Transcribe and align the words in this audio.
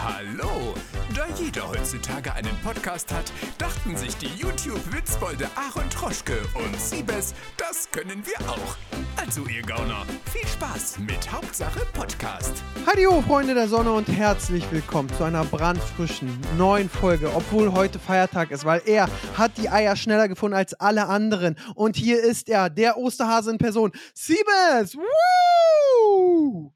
Hallo! 0.00 0.74
Da 1.12 1.26
jeder 1.36 1.68
heutzutage 1.68 2.32
einen 2.32 2.56
Podcast 2.62 3.12
hat, 3.12 3.32
dachten 3.58 3.96
sich 3.96 4.16
die 4.16 4.28
YouTube-Witzbolde 4.40 5.48
Aaron 5.56 5.90
Troschke 5.90 6.38
und 6.54 6.80
Siebes, 6.80 7.34
das 7.56 7.90
können 7.90 8.22
wir 8.24 8.48
auch. 8.48 8.76
Also 9.16 9.44
ihr 9.46 9.62
Gauner, 9.62 10.06
viel 10.32 10.46
Spaß 10.46 11.00
mit 11.00 11.32
Hauptsache 11.32 11.80
Podcast. 11.92 12.62
Hallo 12.86 13.20
Freunde 13.22 13.54
der 13.54 13.66
Sonne 13.66 13.92
und 13.92 14.06
herzlich 14.06 14.64
willkommen 14.70 15.08
zu 15.08 15.24
einer 15.24 15.44
brandfrischen 15.44 16.38
neuen 16.56 16.88
Folge, 16.88 17.34
obwohl 17.34 17.72
heute 17.72 17.98
Feiertag 17.98 18.52
ist, 18.52 18.64
weil 18.64 18.82
er 18.86 19.08
hat 19.36 19.58
die 19.58 19.68
Eier 19.68 19.96
schneller 19.96 20.28
gefunden 20.28 20.56
als 20.56 20.74
alle 20.74 21.08
anderen. 21.08 21.56
Und 21.74 21.96
hier 21.96 22.22
ist 22.22 22.48
er, 22.48 22.70
der 22.70 22.98
Osterhase 22.98 23.50
in 23.50 23.58
Person, 23.58 23.90
Siebes! 24.14 24.96
Woo! 24.96 26.72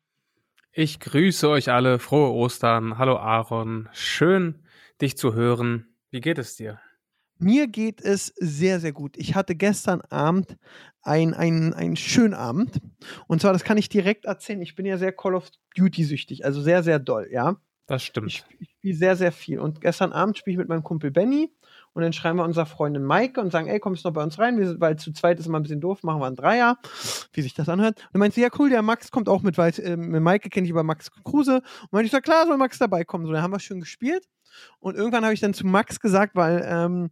Ich 0.75 1.01
grüße 1.01 1.51
euch 1.51 1.71
alle. 1.71 1.99
Frohe 1.99 2.33
Ostern. 2.33 2.97
Hallo 2.97 3.19
Aaron. 3.19 3.91
Schön, 3.93 4.65
dich 5.03 5.19
zu 5.19 5.35
hören. 5.35 5.95
Wie 6.11 6.23
geht 6.23 6.39
es 6.39 6.57
dir? 6.57 6.81
Mir 7.39 7.69
geht 7.69 8.01
es 8.01 8.33
sehr, 8.37 8.81
sehr 8.81 8.93
gut. 8.93 9.19
Ich 9.19 9.35
hatte 9.35 9.55
gestern 9.55 10.01
Abend 10.01 10.57
einen, 11.03 11.35
einen 11.75 11.97
schönen 11.97 12.33
Abend. 12.33 12.81
Und 13.27 13.43
zwar, 13.43 13.53
das 13.53 13.65
kann 13.65 13.77
ich 13.77 13.91
direkt 13.91 14.25
erzählen. 14.25 14.63
Ich 14.63 14.75
bin 14.75 14.87
ja 14.87 14.97
sehr 14.97 15.13
Call 15.13 15.35
of 15.35 15.51
Duty 15.77 16.05
süchtig, 16.05 16.47
also 16.47 16.63
sehr, 16.63 16.83
sehr 16.83 16.99
doll, 16.99 17.29
ja. 17.31 17.61
Das 17.87 18.03
stimmt. 18.03 18.29
Ich, 18.29 18.45
ich 18.59 18.71
spiele 18.71 18.97
sehr, 18.97 19.17
sehr 19.17 19.33
viel. 19.33 19.61
Und 19.61 19.83
gestern 19.83 20.13
Abend 20.13 20.39
spiele 20.39 20.55
ich 20.55 20.59
mit 20.59 20.71
meinem 20.71 20.85
Kumpel 20.85 21.11
Benny 21.11 21.53
und 21.95 22.03
dann 22.03 22.13
schreiben 22.13 22.39
wir 22.39 22.45
unserer 22.45 22.67
Freundin 22.67 23.03
Maike 23.05 23.41
und 23.41 23.53
sagen, 23.53 23.69
ey, 23.69 23.79
kommst 23.79 24.05
du 24.05 24.09
noch 24.09 24.15
bei 24.15 24.23
uns 24.23 24.39
rein? 24.39 24.59
Wir, 24.59 24.81
weil 24.81 24.97
zu 24.97 25.13
zweit 25.13 25.39
ist 25.39 25.47
immer 25.47 25.59
ein 25.61 25.63
bisschen 25.63 25.81
doof, 25.81 26.03
machen 26.03 26.21
wir 26.21 26.27
ein 26.27 26.37
Dreier, 26.37 26.79
wie 27.33 27.43
sich 27.43 27.55
das 27.55 27.69
anhört. 27.69 27.99
Und 28.01 28.09
dann 28.15 28.21
meint 28.21 28.35
sie, 28.35 28.41
ja 28.41 28.49
cool, 28.59 28.71
der 28.71 28.83
Max 28.83 29.11
kommt 29.11 29.29
auch 29.29 29.43
mit, 29.43 29.59
weil 29.59 29.73
äh, 29.81 29.97
mit 29.97 30.23
Maike 30.23 30.49
kenne 30.49 30.65
ich 30.65 30.71
über 30.71 30.83
Max 30.83 31.11
Kruse. 31.25 31.57
Und 31.57 31.93
meinte 31.93 32.07
ich, 32.07 32.13
sag, 32.13 32.25
klar, 32.25 32.47
soll 32.47 32.57
Max 32.57 32.79
dabei 32.79 33.05
kommen. 33.05 33.27
So, 33.27 33.33
dann 33.33 33.43
haben 33.43 33.53
wir 33.53 33.61
schön 33.61 33.81
gespielt. 33.81 34.27
Und 34.81 34.97
irgendwann 34.97 35.25
habe 35.25 35.35
ich 35.35 35.41
dann 35.41 35.55
zu 35.55 35.67
Max 35.67 36.01
gesagt, 36.01 36.35
weil 36.35 36.65
ähm, 36.67 37.11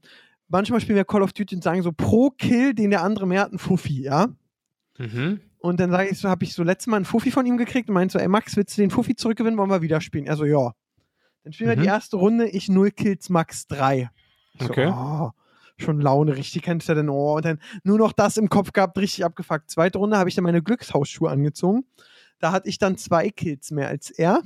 manchmal 0.49 0.81
spielen 0.81 0.97
wir 0.97 1.05
Call 1.05 1.23
of 1.23 1.33
Duty 1.33 1.57
und 1.57 1.63
sagen 1.63 1.83
so, 1.83 1.93
pro 1.93 2.31
Kill, 2.31 2.75
den 2.75 2.91
der 2.91 3.03
andere 3.03 3.27
mehr 3.27 3.43
hat, 3.43 3.53
ein 3.53 3.59
Fuffi, 3.59 4.03
ja? 4.03 4.29
Mhm. 4.99 5.41
Und 5.59 5.79
dann 5.79 5.91
sage 5.91 6.09
ich 6.09 6.19
so, 6.19 6.29
habe 6.29 6.45
ich 6.45 6.55
so 6.55 6.63
letztes 6.63 6.87
Mal 6.87 6.97
einen 6.97 7.05
Fuffi 7.05 7.31
von 7.31 7.45
ihm 7.45 7.59
gekriegt 7.59 7.89
und 7.89 7.95
meinte 7.95 8.13
so, 8.13 8.19
ey 8.19 8.29
Max, 8.29 8.57
willst 8.57 8.77
du 8.79 8.83
den 8.83 8.91
Fuffi 8.91 9.15
zurückgewinnen, 9.15 9.59
wollen 9.59 9.71
wir 9.71 9.83
wieder 9.83 10.01
spielen? 10.01 10.27
Er 10.27 10.37
so, 10.37 10.45
ja. 10.47 10.73
Dann 11.45 11.53
spielen 11.53 11.71
wir 11.71 11.77
Mhm. 11.77 11.83
die 11.83 11.87
erste 11.89 12.17
Runde, 12.17 12.49
ich 12.49 12.69
0 12.69 12.91
Kills, 12.91 13.29
Max 13.29 13.67
3. 13.67 14.11
So, 14.61 14.67
Okay. 14.71 14.93
oh, 14.95 15.31
schon 15.79 16.01
Laune, 16.01 16.37
richtig, 16.37 16.63
kennst 16.63 16.89
du 16.89 16.95
denn? 16.95 17.09
Oh, 17.09 17.37
und 17.37 17.45
dann 17.45 17.59
nur 17.83 17.99
noch 17.99 18.13
das 18.13 18.37
im 18.37 18.49
Kopf 18.49 18.73
gehabt, 18.73 18.99
richtig 18.99 19.25
abgefuckt. 19.25 19.71
Zweite 19.71 19.99
Runde 19.99 20.17
habe 20.19 20.29
ich 20.29 20.35
dann 20.35 20.45
meine 20.45 20.63
Glückshausschuhe 20.63 21.31
angezogen. 21.31 21.85
Da 22.39 22.53
hatte 22.53 22.69
ich 22.69 22.79
dann 22.79 22.97
zwei 22.97 23.31
Kills 23.31 23.71
mehr 23.71 23.89
als 23.89 24.11
er. 24.11 24.43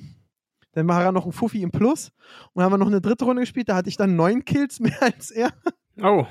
Dann 0.73 0.89
war 0.89 1.03
er 1.05 1.13
noch 1.13 1.27
ein 1.27 1.33
Fuffi 1.33 1.63
im 1.63 1.71
Plus. 1.71 2.11
Und 2.53 2.57
dann 2.61 2.65
haben 2.65 2.73
wir 2.73 2.79
noch 2.79 2.87
eine 2.89 3.01
dritte 3.01 3.25
Runde 3.25 3.43
gespielt, 3.43 3.69
da 3.69 3.77
hatte 3.77 3.89
ich 3.89 3.97
dann 3.97 4.17
neun 4.17 4.45
Kills 4.45 4.81
mehr 4.81 5.01
als 5.03 5.31
er. 5.31 5.51
Oh, 6.03 6.27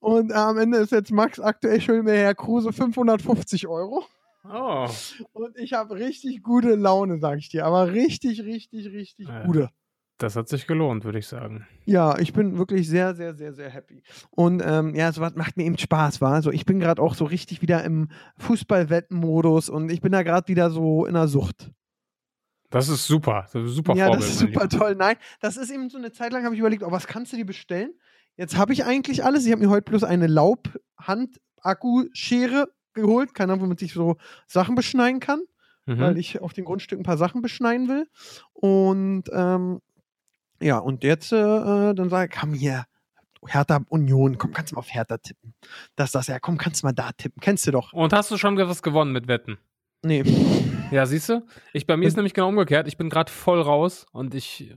Und 0.00 0.30
äh, 0.32 0.34
am 0.34 0.58
Ende 0.58 0.78
ist 0.78 0.90
jetzt 0.92 1.12
Max 1.12 1.38
aktuell 1.38 1.80
schon 1.80 2.02
mit 2.02 2.14
Herr 2.14 2.34
Kruse 2.34 2.72
550 2.72 3.68
Euro. 3.68 4.04
oh. 4.44 4.88
Und 5.32 5.56
ich 5.56 5.72
habe 5.74 5.94
richtig 5.94 6.42
gute 6.42 6.74
Laune, 6.74 7.18
sag 7.20 7.38
ich 7.38 7.48
dir. 7.48 7.66
Aber 7.66 7.92
richtig, 7.92 8.42
richtig, 8.42 8.86
richtig 8.92 9.28
Ja. 9.28 9.44
gute. 9.46 9.70
Das 10.18 10.34
hat 10.34 10.48
sich 10.48 10.66
gelohnt, 10.66 11.04
würde 11.04 11.18
ich 11.18 11.26
sagen. 11.26 11.66
Ja, 11.84 12.18
ich 12.18 12.32
bin 12.32 12.56
wirklich 12.56 12.88
sehr, 12.88 13.14
sehr, 13.14 13.34
sehr, 13.34 13.52
sehr 13.52 13.68
happy. 13.68 14.02
Und 14.30 14.62
ähm, 14.64 14.94
ja, 14.94 15.12
sowas 15.12 15.34
macht 15.34 15.58
mir 15.58 15.64
eben 15.64 15.76
Spaß, 15.76 16.22
war. 16.22 16.32
Also 16.32 16.50
ich 16.50 16.64
bin 16.64 16.80
gerade 16.80 17.02
auch 17.02 17.14
so 17.14 17.26
richtig 17.26 17.60
wieder 17.60 17.84
im 17.84 18.08
Fußballwettenmodus 18.38 19.68
und 19.68 19.90
ich 19.90 20.00
bin 20.00 20.12
da 20.12 20.22
gerade 20.22 20.48
wieder 20.48 20.70
so 20.70 21.04
in 21.04 21.12
der 21.14 21.28
Sucht. 21.28 21.70
Das 22.70 22.88
ist 22.88 23.06
super. 23.06 23.46
Das 23.52 23.62
ist 23.62 23.74
super 23.74 23.94
ja, 23.94 24.06
Vorbild. 24.06 24.24
das 24.24 24.30
ist 24.30 24.38
super 24.40 24.68
toll. 24.68 24.94
Nein, 24.96 25.16
das 25.40 25.56
ist 25.58 25.70
eben 25.70 25.88
so 25.90 25.98
eine 25.98 26.10
Zeit 26.12 26.32
lang, 26.32 26.44
habe 26.44 26.54
ich 26.54 26.60
überlegt, 26.60 26.82
oh, 26.82 26.90
was 26.90 27.06
kannst 27.06 27.32
du 27.32 27.36
dir 27.36 27.46
bestellen? 27.46 27.90
Jetzt 28.36 28.56
habe 28.56 28.72
ich 28.72 28.84
eigentlich 28.84 29.22
alles. 29.24 29.44
Ich 29.46 29.52
habe 29.52 29.62
mir 29.62 29.70
heute 29.70 29.88
bloß 29.90 30.02
eine 30.04 30.26
Laub-Hand-Akkuschere 30.26 32.68
geholt. 32.94 33.34
Keine 33.34 33.52
Ahnung, 33.52 33.66
womit 33.66 33.82
ich 33.82 33.92
so 33.92 34.16
Sachen 34.46 34.74
beschneiden 34.74 35.20
kann. 35.20 35.40
weil 35.88 36.14
Mhm. 36.14 36.18
ich 36.18 36.40
auf 36.40 36.52
den 36.52 36.64
Grundstück 36.64 36.98
ein 36.98 37.04
paar 37.04 37.16
Sachen 37.16 37.42
beschneiden 37.42 37.86
will. 37.86 38.08
Und 38.52 39.26
ähm, 39.32 39.78
ja, 40.60 40.78
und 40.78 41.04
jetzt 41.04 41.32
äh, 41.32 41.94
dann 41.94 42.08
sage 42.08 42.30
ich, 42.32 42.40
komm 42.40 42.54
hier, 42.54 42.84
Hertha 43.46 43.80
Union, 43.88 44.38
komm, 44.38 44.52
kannst 44.52 44.72
du 44.72 44.76
mal 44.76 44.80
auf 44.80 44.92
Hertha 44.92 45.18
tippen. 45.18 45.54
Das, 45.94 46.12
das, 46.12 46.26
ja, 46.26 46.38
komm, 46.38 46.58
kannst 46.58 46.82
du 46.82 46.86
mal 46.86 46.92
da 46.92 47.12
tippen. 47.12 47.40
Kennst 47.40 47.66
du 47.66 47.70
doch. 47.70 47.92
Und 47.92 48.12
hast 48.12 48.30
du 48.30 48.36
schon 48.36 48.56
was 48.56 48.82
gewonnen 48.82 49.12
mit 49.12 49.28
Wetten? 49.28 49.58
Nee. 50.02 50.22
Ja, 50.90 51.06
siehst 51.06 51.28
du? 51.28 51.46
Ich, 51.72 51.86
bei 51.86 51.96
mir 51.96 52.06
ist 52.06 52.16
nämlich 52.16 52.34
genau 52.34 52.48
umgekehrt. 52.48 52.86
Ich 52.86 52.96
bin 52.96 53.10
gerade 53.10 53.30
voll 53.30 53.60
raus 53.60 54.06
und 54.12 54.34
ich 54.34 54.70
äh, 54.70 54.76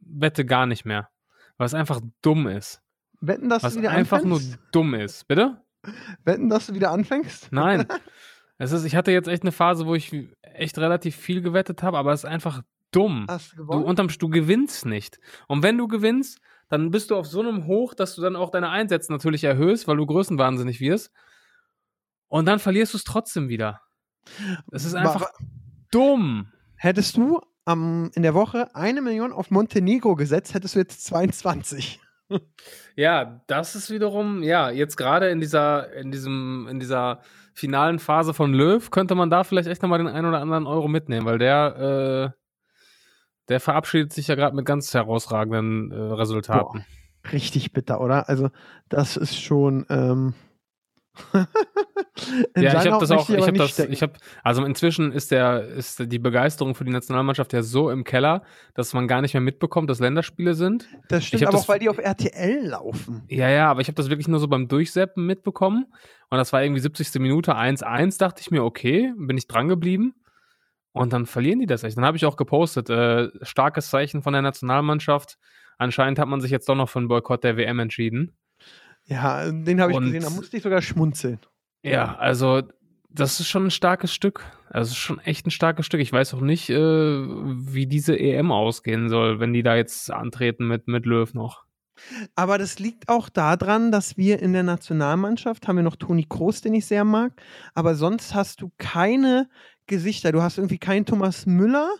wette 0.00 0.44
gar 0.44 0.66
nicht 0.66 0.84
mehr. 0.84 1.08
Weil 1.56 1.66
es 1.66 1.74
einfach 1.74 2.00
dumm 2.22 2.46
ist. 2.46 2.82
Wetten, 3.20 3.48
dass 3.48 3.62
Was 3.62 3.74
du 3.74 3.80
wieder 3.80 3.90
einfach 3.90 4.22
nur 4.22 4.38
anfängst? 4.38 4.58
dumm 4.72 4.94
ist. 4.94 5.26
Bitte? 5.28 5.62
Wetten, 6.24 6.48
dass 6.48 6.66
du 6.66 6.74
wieder 6.74 6.90
anfängst? 6.90 7.48
Nein. 7.52 7.86
es 8.58 8.72
ist, 8.72 8.84
ich 8.84 8.96
hatte 8.96 9.12
jetzt 9.12 9.28
echt 9.28 9.42
eine 9.42 9.52
Phase, 9.52 9.86
wo 9.86 9.94
ich 9.94 10.12
echt 10.42 10.78
relativ 10.78 11.16
viel 11.16 11.40
gewettet 11.40 11.82
habe, 11.82 11.96
aber 11.96 12.12
es 12.12 12.24
ist 12.24 12.30
einfach 12.30 12.62
dumm. 12.92 13.26
Hast 13.28 13.52
du 13.56 13.64
Du, 13.64 13.72
unterm, 13.78 14.08
du 14.08 14.28
gewinnst 14.28 14.86
nicht. 14.86 15.18
Und 15.48 15.62
wenn 15.62 15.76
du 15.78 15.88
gewinnst, 15.88 16.40
dann 16.68 16.90
bist 16.90 17.10
du 17.10 17.16
auf 17.16 17.26
so 17.26 17.40
einem 17.40 17.66
Hoch, 17.66 17.94
dass 17.94 18.14
du 18.16 18.22
dann 18.22 18.36
auch 18.36 18.50
deine 18.50 18.70
Einsätze 18.70 19.12
natürlich 19.12 19.44
erhöhst, 19.44 19.86
weil 19.86 19.96
du 19.96 20.06
größenwahnsinnig 20.06 20.80
wirst. 20.80 21.12
Und 22.28 22.46
dann 22.46 22.58
verlierst 22.58 22.92
du 22.94 22.98
es 22.98 23.04
trotzdem 23.04 23.48
wieder. 23.48 23.80
Es 24.72 24.84
ist 24.84 24.94
einfach 24.94 25.20
wa- 25.20 25.30
dumm. 25.92 26.52
Hättest 26.76 27.16
du 27.16 27.40
am, 27.64 28.10
in 28.14 28.22
der 28.22 28.34
Woche 28.34 28.74
eine 28.74 29.00
Million 29.00 29.32
auf 29.32 29.50
Montenegro 29.50 30.16
gesetzt, 30.16 30.54
hättest 30.54 30.74
du 30.74 30.80
jetzt 30.80 31.04
22. 31.04 32.00
Ja, 32.96 33.40
das 33.46 33.76
ist 33.76 33.88
wiederum, 33.88 34.42
ja, 34.42 34.70
jetzt 34.70 34.96
gerade 34.96 35.28
in 35.30 35.38
dieser, 35.38 35.92
in 35.92 36.10
diesem, 36.10 36.66
in 36.68 36.80
dieser 36.80 37.20
finalen 37.54 38.00
Phase 38.00 38.34
von 38.34 38.52
Löw 38.52 38.90
könnte 38.90 39.14
man 39.14 39.30
da 39.30 39.44
vielleicht 39.44 39.68
echt 39.68 39.80
nochmal 39.82 39.98
den 39.98 40.08
einen 40.08 40.26
oder 40.26 40.40
anderen 40.40 40.66
Euro 40.66 40.88
mitnehmen, 40.88 41.24
weil 41.24 41.38
der, 41.38 42.32
äh, 42.34 42.40
der 43.48 43.60
verabschiedet 43.60 44.12
sich 44.12 44.28
ja 44.28 44.34
gerade 44.34 44.54
mit 44.56 44.64
ganz 44.66 44.92
herausragenden 44.94 45.90
äh, 45.92 45.94
Resultaten. 45.94 46.84
Richtig 47.32 47.72
bitter, 47.72 48.00
oder? 48.00 48.28
Also, 48.28 48.50
das 48.88 49.16
ist 49.16 49.40
schon. 49.40 49.86
Ähm 49.88 50.34
Ja, 52.56 52.82
ich 52.82 52.90
habe 52.90 52.98
das 53.00 53.10
auch, 53.10 53.28
ich 53.28 53.46
habe 53.46 53.52
das, 53.58 53.70
stecken. 53.70 53.92
ich 53.92 54.02
habe, 54.02 54.14
also 54.42 54.64
inzwischen 54.64 55.12
ist 55.12 55.30
der, 55.30 55.66
ist 55.66 56.10
die 56.12 56.18
Begeisterung 56.18 56.74
für 56.74 56.84
die 56.84 56.90
Nationalmannschaft 56.90 57.52
ja 57.52 57.62
so 57.62 57.90
im 57.90 58.04
Keller, 58.04 58.42
dass 58.74 58.92
man 58.94 59.06
gar 59.06 59.20
nicht 59.20 59.34
mehr 59.34 59.40
mitbekommt, 59.40 59.88
dass 59.90 59.98
Länderspiele 59.98 60.54
sind. 60.54 60.86
Das 61.08 61.24
stimmt 61.24 61.42
aber 61.44 61.52
das- 61.52 61.62
auch, 61.62 61.68
weil 61.68 61.78
die 61.78 61.88
auf 61.88 61.98
RTL 61.98 62.66
laufen. 62.66 63.22
Ja, 63.28 63.48
ja, 63.50 63.70
aber 63.70 63.80
ich 63.80 63.88
habe 63.88 63.94
das 63.96 64.08
wirklich 64.08 64.28
nur 64.28 64.40
so 64.40 64.48
beim 64.48 64.68
Durchseppen 64.68 65.26
mitbekommen. 65.26 65.86
Und 66.30 66.38
das 66.38 66.52
war 66.52 66.62
irgendwie 66.62 66.80
70. 66.80 67.14
Minute 67.20 67.54
1-1, 67.56 68.18
dachte 68.18 68.40
ich 68.40 68.50
mir, 68.50 68.64
okay, 68.64 69.12
bin 69.16 69.36
ich 69.36 69.46
dran 69.46 69.68
geblieben. 69.68 70.14
Und 71.00 71.12
dann 71.12 71.26
verlieren 71.26 71.60
die 71.60 71.66
das 71.66 71.82
echt. 71.84 71.96
Dann 71.96 72.04
habe 72.04 72.16
ich 72.16 72.24
auch 72.26 72.36
gepostet, 72.36 72.88
äh, 72.90 73.28
starkes 73.42 73.90
Zeichen 73.90 74.22
von 74.22 74.32
der 74.32 74.42
Nationalmannschaft. 74.42 75.38
Anscheinend 75.78 76.18
hat 76.18 76.28
man 76.28 76.40
sich 76.40 76.50
jetzt 76.50 76.68
doch 76.68 76.74
noch 76.74 76.88
für 76.88 76.98
einen 77.00 77.08
Boykott 77.08 77.44
der 77.44 77.56
WM 77.56 77.78
entschieden. 77.78 78.36
Ja, 79.04 79.50
den 79.50 79.80
habe 79.80 79.92
ich 79.92 79.98
Und- 79.98 80.04
gesehen, 80.06 80.22
da 80.22 80.30
musste 80.30 80.56
ich 80.56 80.62
sogar 80.62 80.82
schmunzeln. 80.82 81.38
Ja, 81.82 82.16
also 82.16 82.62
das 83.08 83.38
ist 83.40 83.48
schon 83.48 83.66
ein 83.66 83.70
starkes 83.70 84.12
Stück. 84.12 84.44
Also 84.68 84.94
schon 84.94 85.20
echt 85.20 85.46
ein 85.46 85.50
starkes 85.50 85.86
Stück. 85.86 86.00
Ich 86.00 86.12
weiß 86.12 86.34
auch 86.34 86.40
nicht, 86.40 86.68
äh, 86.70 86.76
wie 86.76 87.86
diese 87.86 88.18
EM 88.18 88.50
ausgehen 88.50 89.08
soll, 89.08 89.38
wenn 89.38 89.52
die 89.52 89.62
da 89.62 89.76
jetzt 89.76 90.10
antreten 90.10 90.66
mit, 90.66 90.88
mit 90.88 91.06
Löw 91.06 91.32
noch. 91.34 91.64
Aber 92.34 92.58
das 92.58 92.78
liegt 92.78 93.08
auch 93.08 93.28
daran, 93.30 93.90
dass 93.90 94.16
wir 94.18 94.42
in 94.42 94.52
der 94.52 94.64
Nationalmannschaft 94.64 95.66
haben 95.66 95.76
wir 95.76 95.82
noch 95.82 95.96
Toni 95.96 96.26
Kroos, 96.28 96.60
den 96.60 96.74
ich 96.74 96.84
sehr 96.84 97.04
mag, 97.04 97.32
aber 97.74 97.94
sonst 97.94 98.34
hast 98.34 98.60
du 98.60 98.70
keine 98.76 99.48
Gesichter. 99.86 100.32
Du 100.32 100.42
hast 100.42 100.58
irgendwie 100.58 100.78
keinen 100.78 101.06
Thomas 101.06 101.46
Müller, 101.46 101.90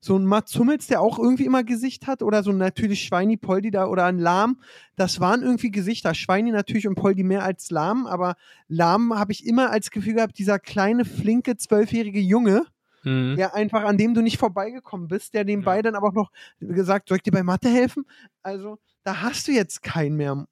so 0.00 0.16
ein 0.16 0.24
Mats 0.26 0.58
Hummels, 0.58 0.86
der 0.88 1.00
auch 1.00 1.18
irgendwie 1.18 1.44
immer 1.44 1.62
Gesicht 1.64 2.06
hat, 2.06 2.22
oder 2.22 2.42
so 2.42 2.52
natürlich 2.52 3.04
Schweini, 3.04 3.36
Poldi 3.36 3.70
da 3.70 3.86
oder 3.86 4.04
ein 4.06 4.18
Lahm. 4.18 4.60
Das 4.96 5.20
waren 5.20 5.42
irgendwie 5.42 5.70
Gesichter. 5.70 6.14
Schweini 6.14 6.50
natürlich 6.50 6.88
und 6.88 6.96
Poldi 6.96 7.22
mehr 7.22 7.44
als 7.44 7.70
Lahm, 7.70 8.06
aber 8.06 8.36
Lahm 8.68 9.16
habe 9.18 9.32
ich 9.32 9.46
immer 9.46 9.70
als 9.70 9.90
Gefühl 9.90 10.14
gehabt, 10.14 10.38
dieser 10.38 10.58
kleine, 10.58 11.04
flinke, 11.04 11.56
zwölfjährige 11.56 12.20
Junge, 12.20 12.64
Mhm. 13.04 13.34
der 13.36 13.54
einfach, 13.54 13.82
an 13.84 13.96
dem 13.98 14.14
du 14.14 14.22
nicht 14.22 14.38
vorbeigekommen 14.38 15.08
bist, 15.08 15.34
der 15.34 15.44
nebenbei 15.44 15.76
Ja. 15.76 15.82
dann 15.82 15.94
aber 15.96 16.08
auch 16.08 16.12
noch 16.14 16.30
gesagt, 16.60 17.08
soll 17.08 17.16
ich 17.16 17.22
dir 17.24 17.32
bei 17.32 17.42
Mathe 17.42 17.68
helfen? 17.68 18.04
Also, 18.42 18.78
da 19.04 19.22
hast 19.22 19.48
du 19.48 19.52
jetzt 19.52 19.82
keinen 19.82 20.16
mehr. 20.16 20.46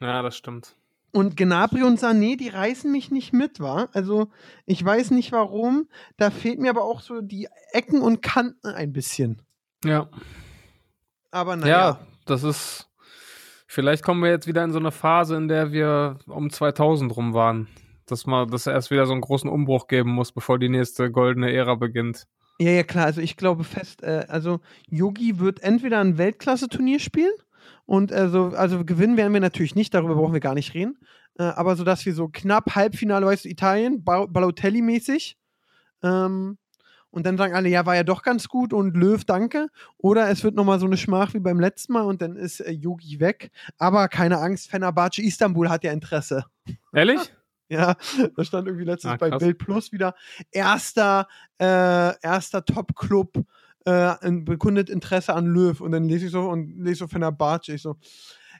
Ja, 0.00 0.22
das 0.22 0.36
stimmt. 0.36 0.76
Und 1.14 1.36
Gnabry 1.36 1.84
und 1.84 2.00
Sané, 2.00 2.36
die 2.36 2.48
reißen 2.48 2.90
mich 2.90 3.12
nicht 3.12 3.32
mit, 3.32 3.60
wa? 3.60 3.88
Also, 3.92 4.32
ich 4.66 4.84
weiß 4.84 5.12
nicht 5.12 5.30
warum. 5.30 5.88
Da 6.16 6.30
fehlt 6.30 6.58
mir 6.58 6.70
aber 6.70 6.82
auch 6.82 7.00
so 7.00 7.20
die 7.20 7.46
Ecken 7.70 8.02
und 8.02 8.20
Kanten 8.20 8.66
ein 8.66 8.92
bisschen. 8.92 9.40
Ja. 9.84 10.08
Aber 11.30 11.52
Ja, 11.52 11.56
naja. 11.56 12.00
das 12.26 12.42
ist. 12.42 12.90
Vielleicht 13.68 14.02
kommen 14.02 14.24
wir 14.24 14.30
jetzt 14.30 14.48
wieder 14.48 14.64
in 14.64 14.72
so 14.72 14.80
eine 14.80 14.90
Phase, 14.90 15.36
in 15.36 15.46
der 15.46 15.70
wir 15.70 16.18
um 16.26 16.50
2000 16.50 17.16
rum 17.16 17.32
waren. 17.32 17.68
Dass 18.06 18.26
mal, 18.26 18.46
dass 18.48 18.66
erst 18.66 18.90
wieder 18.90 19.06
so 19.06 19.12
einen 19.12 19.20
großen 19.20 19.48
Umbruch 19.48 19.86
geben 19.86 20.10
muss, 20.10 20.32
bevor 20.32 20.58
die 20.58 20.68
nächste 20.68 21.12
goldene 21.12 21.52
Ära 21.52 21.76
beginnt. 21.76 22.26
Ja, 22.58 22.70
ja, 22.72 22.82
klar. 22.82 23.06
Also 23.06 23.20
ich 23.20 23.36
glaube 23.36 23.62
fest, 23.62 24.02
äh, 24.02 24.26
also 24.28 24.58
Yogi 24.88 25.38
wird 25.38 25.62
entweder 25.62 26.00
ein 26.00 26.18
Weltklasse-Turnier 26.18 26.98
spielen 26.98 27.32
und 27.86 28.12
also, 28.12 28.52
also 28.56 28.84
gewinnen 28.84 29.16
werden 29.16 29.32
wir 29.32 29.40
natürlich 29.40 29.74
nicht, 29.74 29.92
darüber 29.94 30.14
brauchen 30.14 30.32
wir 30.32 30.40
gar 30.40 30.54
nicht 30.54 30.74
reden. 30.74 30.98
Äh, 31.38 31.42
aber 31.44 31.76
so, 31.76 31.84
dass 31.84 32.06
wir 32.06 32.14
so 32.14 32.28
knapp 32.28 32.74
Halbfinale, 32.74 33.26
weißt 33.26 33.44
du, 33.44 33.48
Italien, 33.48 34.04
Ba- 34.04 34.26
Balotelli-mäßig. 34.26 35.36
Ähm, 36.02 36.58
und 37.10 37.26
dann 37.26 37.36
sagen 37.38 37.54
alle, 37.54 37.68
ja, 37.68 37.86
war 37.86 37.94
ja 37.94 38.02
doch 38.02 38.22
ganz 38.22 38.48
gut 38.48 38.72
und 38.72 38.96
Löw, 38.96 39.24
danke. 39.24 39.68
Oder 39.98 40.28
es 40.30 40.42
wird 40.42 40.56
nochmal 40.56 40.80
so 40.80 40.86
eine 40.86 40.96
Schmach 40.96 41.32
wie 41.34 41.38
beim 41.40 41.60
letzten 41.60 41.92
Mal 41.92 42.02
und 42.02 42.20
dann 42.22 42.34
ist 42.36 42.60
äh, 42.60 42.72
Yogi 42.72 43.20
weg. 43.20 43.50
Aber 43.78 44.08
keine 44.08 44.38
Angst, 44.38 44.68
Fenerbahce 44.68 45.22
Istanbul 45.22 45.68
hat 45.70 45.84
ja 45.84 45.92
Interesse. 45.92 46.44
Ehrlich? 46.92 47.20
Ja, 47.70 47.96
da 48.36 48.44
stand 48.44 48.68
irgendwie 48.68 48.84
letztens 48.84 49.14
Ah, 49.14 49.16
bei. 49.16 49.30
Bild 49.38 49.56
Plus 49.56 49.90
wieder 49.90 50.14
erster, 50.52 51.26
äh, 51.58 51.64
erster 52.20 52.62
Top-Club 52.62 53.42
äh, 53.84 54.14
bekundet 54.30 54.90
Interesse 54.90 55.34
an 55.34 55.46
Löw. 55.46 55.80
Und 55.80 55.92
dann 55.92 56.08
lese 56.08 56.26
ich 56.26 56.32
so 56.32 56.48
und 56.48 56.78
lese 56.82 57.00
so 57.00 57.08
Fenerbahce. 57.08 57.74
Ich 57.74 57.82
so, 57.82 57.96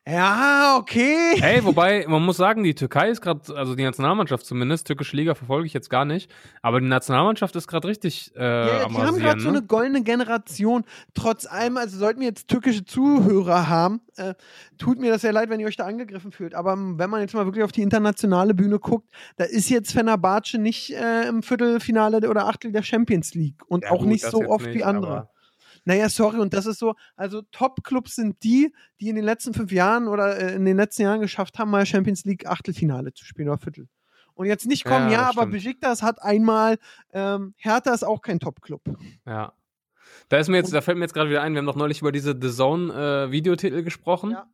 ja, 0.06 0.77
okay. 0.79 1.41
Ey, 1.41 1.65
wobei, 1.65 2.05
man 2.06 2.23
muss 2.23 2.37
sagen, 2.37 2.62
die 2.62 2.75
Türkei 2.75 3.09
ist 3.09 3.23
gerade, 3.23 3.41
also 3.56 3.75
die 3.75 3.85
Nationalmannschaft 3.85 4.45
zumindest, 4.45 4.87
türkische 4.87 5.17
Liga 5.17 5.35
verfolge 5.35 5.67
ich 5.67 5.73
jetzt 5.73 5.89
gar 5.89 6.05
nicht, 6.05 6.31
aber 6.61 6.79
die 6.81 6.87
Nationalmannschaft 6.87 7.56
ist 7.56 7.69
gerade 7.69 7.89
richtig 7.89 8.31
äh, 8.37 8.41
Ja, 8.41 8.67
ja, 8.67 8.89
die 8.89 8.97
haben 8.97 9.19
gerade 9.19 9.41
so 9.41 9.51
ne? 9.51 9.59
eine 9.59 9.67
goldene 9.67 10.03
Generation. 10.03 10.85
Trotz 11.15 11.47
allem, 11.47 11.79
also 11.79 11.97
sollten 11.97 12.21
wir 12.21 12.29
jetzt 12.29 12.49
türkische 12.49 12.85
Zuhörer 12.85 13.71
haben, 13.71 14.03
äh, 14.17 14.35
tut 14.77 15.01
mir 15.01 15.11
das 15.11 15.23
sehr 15.23 15.33
leid, 15.33 15.49
wenn 15.49 15.59
ihr 15.59 15.67
euch 15.67 15.77
da 15.77 15.87
angegriffen 15.87 16.33
fühlt. 16.33 16.55
Aber 16.55 16.77
wenn 16.77 17.09
man 17.09 17.23
jetzt 17.23 17.35
mal 17.35 17.47
wirklich 17.47 17.65
auf 17.65 17.73
die 17.73 17.83
internationale 17.83 18.53
Bühne 18.53 18.79
guckt, 18.79 19.09
da 19.37 19.45
ist 19.45 19.71
jetzt 19.71 19.93
Fenerbahce 19.93 20.59
nicht 20.59 20.95
äh, 20.95 21.29
im 21.29 21.43
Viertelfinale 21.43 22.29
oder 22.29 22.47
Achtel 22.47 22.73
der 22.73 22.83
Champions 22.83 23.33
League 23.35 23.62
und 23.69 23.85
Ja, 23.85 23.93
auch 23.93 24.01
gut, 24.01 24.09
nicht 24.09 24.25
so 24.25 24.43
oft 24.47 24.67
nicht, 24.67 24.75
wie 24.75 24.85
andere. 24.85 25.31
Naja, 25.85 26.09
sorry, 26.09 26.39
und 26.39 26.55
das 26.55 26.67
ist 26.67 26.79
so, 26.79 26.95
also 27.17 27.43
Top-Clubs 27.53 28.17
sind 28.17 28.43
die, 28.43 28.75
die 29.01 29.09
in 29.09 29.17
den 29.17 29.25
letzten 29.25 29.53
fünf 29.53 29.71
Jahren 29.71 30.09
oder 30.09 30.39
äh, 30.39 30.55
in 30.55 30.65
den 30.65 30.77
letzten 30.77 31.03
Jahren 31.03 31.21
geschafft 31.21 31.59
haben, 31.59 31.71
mal 31.71 31.85
Champions 31.85 32.25
League 32.25 32.47
Achtelfinale 32.47 33.13
zu 33.13 33.25
spielen 33.25 33.49
oder 33.49 33.59
Viertel. 33.59 33.89
Und 34.35 34.47
jetzt 34.47 34.67
nicht 34.67 34.85
kommen, 34.85 35.11
Ja, 35.11 35.23
ja, 35.23 35.29
aber. 35.29 35.47
Besiktas 35.47 36.03
hat 36.03 36.23
einmal, 36.23 36.79
ähm, 37.13 37.55
Hertha 37.57 37.93
ist 37.95 38.03
auch 38.03 38.21
kein 38.21 38.41
Top-Club. 38.41 38.83
Ja. 39.27 39.53
Da 40.29 40.39
ist 40.39 40.49
mir 40.49 40.57
jetzt, 40.57 40.73
da 40.73 40.81
fällt 40.81 40.99
mir 40.99 41.05
jetzt 41.05 41.15
gerade 41.15 41.31
wieder 41.31 41.43
ein, 41.43 41.53
wir 41.53 41.59
haben 41.59 41.67
doch 41.67 41.77
neulich 41.77 42.01
über 42.01 42.13
diese 42.13 42.37
The 42.41 42.51
Zone 42.51 42.93
äh, 42.93 43.31
Videotitel 43.31 43.83
gesprochen. 43.83 44.33
Ja. 44.33 44.47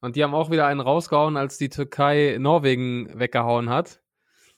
Und 0.00 0.16
die 0.16 0.22
haben 0.22 0.34
auch 0.34 0.50
wieder 0.50 0.66
einen 0.66 0.80
rausgehauen, 0.80 1.36
als 1.36 1.58
die 1.58 1.68
Türkei 1.68 2.36
Norwegen 2.38 3.18
weggehauen 3.18 3.70
hat. 3.70 4.02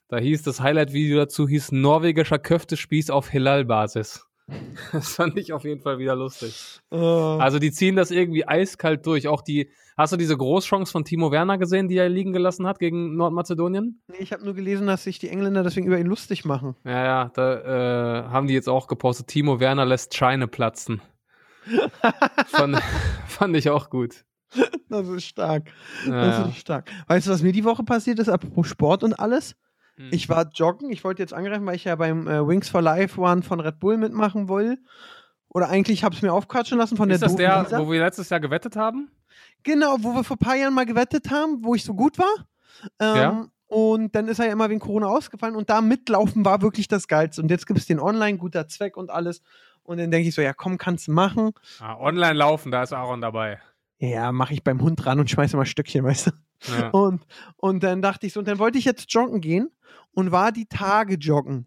Da 0.08 0.18
hieß 0.18 0.42
das 0.42 0.60
Highlight-Video 0.60 1.18
dazu, 1.18 1.46
hieß 1.46 1.72
norwegischer 1.72 2.38
Köftespieß 2.38 3.10
auf 3.10 3.28
Hilal-Basis. 3.28 4.27
Das 4.92 5.08
fand 5.14 5.36
ich 5.36 5.52
auf 5.52 5.64
jeden 5.64 5.80
Fall 5.82 5.98
wieder 5.98 6.16
lustig. 6.16 6.80
Äh, 6.90 6.96
Also 6.96 7.58
die 7.58 7.70
ziehen 7.72 7.96
das 7.96 8.10
irgendwie 8.10 8.46
eiskalt 8.46 9.04
durch. 9.06 9.28
Auch 9.28 9.42
die, 9.42 9.70
hast 9.96 10.12
du 10.12 10.16
diese 10.16 10.36
Großchance 10.36 10.90
von 10.90 11.04
Timo 11.04 11.30
Werner 11.30 11.58
gesehen, 11.58 11.88
die 11.88 11.96
er 11.96 12.08
liegen 12.08 12.32
gelassen 12.32 12.66
hat 12.66 12.78
gegen 12.78 13.16
Nordmazedonien? 13.16 14.00
nee, 14.08 14.16
ich 14.20 14.32
habe 14.32 14.44
nur 14.44 14.54
gelesen, 14.54 14.86
dass 14.86 15.04
sich 15.04 15.18
die 15.18 15.28
Engländer 15.28 15.62
deswegen 15.62 15.86
über 15.86 15.98
ihn 15.98 16.06
lustig 16.06 16.44
machen. 16.44 16.76
Ja, 16.84 17.04
ja, 17.04 17.30
da 17.34 18.24
äh, 18.24 18.28
haben 18.30 18.46
die 18.46 18.54
jetzt 18.54 18.68
auch 18.68 18.86
gepostet. 18.86 19.26
Timo 19.26 19.60
Werner 19.60 19.84
lässt 19.84 20.14
Scheine 20.14 20.48
platzen. 20.48 21.02
fand, 22.46 22.78
fand 23.26 23.56
ich 23.56 23.68
auch 23.70 23.90
gut. 23.90 24.24
Das 24.88 25.06
ist 25.08 25.24
stark. 25.26 25.68
Ja, 26.06 26.26
Das 26.40 26.48
ist 26.48 26.56
stark. 26.58 26.90
Weißt 27.06 27.26
du, 27.26 27.30
was 27.32 27.42
mir 27.42 27.52
die 27.52 27.64
Woche 27.64 27.82
passiert 27.84 28.18
ist, 28.18 28.28
apropos 28.30 28.66
Sport 28.66 29.04
und 29.04 29.18
alles? 29.18 29.54
Hm. 29.98 30.08
Ich 30.12 30.28
war 30.28 30.48
joggen. 30.54 30.90
Ich 30.90 31.04
wollte 31.04 31.22
jetzt 31.22 31.34
angreifen, 31.34 31.66
weil 31.66 31.74
ich 31.76 31.84
ja 31.84 31.96
beim 31.96 32.26
äh, 32.26 32.46
Wings 32.46 32.68
for 32.68 32.80
Life 32.80 33.20
One 33.20 33.42
von 33.42 33.60
Red 33.60 33.80
Bull 33.80 33.98
mitmachen 33.98 34.48
will. 34.48 34.78
Oder 35.48 35.68
eigentlich 35.68 36.04
habe 36.04 36.14
ich 36.14 36.20
es 36.20 36.22
mir 36.22 36.32
aufquatschen 36.32 36.78
lassen 36.78 36.96
von 36.96 37.10
ist 37.10 37.20
der 37.20 37.28
das 37.28 37.36
doofen 37.36 37.50
der, 37.50 37.62
Lisa. 37.64 37.78
wo 37.80 37.90
wir 37.90 38.00
letztes 38.00 38.30
Jahr 38.30 38.40
gewettet 38.40 38.76
haben? 38.76 39.10
Genau, 39.64 39.96
wo 40.00 40.14
wir 40.14 40.24
vor 40.24 40.36
ein 40.36 40.46
paar 40.46 40.56
Jahren 40.56 40.74
mal 40.74 40.86
gewettet 40.86 41.30
haben, 41.30 41.64
wo 41.64 41.74
ich 41.74 41.84
so 41.84 41.94
gut 41.94 42.18
war. 42.18 42.46
Ähm, 43.00 43.16
Ja. 43.16 43.46
Und 43.66 44.14
dann 44.14 44.28
ist 44.28 44.38
er 44.38 44.46
ja 44.46 44.52
immer 44.52 44.70
wegen 44.70 44.80
Corona 44.80 45.08
ausgefallen 45.08 45.54
und 45.54 45.68
da 45.68 45.82
mitlaufen 45.82 46.42
war 46.44 46.62
wirklich 46.62 46.88
das 46.88 47.06
Geilste. 47.06 47.42
Und 47.42 47.50
jetzt 47.50 47.66
gibt 47.66 47.78
es 47.78 47.84
den 47.84 48.00
online, 48.00 48.38
guter 48.38 48.66
Zweck 48.66 48.96
und 48.96 49.10
alles. 49.10 49.42
Und 49.82 49.98
dann 49.98 50.10
denke 50.10 50.28
ich 50.28 50.34
so, 50.34 50.40
ja 50.40 50.54
komm, 50.54 50.78
kannst 50.78 51.08
du 51.08 51.12
machen. 51.12 51.50
Ah, 51.80 51.96
online 51.98 52.32
laufen, 52.34 52.70
da 52.72 52.82
ist 52.82 52.94
Aaron 52.94 53.20
dabei. 53.20 53.60
Ja, 53.98 54.32
mache 54.32 54.54
ich 54.54 54.62
beim 54.64 54.80
Hund 54.80 55.04
ran 55.04 55.18
und 55.20 55.28
schmeiße 55.28 55.56
mal 55.56 55.66
Stückchen, 55.66 56.04
weißt 56.04 56.28
du. 56.28 56.30
Ja. 56.78 56.88
Und, 56.90 57.22
und 57.56 57.82
dann 57.82 58.00
dachte 58.00 58.26
ich 58.26 58.32
so, 58.32 58.40
und 58.40 58.48
dann 58.48 58.58
wollte 58.58 58.78
ich 58.78 58.84
jetzt 58.84 59.12
joggen 59.12 59.40
gehen 59.40 59.70
und 60.18 60.32
war 60.32 60.50
die 60.50 60.66
Tage 60.66 61.14
joggen. 61.14 61.64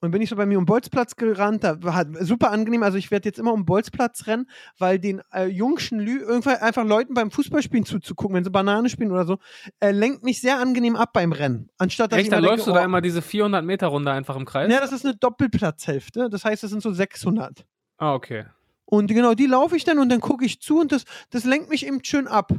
Und 0.00 0.10
bin 0.10 0.20
ich 0.20 0.28
so 0.28 0.34
bei 0.34 0.44
mir 0.44 0.58
um 0.58 0.66
Bolzplatz 0.66 1.14
gerannt, 1.14 1.62
da 1.62 1.80
war 1.84 2.04
super 2.18 2.50
angenehm. 2.50 2.82
Also 2.82 2.98
ich 2.98 3.12
werde 3.12 3.28
jetzt 3.28 3.38
immer 3.38 3.52
um 3.52 3.64
Bolzplatz 3.64 4.26
rennen, 4.26 4.50
weil 4.76 4.98
den 4.98 5.22
äh, 5.32 5.44
jungschen 5.44 6.00
Lü 6.00 6.18
irgendwann 6.18 6.56
einfach 6.56 6.84
Leuten 6.84 7.14
beim 7.14 7.30
Fußballspielen 7.30 7.84
zuzugucken, 7.84 8.34
wenn 8.34 8.42
sie 8.42 8.50
Banane 8.50 8.88
spielen 8.88 9.12
oder 9.12 9.24
so, 9.24 9.38
äh, 9.78 9.92
lenkt 9.92 10.24
mich 10.24 10.40
sehr 10.40 10.58
angenehm 10.58 10.96
ab 10.96 11.12
beim 11.12 11.30
Rennen. 11.30 11.68
Anstatt 11.78 12.10
dass 12.10 12.18
Echt, 12.18 12.26
ich 12.26 12.32
immer 12.32 12.40
läufst 12.40 12.66
denke, 12.66 12.72
du 12.72 12.74
da 12.74 12.82
oh, 12.82 12.86
immer 12.86 13.00
diese 13.02 13.22
400 13.22 13.64
Meter 13.64 13.86
Runde 13.86 14.10
einfach 14.10 14.34
im 14.34 14.46
Kreis? 14.46 14.68
Ja, 14.68 14.80
das 14.80 14.90
ist 14.90 15.04
eine 15.04 15.14
Doppelplatzhälfte. 15.14 16.28
Das 16.28 16.44
heißt, 16.44 16.64
das 16.64 16.72
sind 16.72 16.82
so 16.82 16.92
600. 16.92 17.64
Ah, 17.98 18.14
okay. 18.14 18.46
Und 18.84 19.06
genau, 19.06 19.34
die 19.34 19.46
laufe 19.46 19.76
ich 19.76 19.84
dann 19.84 20.00
und 20.00 20.08
dann 20.08 20.20
gucke 20.20 20.44
ich 20.44 20.60
zu 20.60 20.80
und 20.80 20.90
das, 20.90 21.04
das 21.30 21.44
lenkt 21.44 21.70
mich 21.70 21.86
eben 21.86 22.02
schön 22.02 22.26
ab. 22.26 22.50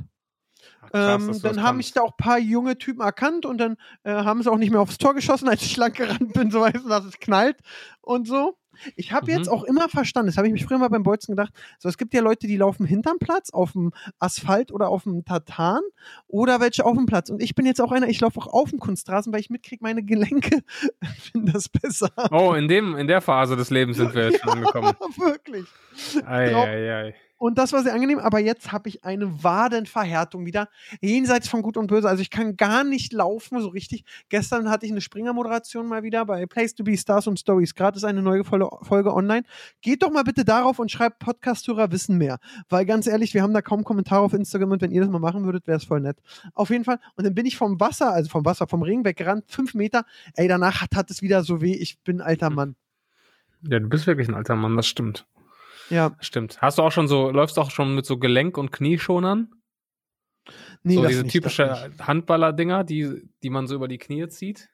Ach, 0.81 0.89
krass, 0.91 1.27
ähm, 1.27 1.41
dann 1.41 1.63
haben 1.63 1.77
mich 1.77 1.93
da 1.93 2.01
auch 2.01 2.11
ein 2.11 2.17
paar 2.17 2.39
junge 2.39 2.77
Typen 2.77 3.01
erkannt 3.01 3.45
und 3.45 3.57
dann 3.59 3.77
äh, 4.03 4.11
haben 4.11 4.41
sie 4.41 4.51
auch 4.51 4.57
nicht 4.57 4.71
mehr 4.71 4.81
aufs 4.81 4.97
Tor 4.97 5.13
geschossen, 5.13 5.47
als 5.49 5.61
ich 5.61 5.77
lang 5.77 5.93
gerannt 5.93 6.33
bin, 6.33 6.51
so 6.51 6.61
weißt 6.61 6.83
du, 6.83 6.89
dass 6.89 7.05
es 7.05 7.19
knallt 7.19 7.57
und 8.01 8.27
so. 8.27 8.57
Ich 8.95 9.11
habe 9.11 9.29
Mhm. 9.31 9.37
jetzt 9.37 9.49
auch 9.49 9.63
immer 9.63 9.89
verstanden, 9.89 10.27
das 10.27 10.37
habe 10.37 10.47
ich 10.47 10.53
mich 10.53 10.65
früher 10.65 10.79
mal 10.79 10.87
beim 10.87 11.03
Bolzen 11.03 11.35
gedacht, 11.35 11.53
so 11.77 11.87
es 11.87 11.97
gibt 11.99 12.13
ja 12.15 12.21
Leute, 12.21 12.47
die 12.47 12.57
laufen 12.57 12.85
hinterm 12.85 13.19
Platz 13.19 13.51
auf 13.51 13.73
dem 13.73 13.91
Asphalt 14.17 14.71
oder 14.71 14.87
auf 14.87 15.03
dem 15.03 15.23
Tartan 15.23 15.81
oder 16.27 16.59
welche 16.61 16.83
auf 16.85 16.95
dem 16.95 17.05
Platz. 17.05 17.29
Und 17.29 17.43
ich 17.43 17.53
bin 17.53 17.65
jetzt 17.67 17.79
auch 17.79 17.91
einer, 17.91 18.07
ich 18.07 18.19
laufe 18.21 18.39
auch 18.39 18.47
auf 18.47 18.69
dem 18.71 18.79
Kunstrasen, 18.79 19.31
weil 19.33 19.41
ich 19.41 19.49
mitkriege, 19.51 19.83
meine 19.83 20.01
Gelenke 20.03 20.61
finden 21.19 21.51
das 21.51 21.69
besser. 21.69 22.09
Oh, 22.31 22.53
in, 22.53 22.67
dem, 22.67 22.95
in 22.95 23.07
der 23.07 23.21
Phase 23.21 23.55
des 23.55 23.69
Lebens 23.69 23.97
sind 23.97 24.15
wir 24.15 24.31
jetzt 24.31 24.41
schon 24.41 24.51
angekommen. 24.53 24.93
Wirklich. 25.17 25.67
Ei, 26.25 26.55
ei, 26.55 26.93
ei. 27.07 27.15
Und 27.41 27.57
das 27.57 27.73
war 27.73 27.81
sehr 27.81 27.95
angenehm, 27.95 28.19
aber 28.19 28.37
jetzt 28.37 28.71
habe 28.71 28.87
ich 28.87 29.03
eine 29.03 29.43
Wadenverhärtung 29.43 30.45
wieder, 30.45 30.69
jenseits 31.01 31.47
von 31.47 31.63
Gut 31.63 31.75
und 31.75 31.87
Böse. 31.87 32.07
Also 32.07 32.21
ich 32.21 32.29
kann 32.29 32.55
gar 32.55 32.83
nicht 32.83 33.13
laufen, 33.13 33.59
so 33.59 33.69
richtig. 33.69 34.05
Gestern 34.29 34.69
hatte 34.69 34.85
ich 34.85 34.91
eine 34.91 35.01
Springer-Moderation 35.01 35.87
mal 35.87 36.03
wieder 36.03 36.23
bei 36.27 36.45
Place 36.45 36.75
to 36.75 36.83
Be 36.83 36.95
Stars 36.95 37.25
und 37.25 37.39
Stories. 37.39 37.73
Gerade 37.73 37.97
ist 37.97 38.03
eine 38.03 38.21
neue 38.21 38.43
Folge, 38.43 39.11
online. 39.11 39.41
Geht 39.81 40.03
doch 40.03 40.11
mal 40.11 40.23
bitte 40.23 40.45
darauf 40.45 40.77
und 40.77 40.91
schreibt 40.91 41.17
Podcast-Hörer 41.17 41.91
wissen 41.91 42.19
mehr. 42.19 42.37
Weil 42.69 42.85
ganz 42.85 43.07
ehrlich, 43.07 43.33
wir 43.33 43.41
haben 43.41 43.55
da 43.55 43.63
kaum 43.63 43.83
Kommentare 43.83 44.21
auf 44.21 44.33
Instagram 44.33 44.73
und 44.73 44.83
wenn 44.83 44.91
ihr 44.91 45.01
das 45.01 45.09
mal 45.09 45.17
machen 45.17 45.43
würdet, 45.43 45.65
wäre 45.65 45.77
es 45.77 45.85
voll 45.85 45.99
nett. 45.99 46.19
Auf 46.53 46.69
jeden 46.69 46.83
Fall. 46.83 46.99
Und 47.15 47.25
dann 47.25 47.33
bin 47.33 47.47
ich 47.47 47.57
vom 47.57 47.79
Wasser, 47.79 48.13
also 48.13 48.29
vom 48.29 48.45
Wasser, 48.45 48.67
vom 48.67 48.83
Regen 48.83 49.03
weggerannt, 49.03 49.45
fünf 49.47 49.73
Meter. 49.73 50.05
Ey, 50.35 50.47
danach 50.47 50.81
hat, 50.81 50.95
hat 50.95 51.09
es 51.09 51.23
wieder 51.23 51.43
so 51.43 51.59
weh. 51.59 51.73
Ich 51.73 52.03
bin 52.03 52.21
ein 52.21 52.27
alter 52.27 52.49
Hm. 52.49 52.55
Mann. 52.55 52.75
Ja, 53.67 53.79
du 53.79 53.89
bist 53.89 54.05
wirklich 54.05 54.27
ein 54.27 54.35
alter 54.35 54.55
Mann, 54.55 54.75
das 54.75 54.85
stimmt. 54.85 55.25
Ja, 55.91 56.15
stimmt. 56.19 56.61
Hast 56.61 56.77
du 56.77 56.81
auch 56.83 56.91
schon 56.91 57.07
so, 57.07 57.29
läufst 57.29 57.57
du 57.57 57.61
auch 57.61 57.69
schon 57.71 57.93
mit 57.93 58.05
so 58.05 58.15
Gelenk- 58.17 58.57
und 58.57 58.71
Knieschonern? 58.71 59.53
nee, 60.83 60.95
so 60.95 61.05
diese 61.05 61.23
nicht, 61.23 61.31
typische. 61.33 61.91
Handballer-Dinger, 61.99 62.83
die, 62.83 63.29
die 63.43 63.49
man 63.51 63.67
so 63.67 63.75
über 63.75 63.87
die 63.87 63.99
Knie 63.99 64.27
zieht? 64.29 64.69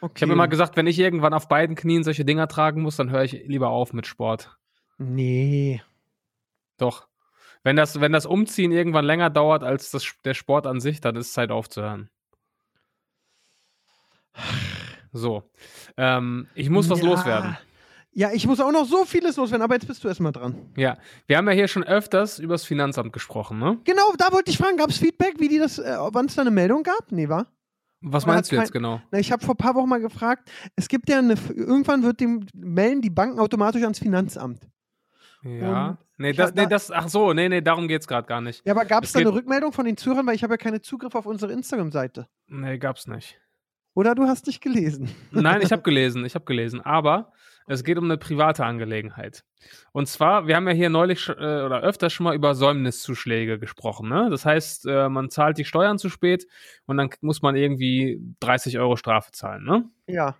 Okay. 0.00 0.12
Ich 0.16 0.22
habe 0.22 0.32
immer 0.32 0.48
gesagt, 0.48 0.76
wenn 0.76 0.88
ich 0.88 0.98
irgendwann 0.98 1.32
auf 1.34 1.46
beiden 1.46 1.76
Knien 1.76 2.02
solche 2.02 2.24
Dinger 2.24 2.48
tragen 2.48 2.82
muss, 2.82 2.96
dann 2.96 3.10
höre 3.10 3.22
ich 3.22 3.32
lieber 3.46 3.68
auf 3.68 3.92
mit 3.92 4.06
Sport. 4.08 4.56
Nee. 4.98 5.80
Doch. 6.78 7.06
Wenn 7.62 7.76
das, 7.76 8.00
wenn 8.00 8.10
das 8.10 8.26
Umziehen 8.26 8.72
irgendwann 8.72 9.04
länger 9.04 9.30
dauert 9.30 9.62
als 9.62 9.92
das, 9.92 10.12
der 10.24 10.34
Sport 10.34 10.66
an 10.66 10.80
sich, 10.80 11.00
dann 11.00 11.14
ist 11.14 11.28
es 11.28 11.32
Zeit 11.34 11.52
aufzuhören. 11.52 12.10
So. 15.12 15.44
Ähm, 15.96 16.48
ich 16.54 16.70
muss 16.70 16.88
was 16.90 17.00
Ja. 17.00 17.06
loswerden. 17.06 17.56
Ja, 18.14 18.30
ich 18.32 18.46
muss 18.46 18.60
auch 18.60 18.72
noch 18.72 18.84
so 18.84 19.04
vieles 19.06 19.36
loswerden, 19.36 19.62
aber 19.62 19.74
jetzt 19.74 19.86
bist 19.86 20.04
du 20.04 20.08
erstmal 20.08 20.32
dran. 20.32 20.70
Ja. 20.76 20.98
Wir 21.26 21.38
haben 21.38 21.46
ja 21.48 21.54
hier 21.54 21.66
schon 21.68 21.82
öfters 21.82 22.38
über 22.38 22.54
das 22.54 22.64
Finanzamt 22.64 23.12
gesprochen, 23.12 23.58
ne? 23.58 23.78
Genau, 23.84 24.12
da 24.18 24.30
wollte 24.32 24.50
ich 24.50 24.58
fragen, 24.58 24.76
gab 24.76 24.90
es 24.90 24.98
Feedback, 24.98 25.36
wie 25.38 25.48
die 25.48 25.58
das, 25.58 25.78
äh, 25.78 25.96
wann 26.12 26.26
es 26.26 26.34
da 26.34 26.42
eine 26.42 26.50
Meldung 26.50 26.82
gab? 26.82 27.10
Nee, 27.10 27.28
war? 27.28 27.46
Was 28.02 28.26
meinst 28.26 28.50
du 28.52 28.56
jetzt 28.56 28.72
genau? 28.72 29.00
Na, 29.12 29.18
ich 29.18 29.30
habe 29.32 29.44
vor 29.44 29.54
ein 29.54 29.58
paar 29.58 29.74
Wochen 29.76 29.88
mal 29.88 30.00
gefragt, 30.00 30.50
es 30.76 30.88
gibt 30.88 31.08
ja 31.08 31.18
eine, 31.20 31.36
irgendwann 31.54 32.02
wird 32.02 32.20
dem, 32.20 32.44
melden 32.52 33.00
die 33.00 33.10
Banken 33.10 33.38
automatisch 33.38 33.82
ans 33.82 33.98
Finanzamt. 33.98 34.68
Ja. 35.42 35.88
Und 35.90 35.98
Nee, 36.18 36.32
das, 36.34 36.54
nee, 36.54 36.62
da- 36.62 36.66
das, 36.68 36.90
ach 36.92 37.08
so, 37.08 37.32
nee, 37.32 37.48
nee, 37.48 37.60
darum 37.62 37.88
geht's 37.88 38.06
gerade 38.06 38.28
gar 38.28 38.40
nicht. 38.40 38.64
Ja, 38.64 38.74
aber 38.74 38.84
gab 38.84 39.02
Es 39.02 39.12
da 39.12 39.18
eine 39.18 39.32
Rückmeldung 39.32 39.72
von 39.72 39.84
den 39.84 39.96
Zuhörern, 39.96 40.24
weil 40.26 40.36
ich 40.36 40.44
habe 40.44 40.52
ja 40.52 40.58
keinen 40.58 40.80
Zugriff 40.82 41.14
auf 41.16 41.26
unsere 41.26 41.52
Instagram-Seite. 41.52 42.28
Nee, 42.46 42.78
gab's 42.78 43.08
nicht. 43.08 43.40
Oder 43.94 44.14
du 44.14 44.24
hast 44.28 44.46
dich 44.46 44.60
gelesen. 44.60 45.08
Nein, 45.32 45.60
ich 45.62 45.72
habe 45.72 45.82
gelesen, 45.82 46.24
ich 46.24 46.34
habe 46.36 46.44
gelesen. 46.44 46.80
Aber 46.80 47.32
es 47.66 47.84
geht 47.84 47.98
um 47.98 48.04
eine 48.04 48.16
private 48.16 48.64
Angelegenheit. 48.64 49.44
Und 49.92 50.08
zwar, 50.08 50.46
wir 50.46 50.56
haben 50.56 50.66
ja 50.66 50.74
hier 50.74 50.90
neulich 50.90 51.28
äh, 51.28 51.32
oder 51.32 51.80
öfter 51.80 52.10
schon 52.10 52.24
mal 52.24 52.34
über 52.34 52.54
Säumniszuschläge 52.54 53.58
gesprochen. 53.58 54.08
Ne? 54.08 54.28
Das 54.30 54.44
heißt, 54.44 54.86
äh, 54.86 55.08
man 55.08 55.30
zahlt 55.30 55.58
die 55.58 55.64
Steuern 55.64 55.98
zu 55.98 56.08
spät 56.08 56.46
und 56.86 56.96
dann 56.96 57.10
muss 57.20 57.42
man 57.42 57.56
irgendwie 57.56 58.20
30 58.40 58.78
Euro 58.78 58.96
Strafe 58.96 59.32
zahlen. 59.32 59.64
Ne? 59.64 59.88
Ja. 60.06 60.36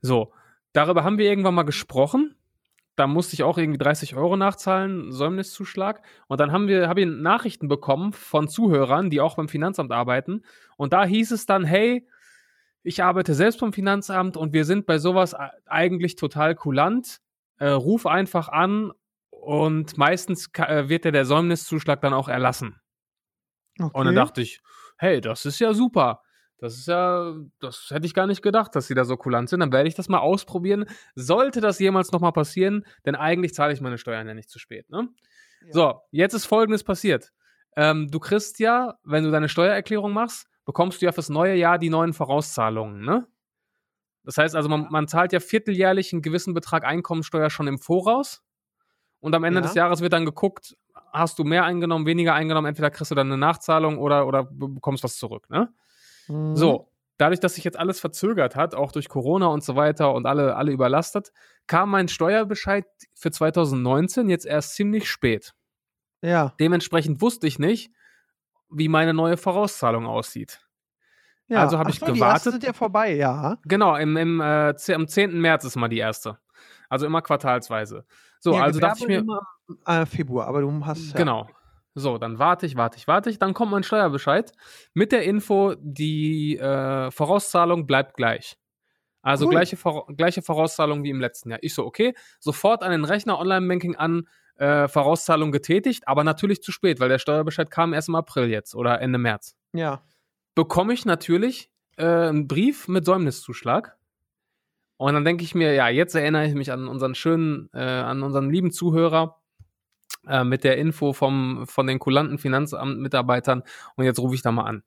So. 0.00 0.32
darüber 0.72 1.04
haben 1.04 1.18
wir 1.18 1.28
irgendwann 1.28 1.54
mal 1.54 1.62
gesprochen. 1.62 2.34
Da 2.96 3.06
musste 3.08 3.34
ich 3.34 3.42
auch 3.42 3.58
irgendwie 3.58 3.78
30 3.78 4.14
Euro 4.14 4.36
nachzahlen, 4.36 5.10
Säumniszuschlag. 5.10 6.02
Und 6.28 6.38
dann 6.38 6.52
haben 6.52 6.68
wir, 6.68 6.88
habe 6.88 7.00
ich 7.00 7.06
Nachrichten 7.08 7.66
bekommen 7.66 8.12
von 8.12 8.48
Zuhörern, 8.48 9.10
die 9.10 9.20
auch 9.20 9.34
beim 9.36 9.48
Finanzamt 9.48 9.90
arbeiten. 9.90 10.42
Und 10.76 10.92
da 10.92 11.04
hieß 11.04 11.32
es 11.32 11.46
dann, 11.46 11.64
hey, 11.64 12.06
ich 12.84 13.02
arbeite 13.02 13.34
selbst 13.34 13.60
beim 13.60 13.72
Finanzamt 13.72 14.36
und 14.36 14.52
wir 14.52 14.64
sind 14.64 14.86
bei 14.86 14.98
sowas 14.98 15.34
eigentlich 15.66 16.16
total 16.16 16.54
kulant. 16.54 17.20
Äh, 17.56 17.68
ruf 17.68 18.06
einfach 18.06 18.48
an 18.48 18.92
und 19.30 19.96
meistens 19.96 20.50
äh, 20.54 20.88
wird 20.88 21.04
dir 21.04 21.12
der 21.12 21.24
Säumniszuschlag 21.24 22.00
dann 22.00 22.12
auch 22.12 22.28
erlassen. 22.28 22.80
Okay. 23.80 23.90
Und 23.98 24.06
dann 24.06 24.14
dachte 24.14 24.42
ich, 24.42 24.60
hey, 24.98 25.20
das 25.20 25.46
ist 25.46 25.58
ja 25.60 25.72
super. 25.72 26.22
Das 26.58 26.74
ist 26.74 26.86
ja, 26.86 27.34
das 27.58 27.88
hätte 27.90 28.06
ich 28.06 28.14
gar 28.14 28.26
nicht 28.26 28.42
gedacht, 28.42 28.74
dass 28.76 28.86
sie 28.86 28.94
da 28.94 29.04
so 29.04 29.16
kulant 29.16 29.48
sind. 29.48 29.60
Dann 29.60 29.72
werde 29.72 29.88
ich 29.88 29.94
das 29.94 30.08
mal 30.08 30.18
ausprobieren. 30.18 30.84
Sollte 31.14 31.60
das 31.60 31.78
jemals 31.78 32.12
nochmal 32.12 32.32
passieren, 32.32 32.84
denn 33.06 33.14
eigentlich 33.14 33.54
zahle 33.54 33.72
ich 33.72 33.80
meine 33.80 33.98
Steuern 33.98 34.28
ja 34.28 34.34
nicht 34.34 34.50
zu 34.50 34.58
spät. 34.58 34.88
Ne? 34.90 35.08
Ja. 35.66 35.72
So, 35.72 36.00
jetzt 36.10 36.34
ist 36.34 36.46
Folgendes 36.46 36.84
passiert. 36.84 37.32
Ähm, 37.76 38.08
du 38.10 38.20
kriegst 38.20 38.60
ja, 38.60 38.98
wenn 39.04 39.24
du 39.24 39.30
deine 39.30 39.48
Steuererklärung 39.48 40.12
machst, 40.12 40.48
bekommst 40.64 41.00
du 41.00 41.06
ja 41.06 41.12
fürs 41.12 41.28
neue 41.28 41.54
Jahr 41.54 41.78
die 41.78 41.90
neuen 41.90 42.12
Vorauszahlungen, 42.12 43.04
ne? 43.04 43.26
Das 44.24 44.38
heißt 44.38 44.56
also, 44.56 44.68
man, 44.68 44.88
man 44.90 45.06
zahlt 45.06 45.32
ja 45.32 45.40
vierteljährlich 45.40 46.12
einen 46.12 46.22
gewissen 46.22 46.54
Betrag 46.54 46.84
Einkommensteuer 46.84 47.50
schon 47.50 47.66
im 47.66 47.78
Voraus. 47.78 48.42
Und 49.20 49.34
am 49.34 49.44
Ende 49.44 49.60
ja. 49.60 49.66
des 49.66 49.74
Jahres 49.74 50.00
wird 50.00 50.14
dann 50.14 50.24
geguckt, 50.24 50.76
hast 51.12 51.38
du 51.38 51.44
mehr 51.44 51.64
eingenommen, 51.64 52.06
weniger 52.06 52.34
eingenommen, 52.34 52.68
entweder 52.68 52.90
kriegst 52.90 53.10
du 53.10 53.14
dann 53.14 53.28
eine 53.28 53.38
Nachzahlung 53.38 53.98
oder, 53.98 54.26
oder 54.26 54.44
bekommst 54.44 55.04
was 55.04 55.16
zurück, 55.16 55.48
ne? 55.50 55.72
Mhm. 56.28 56.56
So, 56.56 56.90
dadurch, 57.16 57.40
dass 57.40 57.54
sich 57.54 57.64
jetzt 57.64 57.78
alles 57.78 58.00
verzögert 58.00 58.56
hat, 58.56 58.74
auch 58.74 58.92
durch 58.92 59.08
Corona 59.08 59.46
und 59.46 59.62
so 59.62 59.76
weiter 59.76 60.12
und 60.12 60.26
alle, 60.26 60.56
alle 60.56 60.72
überlastet, 60.72 61.32
kam 61.66 61.90
mein 61.90 62.08
Steuerbescheid 62.08 62.86
für 63.14 63.30
2019 63.30 64.28
jetzt 64.28 64.46
erst 64.46 64.74
ziemlich 64.74 65.08
spät. 65.08 65.54
Ja. 66.22 66.54
Dementsprechend 66.58 67.20
wusste 67.20 67.46
ich 67.46 67.58
nicht, 67.58 67.92
wie 68.74 68.88
meine 68.88 69.14
neue 69.14 69.36
Vorauszahlung 69.36 70.06
aussieht. 70.06 70.60
Ja. 71.48 71.60
Also 71.60 71.78
habe 71.78 71.90
ich 71.90 71.98
so, 71.98 72.06
gewartet. 72.06 72.46
Die 72.46 72.50
sind 72.50 72.64
ja 72.64 72.72
vorbei, 72.72 73.14
ja. 73.14 73.58
Genau, 73.64 73.96
im, 73.96 74.16
im, 74.16 74.40
äh, 74.40 74.74
am 74.92 75.06
10. 75.06 75.40
März 75.40 75.64
ist 75.64 75.76
mal 75.76 75.88
die 75.88 75.98
erste. 75.98 76.38
Also 76.88 77.06
immer 77.06 77.22
quartalsweise. 77.22 78.04
So, 78.40 78.54
ja, 78.54 78.62
also 78.62 78.80
dachte 78.80 79.00
ich 79.00 79.08
mir. 79.08 79.18
Immer, 79.18 79.40
äh, 79.86 80.06
Februar, 80.06 80.46
aber 80.46 80.60
du 80.60 80.86
hast. 80.86 81.14
Genau. 81.14 81.48
So, 81.94 82.18
dann 82.18 82.38
warte 82.38 82.66
ich, 82.66 82.76
warte 82.76 82.98
ich, 82.98 83.06
warte 83.06 83.30
ich. 83.30 83.38
Dann 83.38 83.54
kommt 83.54 83.70
mein 83.70 83.84
Steuerbescheid 83.84 84.52
mit 84.94 85.12
der 85.12 85.22
Info, 85.22 85.74
die 85.78 86.58
äh, 86.58 87.10
Vorauszahlung 87.10 87.86
bleibt 87.86 88.16
gleich. 88.16 88.56
Also 89.22 89.46
cool. 89.46 89.52
gleiche, 89.52 89.78
gleiche 90.16 90.42
Vorauszahlung 90.42 91.02
wie 91.02 91.10
im 91.10 91.20
letzten 91.20 91.50
Jahr. 91.50 91.60
Ich 91.62 91.74
so, 91.74 91.86
okay, 91.86 92.14
sofort 92.40 92.82
an 92.82 92.90
den 92.90 93.04
Rechner 93.04 93.38
Online-Banking 93.38 93.96
an, 93.96 94.28
äh, 94.56 94.88
Vorauszahlung 94.88 95.52
getätigt, 95.52 96.06
aber 96.06 96.24
natürlich 96.24 96.62
zu 96.62 96.72
spät, 96.72 97.00
weil 97.00 97.08
der 97.08 97.18
Steuerbescheid 97.18 97.70
kam 97.70 97.92
erst 97.92 98.08
im 98.08 98.14
April 98.14 98.48
jetzt 98.48 98.74
oder 98.74 99.00
Ende 99.00 99.18
März. 99.18 99.56
Ja. 99.72 100.02
Bekomme 100.54 100.94
ich 100.94 101.04
natürlich 101.04 101.70
äh, 101.96 102.04
einen 102.04 102.48
Brief 102.48 102.88
mit 102.88 103.04
Säumniszuschlag. 103.04 103.96
Und 104.96 105.12
dann 105.14 105.24
denke 105.24 105.42
ich 105.42 105.54
mir, 105.54 105.74
ja, 105.74 105.88
jetzt 105.88 106.14
erinnere 106.14 106.46
ich 106.46 106.54
mich 106.54 106.70
an 106.70 106.86
unseren 106.86 107.14
schönen, 107.14 107.68
äh, 107.72 107.80
an 107.80 108.22
unseren 108.22 108.50
lieben 108.50 108.70
Zuhörer 108.70 109.40
äh, 110.26 110.44
mit 110.44 110.64
der 110.64 110.78
Info 110.78 111.12
vom, 111.12 111.66
von 111.66 111.86
den 111.86 111.98
kulanten 111.98 112.38
Finanzamtmitarbeitern 112.38 113.62
und 113.96 114.04
jetzt 114.04 114.20
rufe 114.20 114.34
ich 114.34 114.42
da 114.42 114.52
mal 114.52 114.64
an. 114.64 114.82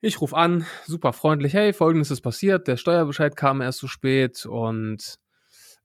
Ich 0.00 0.20
rufe 0.20 0.36
an, 0.36 0.66
super 0.84 1.12
freundlich, 1.14 1.54
hey, 1.54 1.72
folgendes 1.72 2.10
ist 2.10 2.20
passiert, 2.20 2.68
der 2.68 2.76
Steuerbescheid 2.76 3.34
kam 3.34 3.62
erst 3.62 3.78
zu 3.78 3.88
spät 3.88 4.44
und 4.44 5.18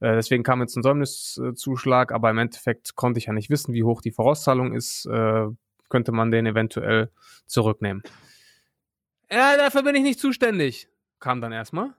äh, 0.01 0.15
deswegen 0.15 0.43
kam 0.43 0.61
jetzt 0.61 0.75
ein 0.75 0.83
Säumniszuschlag, 0.83 2.11
aber 2.11 2.29
im 2.29 2.39
Endeffekt 2.39 2.95
konnte 2.95 3.19
ich 3.19 3.27
ja 3.27 3.33
nicht 3.33 3.49
wissen, 3.49 3.73
wie 3.73 3.83
hoch 3.83 4.01
die 4.01 4.11
Vorauszahlung 4.11 4.73
ist. 4.73 5.05
Äh, 5.05 5.47
könnte 5.89 6.11
man 6.11 6.31
den 6.31 6.47
eventuell 6.47 7.11
zurücknehmen. 7.45 8.01
Ja, 9.29 9.55
dafür 9.57 9.83
bin 9.83 9.95
ich 9.95 10.03
nicht 10.03 10.19
zuständig, 10.19 10.89
kam 11.19 11.39
dann 11.39 11.51
erstmal. 11.51 11.93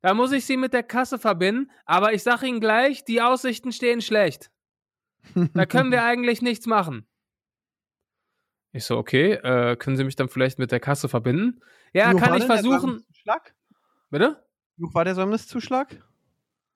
Da 0.00 0.14
muss 0.14 0.32
ich 0.32 0.46
sie 0.46 0.56
mit 0.56 0.72
der 0.72 0.82
Kasse 0.82 1.18
verbinden, 1.18 1.70
aber 1.84 2.12
ich 2.12 2.22
sage 2.22 2.46
Ihnen 2.46 2.60
gleich, 2.60 3.04
die 3.04 3.20
Aussichten 3.20 3.70
stehen 3.70 4.00
schlecht. 4.00 4.50
Da 5.54 5.66
können 5.66 5.92
wir 5.92 6.04
eigentlich 6.04 6.42
nichts 6.42 6.66
machen. 6.66 7.06
Ich 8.72 8.84
so, 8.84 8.96
okay, 8.96 9.32
äh, 9.34 9.76
können 9.76 9.96
Sie 9.96 10.04
mich 10.04 10.16
dann 10.16 10.28
vielleicht 10.28 10.58
mit 10.58 10.72
der 10.72 10.80
Kasse 10.80 11.08
verbinden? 11.08 11.60
Ja, 11.92 12.14
kann 12.14 12.34
ich 12.34 12.44
versuchen. 12.44 13.04
Bitte? 14.10 14.42
Wie 14.76 14.84
hoch 14.84 14.94
war 14.94 15.04
der 15.04 15.14
Säumniszuschlag? 15.14 16.02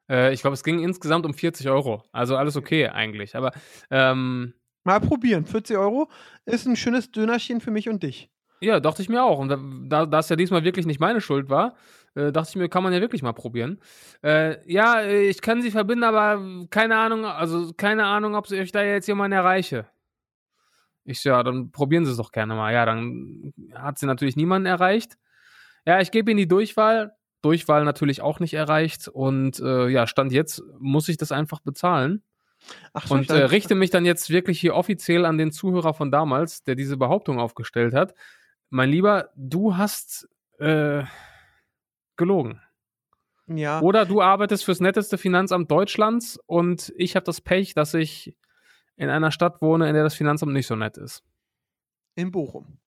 Äh, 0.08 0.32
ich 0.32 0.40
glaube, 0.40 0.54
es 0.54 0.64
ging 0.64 0.80
insgesamt 0.80 1.26
um 1.26 1.34
40 1.34 1.68
Euro. 1.68 2.02
Also 2.12 2.36
alles 2.36 2.56
okay 2.56 2.88
eigentlich. 2.88 3.36
Aber 3.36 3.52
ähm, 3.90 4.54
mal 4.84 5.00
probieren. 5.00 5.46
40 5.46 5.76
Euro 5.76 6.08
ist 6.44 6.66
ein 6.66 6.76
schönes 6.76 7.10
Dönerchen 7.10 7.60
für 7.60 7.70
mich 7.70 7.88
und 7.88 8.02
dich. 8.02 8.30
Ja, 8.60 8.80
dachte 8.80 9.02
ich 9.02 9.08
mir 9.08 9.22
auch. 9.22 9.38
Und 9.38 9.90
da, 9.90 10.06
da 10.06 10.18
es 10.18 10.28
ja 10.28 10.36
diesmal 10.36 10.64
wirklich 10.64 10.86
nicht 10.86 11.00
meine 11.00 11.20
Schuld 11.20 11.50
war, 11.50 11.74
äh, 12.14 12.32
dachte 12.32 12.50
ich 12.50 12.56
mir, 12.56 12.68
kann 12.68 12.82
man 12.82 12.92
ja 12.92 13.00
wirklich 13.00 13.22
mal 13.22 13.32
probieren. 13.32 13.80
Äh, 14.22 14.56
ja, 14.70 15.04
ich 15.04 15.42
kann 15.42 15.60
sie 15.60 15.70
verbinden, 15.70 16.04
aber 16.04 16.66
keine 16.70 16.96
Ahnung, 16.96 17.26
also 17.26 17.72
keine 17.76 18.06
Ahnung, 18.06 18.34
ob 18.34 18.50
ich 18.50 18.72
da 18.72 18.82
jetzt 18.82 19.08
jemanden 19.08 19.36
erreiche. 19.36 19.86
Ich 21.04 21.22
ja, 21.22 21.42
dann 21.42 21.70
probieren 21.70 22.04
Sie 22.04 22.10
es 22.10 22.16
doch 22.16 22.32
gerne 22.32 22.54
mal. 22.54 22.72
Ja, 22.72 22.84
dann 22.84 23.52
hat 23.74 23.98
sie 23.98 24.06
natürlich 24.06 24.34
niemanden 24.34 24.66
erreicht. 24.66 25.16
Ja, 25.86 26.00
ich 26.00 26.10
gebe 26.10 26.32
Ihnen 26.32 26.38
die 26.38 26.48
Durchwahl. 26.48 27.14
Durchwahl 27.46 27.84
natürlich 27.84 28.22
auch 28.22 28.40
nicht 28.40 28.54
erreicht. 28.54 29.06
Und 29.06 29.60
äh, 29.60 29.86
ja, 29.88 30.08
Stand 30.08 30.32
jetzt 30.32 30.64
muss 30.80 31.08
ich 31.08 31.16
das 31.16 31.30
einfach 31.30 31.60
bezahlen. 31.60 32.24
Ach 32.92 33.06
so, 33.06 33.14
und 33.14 33.30
äh, 33.30 33.44
richte 33.44 33.76
mich 33.76 33.90
dann 33.90 34.04
jetzt 34.04 34.30
wirklich 34.30 34.58
hier 34.58 34.74
offiziell 34.74 35.24
an 35.24 35.38
den 35.38 35.52
Zuhörer 35.52 35.94
von 35.94 36.10
damals, 36.10 36.64
der 36.64 36.74
diese 36.74 36.96
Behauptung 36.96 37.38
aufgestellt 37.38 37.94
hat. 37.94 38.14
Mein 38.68 38.90
Lieber, 38.90 39.30
du 39.36 39.76
hast 39.76 40.28
äh, 40.58 41.04
gelogen. 42.16 42.60
Ja. 43.46 43.80
Oder 43.80 44.04
du 44.04 44.20
arbeitest 44.20 44.64
fürs 44.64 44.80
netteste 44.80 45.18
Finanzamt 45.18 45.70
Deutschlands 45.70 46.40
und 46.46 46.92
ich 46.96 47.14
habe 47.14 47.24
das 47.24 47.40
Pech, 47.40 47.74
dass 47.74 47.94
ich 47.94 48.36
in 48.96 49.08
einer 49.08 49.30
Stadt 49.30 49.62
wohne, 49.62 49.86
in 49.88 49.94
der 49.94 50.02
das 50.02 50.16
Finanzamt 50.16 50.52
nicht 50.52 50.66
so 50.66 50.74
nett 50.74 50.96
ist. 50.96 51.22
In 52.16 52.32
Bochum. 52.32 52.78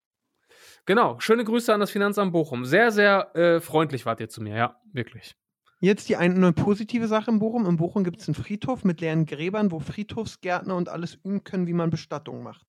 Genau. 0.89 1.19
Schöne 1.19 1.43
Grüße 1.43 1.72
an 1.72 1.79
das 1.79 1.91
Finanzamt 1.91 2.31
Bochum. 2.31 2.65
Sehr, 2.65 2.89
sehr 2.89 3.36
äh, 3.36 3.60
freundlich 3.60 4.08
wart 4.08 4.19
ihr 4.22 4.27
zu 4.27 4.41
mir, 4.41 4.55
ja, 4.55 4.75
wirklich. 4.91 5.36
Jetzt 5.81 6.10
die 6.10 6.15
eine 6.15 6.51
positive 6.51 7.08
Sache 7.08 7.29
in 7.29 7.38
Bochum. 7.38 7.67
In 7.67 7.77
Bochum 7.77 8.03
gibt 8.03 8.19
es 8.19 8.27
einen 8.27 8.34
Friedhof 8.34 8.84
mit 8.84 9.00
leeren 9.00 9.27
Gräbern, 9.27 9.72
wo 9.72 9.79
Friedhofsgärtner 9.79 10.75
und 10.75 10.89
alles 10.89 11.13
üben 11.13 11.43
können, 11.43 11.67
wie 11.67 11.74
man 11.74 11.91
Bestattungen 11.91 12.41
macht. 12.41 12.65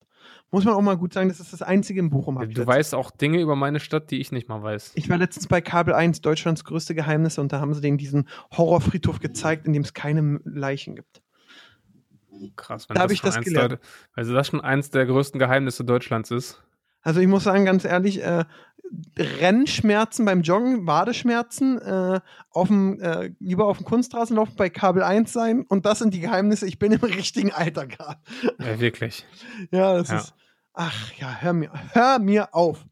Muss 0.51 0.65
man 0.65 0.75
auch 0.75 0.83
mal 0.83 0.97
gut 0.97 1.13
sagen, 1.13 1.29
das 1.29 1.39
ist 1.39 1.51
das 1.51 1.63
einzige 1.63 1.99
in 1.99 2.11
Bochum. 2.11 2.47
Du 2.47 2.67
weißt 2.67 2.93
auch 2.93 3.09
Dinge 3.09 3.41
über 3.41 3.55
meine 3.55 3.79
Stadt, 3.79 4.11
die 4.11 4.21
ich 4.21 4.31
nicht 4.31 4.47
mal 4.47 4.61
weiß. 4.61 4.91
Ich 4.93 5.09
war 5.09 5.17
letztens 5.17 5.47
bei 5.47 5.59
Kabel 5.59 5.95
1, 5.95 6.21
Deutschlands 6.21 6.63
größte 6.63 6.93
Geheimnisse, 6.93 7.41
und 7.41 7.51
da 7.51 7.59
haben 7.59 7.73
sie 7.73 7.81
denen 7.81 7.97
diesen 7.97 8.29
Horrorfriedhof 8.55 9.19
gezeigt, 9.19 9.65
in 9.65 9.73
dem 9.73 9.81
es 9.81 9.95
keine 9.95 10.39
Leichen 10.43 10.95
gibt. 10.95 11.23
Krass, 12.55 12.87
wenn 12.87 12.93
da 12.93 13.01
habe 13.01 13.13
ich 13.13 13.21
das 13.21 13.41
gelernt. 13.41 13.71
Der, 13.71 13.79
also 14.13 14.35
das 14.35 14.45
schon 14.45 14.61
eins 14.61 14.91
der 14.91 15.07
größten 15.07 15.39
Geheimnisse 15.39 15.83
Deutschlands 15.83 16.29
ist. 16.29 16.61
Also 17.01 17.19
ich 17.19 17.27
muss 17.27 17.43
sagen, 17.43 17.65
ganz 17.65 17.85
ehrlich, 17.85 18.23
äh, 18.23 18.45
Rennschmerzen 19.17 20.25
beim 20.25 20.41
Joggen, 20.41 20.85
Badeschmerzen, 20.85 21.79
äh, 21.79 22.19
auf 22.51 22.67
dem, 22.67 22.99
äh, 22.99 23.31
lieber 23.39 23.67
auf 23.67 23.77
dem 23.77 23.85
Kunstrasen 23.85 24.35
laufen, 24.35 24.55
bei 24.57 24.69
Kabel 24.69 25.03
1 25.03 25.31
sein 25.31 25.65
und 25.67 25.85
das 25.85 25.99
sind 25.99 26.13
die 26.13 26.19
Geheimnisse. 26.19 26.67
Ich 26.67 26.79
bin 26.79 26.91
im 26.91 26.99
richtigen 27.03 27.51
Alter 27.51 27.87
gerade. 27.87 28.19
Ja, 28.59 28.79
wirklich. 28.79 29.25
ja, 29.71 29.97
das 29.97 30.09
ja. 30.09 30.17
ist. 30.17 30.33
Ach 30.73 31.11
ja, 31.17 31.37
hör 31.39 31.53
mir, 31.53 31.71
hör 31.93 32.19
mir 32.19 32.53
auf. 32.53 32.85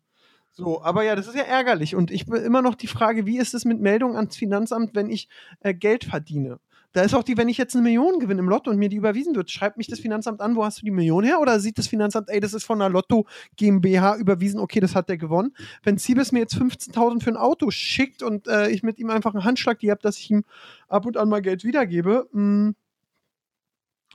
So, 0.51 0.83
aber 0.83 1.03
ja, 1.03 1.15
das 1.15 1.27
ist 1.27 1.35
ja 1.35 1.43
ärgerlich. 1.43 1.95
Und 1.95 2.11
ich 2.11 2.25
bin 2.25 2.43
immer 2.43 2.61
noch 2.61 2.75
die 2.75 2.87
Frage, 2.87 3.25
wie 3.25 3.37
ist 3.37 3.53
es 3.53 3.63
mit 3.63 3.79
Meldung 3.79 4.17
ans 4.17 4.35
Finanzamt, 4.35 4.93
wenn 4.93 5.09
ich 5.09 5.29
äh, 5.61 5.73
Geld 5.73 6.03
verdiene? 6.03 6.59
Da 6.91 7.03
ist 7.03 7.13
auch 7.13 7.23
die, 7.23 7.37
wenn 7.37 7.49
ich 7.49 7.57
jetzt 7.57 7.75
eine 7.75 7.83
Million 7.83 8.19
gewinne 8.19 8.39
im 8.39 8.49
Lotto 8.49 8.71
und 8.71 8.77
mir 8.77 8.89
die 8.89 8.95
überwiesen 8.95 9.35
wird, 9.35 9.51
schreibt 9.51 9.77
mich 9.77 9.87
das 9.87 9.99
Finanzamt 9.99 10.41
an, 10.41 10.55
wo 10.55 10.65
hast 10.65 10.81
du 10.81 10.85
die 10.85 10.91
Million 10.91 11.23
her? 11.23 11.39
Oder 11.39 11.59
sieht 11.59 11.77
das 11.77 11.87
Finanzamt, 11.87 12.29
ey, 12.29 12.39
das 12.39 12.53
ist 12.53 12.63
von 12.63 12.79
der 12.79 12.89
Lotto 12.89 13.27
GmbH 13.57 14.15
überwiesen, 14.17 14.59
okay, 14.59 14.79
das 14.79 14.95
hat 14.95 15.07
der 15.07 15.17
gewonnen. 15.17 15.55
Wenn 15.83 15.97
Siebes 15.97 16.31
mir 16.31 16.39
jetzt 16.39 16.55
15.000 16.55 17.21
für 17.21 17.29
ein 17.29 17.37
Auto 17.37 17.69
schickt 17.69 18.23
und 18.23 18.47
äh, 18.47 18.69
ich 18.69 18.81
mit 18.81 18.97
ihm 18.97 19.11
einfach 19.11 19.35
einen 19.35 19.43
Handschlag 19.43 19.77
die 19.79 19.91
habe, 19.91 20.01
dass 20.01 20.17
ich 20.17 20.31
ihm 20.31 20.43
ab 20.87 21.05
und 21.05 21.15
an 21.15 21.29
mal 21.29 21.41
Geld 21.41 21.63
wiedergebe, 21.63 22.27
mh, 22.31 22.41
hm, 22.41 22.75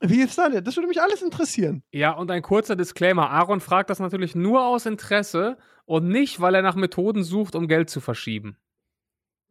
wie 0.00 0.20
ist 0.20 0.36
das 0.36 0.50
denn? 0.50 0.64
Das 0.64 0.76
würde 0.76 0.88
mich 0.88 1.00
alles 1.00 1.22
interessieren. 1.22 1.82
Ja, 1.92 2.12
und 2.12 2.30
ein 2.30 2.42
kurzer 2.42 2.76
Disclaimer. 2.76 3.30
Aaron 3.30 3.60
fragt 3.60 3.90
das 3.90 4.00
natürlich 4.00 4.34
nur 4.34 4.66
aus 4.66 4.86
Interesse 4.86 5.56
und 5.86 6.08
nicht, 6.08 6.40
weil 6.40 6.54
er 6.56 6.62
nach 6.62 6.74
Methoden 6.74 7.22
sucht, 7.22 7.54
um 7.54 7.68
Geld 7.68 7.88
zu 7.88 8.00
verschieben. 8.00 8.56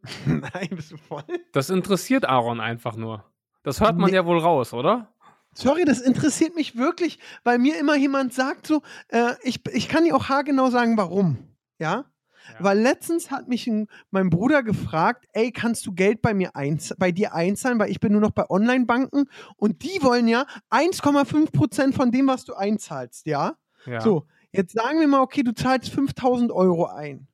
Nein, 0.25 0.69
bist 0.71 0.91
du 0.91 0.97
voll? 0.97 1.23
Das 1.51 1.69
interessiert 1.69 2.25
Aaron 2.25 2.59
einfach 2.59 2.95
nur. 2.95 3.23
Das 3.63 3.79
hört 3.79 3.97
man 3.97 4.09
nee. 4.09 4.15
ja 4.15 4.25
wohl 4.25 4.39
raus, 4.39 4.73
oder? 4.73 5.13
Sorry, 5.53 5.85
das 5.85 5.99
interessiert 5.99 6.55
mich 6.55 6.75
wirklich, 6.75 7.19
weil 7.43 7.59
mir 7.59 7.79
immer 7.79 7.95
jemand 7.95 8.33
sagt 8.33 8.67
so, 8.67 8.81
äh, 9.09 9.33
ich, 9.43 9.61
ich 9.71 9.87
kann 9.87 10.03
dir 10.03 10.15
auch 10.15 10.27
haargenau 10.27 10.69
sagen, 10.69 10.97
warum. 10.97 11.37
Ja? 11.77 12.05
Ja. 12.49 12.55
Weil 12.59 12.79
letztens 12.79 13.31
hat 13.31 13.47
mich 13.47 13.67
ein, 13.67 13.87
mein 14.09 14.29
Bruder 14.29 14.63
gefragt, 14.63 15.27
ey, 15.31 15.51
kannst 15.51 15.85
du 15.85 15.93
Geld 15.93 16.21
bei 16.21 16.33
mir 16.33 16.55
einz 16.55 16.93
bei 16.97 17.11
dir 17.11 17.33
einzahlen, 17.33 17.79
weil 17.79 17.91
ich 17.91 17.99
bin 17.99 18.11
nur 18.11 18.21
noch 18.21 18.31
bei 18.31 18.49
Online-Banken 18.49 19.29
und 19.55 19.83
die 19.83 20.01
wollen 20.01 20.27
ja 20.27 20.45
1,5 20.69 21.51
Prozent 21.51 21.95
von 21.95 22.11
dem, 22.11 22.27
was 22.27 22.43
du 22.45 22.53
einzahlst, 22.53 23.27
ja? 23.27 23.55
Ja. 23.85 24.01
So, 24.01 24.25
jetzt 24.51 24.73
sagen 24.73 24.99
wir 24.99 25.07
mal, 25.07 25.21
okay, 25.21 25.43
du 25.43 25.53
zahlst 25.53 25.89
5000 25.89 26.51
Euro 26.51 26.87
ein. 26.87 27.27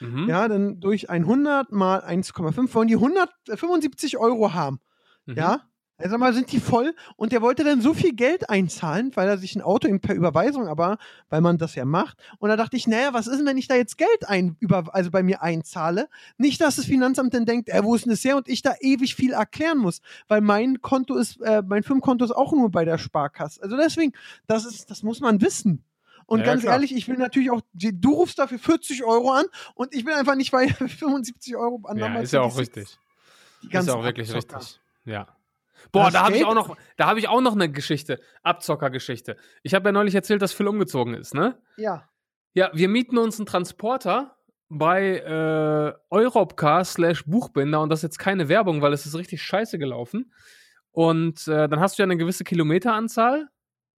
Mhm. 0.00 0.28
Ja, 0.28 0.48
dann 0.48 0.80
durch 0.80 1.10
100 1.10 1.72
mal 1.72 2.00
1,5 2.00 2.74
wollen 2.74 2.88
die 2.88 2.94
175 2.94 4.18
Euro 4.18 4.54
haben. 4.54 4.80
Mhm. 5.26 5.36
Ja, 5.36 5.70
also 6.02 6.16
mal 6.16 6.32
sind 6.32 6.50
die 6.50 6.60
voll 6.60 6.94
und 7.16 7.32
der 7.32 7.42
wollte 7.42 7.62
dann 7.62 7.82
so 7.82 7.92
viel 7.92 8.14
Geld 8.14 8.48
einzahlen, 8.48 9.12
weil 9.14 9.28
er 9.28 9.36
sich 9.36 9.54
ein 9.54 9.60
Auto 9.60 9.86
per 9.98 10.14
Überweisung, 10.14 10.66
aber 10.66 10.96
weil 11.28 11.42
man 11.42 11.58
das 11.58 11.74
ja 11.74 11.84
macht. 11.84 12.18
Und 12.38 12.48
da 12.48 12.56
dachte 12.56 12.76
ich, 12.76 12.86
naja, 12.86 13.12
was 13.12 13.26
ist 13.26 13.38
denn, 13.38 13.46
wenn 13.46 13.58
ich 13.58 13.68
da 13.68 13.74
jetzt 13.74 13.98
Geld 13.98 14.26
ein, 14.26 14.56
über, 14.60 14.94
also 14.94 15.10
bei 15.10 15.22
mir 15.22 15.42
einzahle? 15.42 16.08
Nicht, 16.38 16.60
dass 16.60 16.76
das 16.76 16.86
Finanzamt 16.86 17.34
dann 17.34 17.44
denkt, 17.44 17.68
äh, 17.68 17.84
wo 17.84 17.94
ist 17.94 18.06
denn 18.06 18.10
das 18.10 18.24
her? 18.24 18.36
Und 18.36 18.48
ich 18.48 18.62
da 18.62 18.74
ewig 18.80 19.14
viel 19.14 19.32
erklären 19.32 19.78
muss, 19.78 20.00
weil 20.26 20.40
mein 20.40 20.80
Konto 20.80 21.16
ist, 21.16 21.40
äh, 21.42 21.62
mein 21.66 21.82
Firmenkonto 21.82 22.24
ist 22.24 22.32
auch 22.32 22.52
nur 22.52 22.70
bei 22.70 22.84
der 22.84 22.96
Sparkasse. 22.96 23.62
Also 23.62 23.76
deswegen, 23.76 24.12
das 24.46 24.64
ist, 24.64 24.90
das 24.90 25.02
muss 25.02 25.20
man 25.20 25.42
wissen. 25.42 25.84
Und 26.30 26.40
Ja, 26.40 26.46
ganz 26.46 26.62
klar. 26.62 26.74
ehrlich, 26.74 26.94
ich 26.94 27.08
will 27.08 27.16
natürlich 27.16 27.50
auch, 27.50 27.60
du 27.74 28.12
rufst 28.14 28.38
dafür 28.38 28.60
40 28.60 29.02
Euro 29.04 29.32
an 29.32 29.46
und 29.74 29.92
ich 29.92 30.06
will 30.06 30.14
einfach 30.14 30.36
nicht 30.36 30.52
bei 30.52 30.68
75 30.68 31.56
Euro 31.56 31.80
an. 31.86 31.96
Ja, 31.98 32.20
ist 32.20 32.32
ja 32.32 32.40
auch 32.42 32.56
richtig. 32.56 32.98
Die 33.62 33.76
Ist 33.76 33.88
ja 33.88 33.94
auch 33.94 34.04
wirklich 34.04 34.32
Abzocker. 34.32 34.58
richtig. 34.58 34.80
Ja. 35.06 35.26
Boah, 35.90 36.04
Das 36.04 36.12
da 36.12 36.24
habe 36.26 36.36
ich 36.36 36.44
auch 36.44 36.54
noch, 36.54 36.76
da 36.96 37.08
habe 37.08 37.18
ich 37.18 37.26
auch 37.26 37.40
noch 37.40 37.52
eine 37.54 37.68
Geschichte, 37.70 38.20
Abzockergeschichte. 38.44 39.36
Ich 39.64 39.74
habe 39.74 39.88
ja 39.88 39.92
neulich 39.92 40.14
erzählt, 40.14 40.40
dass 40.40 40.52
Phil 40.52 40.68
umgezogen 40.68 41.14
ist, 41.14 41.34
ne? 41.34 41.58
Ja. 41.76 42.08
Ja, 42.54 42.70
wir 42.74 42.88
mieten 42.88 43.18
uns 43.18 43.38
einen 43.40 43.46
Transporter 43.46 44.36
bei 44.68 45.16
äh, 45.18 45.92
Europcar 46.10 46.84
slash 46.84 47.24
Buchbinder 47.26 47.80
und 47.80 47.88
das 47.88 48.00
ist 48.00 48.02
jetzt 48.04 48.18
keine 48.20 48.48
Werbung, 48.48 48.82
weil 48.82 48.92
es 48.92 49.04
ist 49.04 49.16
richtig 49.16 49.42
scheiße 49.42 49.78
gelaufen. 49.80 50.32
Und 50.92 51.48
äh, 51.48 51.68
dann 51.68 51.80
hast 51.80 51.98
du 51.98 52.02
ja 52.02 52.04
eine 52.04 52.16
gewisse 52.16 52.44
Kilometeranzahl. 52.44 53.48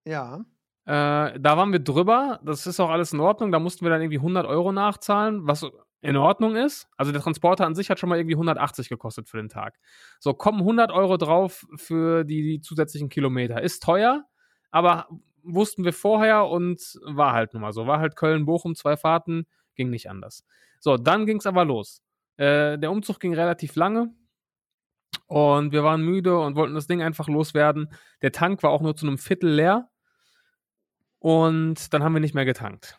Ja. 0.05 0.45
Äh, 0.85 1.39
da 1.39 1.57
waren 1.57 1.71
wir 1.71 1.79
drüber. 1.79 2.39
Das 2.43 2.65
ist 2.67 2.79
auch 2.79 2.89
alles 2.89 3.13
in 3.13 3.19
Ordnung. 3.19 3.51
Da 3.51 3.59
mussten 3.59 3.85
wir 3.85 3.89
dann 3.89 4.01
irgendwie 4.01 4.17
100 4.17 4.45
Euro 4.45 4.71
nachzahlen, 4.71 5.47
was 5.47 5.65
in 6.01 6.17
Ordnung 6.17 6.55
ist. 6.55 6.87
Also 6.97 7.11
der 7.11 7.21
Transporter 7.21 7.65
an 7.65 7.75
sich 7.75 7.89
hat 7.89 7.99
schon 7.99 8.09
mal 8.09 8.17
irgendwie 8.17 8.35
180 8.35 8.89
gekostet 8.89 9.29
für 9.29 9.37
den 9.37 9.49
Tag. 9.49 9.77
So, 10.19 10.33
kommen 10.33 10.59
100 10.59 10.91
Euro 10.91 11.17
drauf 11.17 11.65
für 11.75 12.23
die, 12.23 12.41
die 12.41 12.61
zusätzlichen 12.61 13.09
Kilometer. 13.09 13.61
Ist 13.61 13.83
teuer, 13.83 14.25
aber 14.71 15.07
wussten 15.43 15.83
wir 15.83 15.93
vorher 15.93 16.45
und 16.47 16.81
war 17.03 17.33
halt 17.33 17.53
nun 17.53 17.61
mal 17.61 17.73
so. 17.73 17.85
War 17.87 17.99
halt 17.99 18.15
Köln-Bochum, 18.15 18.75
zwei 18.75 18.97
Fahrten, 18.97 19.45
ging 19.75 19.89
nicht 19.89 20.09
anders. 20.09 20.43
So, 20.79 20.97
dann 20.97 21.25
ging 21.27 21.37
es 21.37 21.45
aber 21.45 21.65
los. 21.65 22.01
Äh, 22.37 22.79
der 22.79 22.91
Umzug 22.91 23.19
ging 23.19 23.35
relativ 23.35 23.75
lange. 23.75 24.13
Und 25.27 25.71
wir 25.71 25.83
waren 25.83 26.01
müde 26.01 26.39
und 26.39 26.55
wollten 26.55 26.73
das 26.73 26.87
Ding 26.87 27.01
einfach 27.01 27.27
loswerden. 27.27 27.89
Der 28.21 28.31
Tank 28.31 28.63
war 28.63 28.71
auch 28.71 28.81
nur 28.81 28.95
zu 28.95 29.05
einem 29.07 29.17
Viertel 29.17 29.51
leer. 29.51 29.90
Und 31.21 31.93
dann 31.93 32.03
haben 32.03 32.13
wir 32.13 32.19
nicht 32.19 32.33
mehr 32.33 32.45
getankt. 32.45 32.97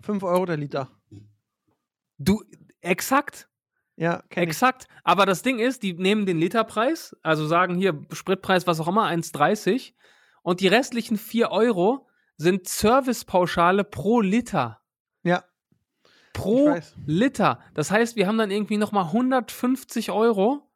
5 0.00 0.22
Euro 0.22 0.46
der 0.46 0.56
Liter. 0.56 0.90
Du, 2.16 2.42
exakt, 2.80 3.48
Ja, 3.96 4.22
kenn 4.30 4.44
ich. 4.44 4.48
exakt. 4.48 4.88
Aber 5.04 5.26
das 5.26 5.42
Ding 5.42 5.58
ist, 5.58 5.82
die 5.82 5.92
nehmen 5.92 6.24
den 6.24 6.38
Literpreis, 6.38 7.14
also 7.22 7.46
sagen 7.46 7.74
hier 7.76 8.00
Spritpreis, 8.12 8.66
was 8.66 8.80
auch 8.80 8.88
immer, 8.88 9.06
1,30. 9.06 9.92
Und 10.42 10.60
die 10.60 10.68
restlichen 10.68 11.18
4 11.18 11.50
Euro 11.50 12.08
sind 12.38 12.66
Servicepauschale 12.66 13.84
pro 13.84 14.22
Liter. 14.22 14.80
Ja, 15.22 15.44
Pro. 16.32 16.78
Liter. 17.04 17.60
Das 17.74 17.90
heißt, 17.90 18.16
wir 18.16 18.26
haben 18.26 18.38
dann 18.38 18.50
irgendwie 18.50 18.78
nochmal 18.78 19.04
150 19.06 20.12
Euro 20.12 20.67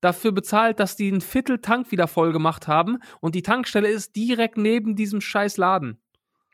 dafür 0.00 0.32
bezahlt, 0.32 0.80
dass 0.80 0.96
die 0.96 1.10
ein 1.10 1.20
Viertel 1.20 1.58
Tank 1.58 1.90
wieder 1.90 2.08
voll 2.08 2.32
gemacht 2.32 2.68
haben. 2.68 2.98
Und 3.20 3.34
die 3.34 3.42
Tankstelle 3.42 3.88
ist 3.88 4.16
direkt 4.16 4.56
neben 4.56 4.96
diesem 4.96 5.20
scheiß 5.20 5.56
Laden. 5.56 5.98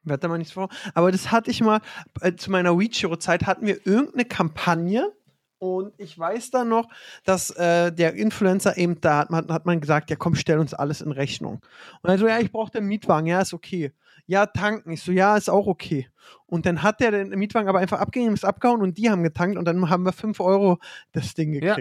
wird 0.04 0.22
da 0.22 0.28
mal 0.28 0.38
nichts 0.38 0.52
vor. 0.52 0.68
Aber 0.94 1.10
das 1.10 1.30
hatte 1.30 1.50
ich 1.50 1.60
mal, 1.60 1.80
äh, 2.20 2.34
zu 2.34 2.50
meiner 2.50 2.78
WeChiro-Zeit 2.78 3.46
hatten 3.46 3.66
wir 3.66 3.86
irgendeine 3.86 4.24
Kampagne 4.24 5.12
und 5.58 5.94
ich 5.96 6.18
weiß 6.18 6.50
dann 6.50 6.68
noch, 6.68 6.88
dass 7.24 7.50
äh, 7.50 7.90
der 7.90 8.14
Influencer 8.14 8.76
eben 8.76 9.00
da 9.00 9.18
hat 9.18 9.30
man, 9.30 9.48
hat 9.48 9.64
man 9.64 9.80
gesagt, 9.80 10.10
ja 10.10 10.16
komm, 10.16 10.34
stell 10.34 10.58
uns 10.58 10.74
alles 10.74 11.00
in 11.00 11.12
Rechnung. 11.12 11.60
Und 12.02 12.10
er 12.10 12.18
so, 12.18 12.28
ja, 12.28 12.38
ich 12.38 12.52
brauche 12.52 12.70
den 12.70 12.84
Mietwagen, 12.84 13.26
ja, 13.26 13.40
ist 13.40 13.54
okay. 13.54 13.92
Ja, 14.26 14.46
tanken. 14.46 14.90
Ich 14.90 15.02
so, 15.02 15.12
ja, 15.12 15.36
ist 15.36 15.48
auch 15.48 15.66
okay. 15.66 16.08
Und 16.46 16.66
dann 16.66 16.82
hat 16.82 17.00
der 17.00 17.12
den 17.12 17.30
Mietwagen 17.30 17.68
aber 17.68 17.78
einfach 17.78 18.00
abgegeben, 18.00 18.34
ist 18.34 18.44
abgehauen 18.44 18.82
und 18.82 18.98
die 18.98 19.08
haben 19.08 19.22
getankt 19.22 19.56
und 19.56 19.64
dann 19.64 19.88
haben 19.88 20.02
wir 20.04 20.12
5 20.12 20.40
Euro 20.40 20.78
das 21.12 21.34
Ding 21.34 21.52
Ja. 21.62 21.78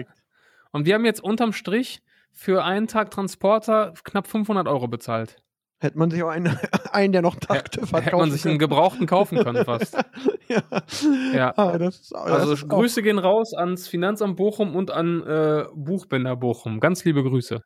Und 0.76 0.86
wir 0.86 0.94
haben 0.94 1.04
jetzt 1.04 1.22
unterm 1.22 1.52
Strich 1.52 2.02
für 2.32 2.62
einen 2.64 2.86
Tag 2.86 3.10
Transporter 3.10 3.94
knapp 4.04 4.26
500 4.26 4.68
Euro 4.68 4.88
bezahlt. 4.88 5.36
Hätte 5.78 5.98
man 5.98 6.10
sich 6.10 6.22
auch 6.22 6.28
einen, 6.28 6.58
einen 6.92 7.12
der 7.12 7.22
noch 7.22 7.34
dachte, 7.36 7.80
verkaufen 7.86 8.04
Hätte 8.04 8.16
man 8.16 8.30
sich 8.30 8.46
einen. 8.46 8.58
Gebrauchten 8.58 9.06
kaufen 9.06 9.38
können 9.38 9.64
fast. 9.64 9.94
ja. 10.48 10.62
Ja. 11.34 11.52
Ah, 11.56 11.76
das 11.78 12.00
ist, 12.00 12.14
Also 12.14 12.52
auch- 12.66 12.68
Grüße 12.68 13.02
gehen 13.02 13.18
raus 13.18 13.52
ans 13.54 13.88
Finanzamt 13.88 14.36
Bochum 14.36 14.74
und 14.76 14.90
an 14.90 15.22
äh, 15.26 15.64
Buchbinder 15.74 16.36
Bochum. 16.36 16.80
Ganz 16.80 17.04
liebe 17.04 17.22
Grüße. 17.22 17.60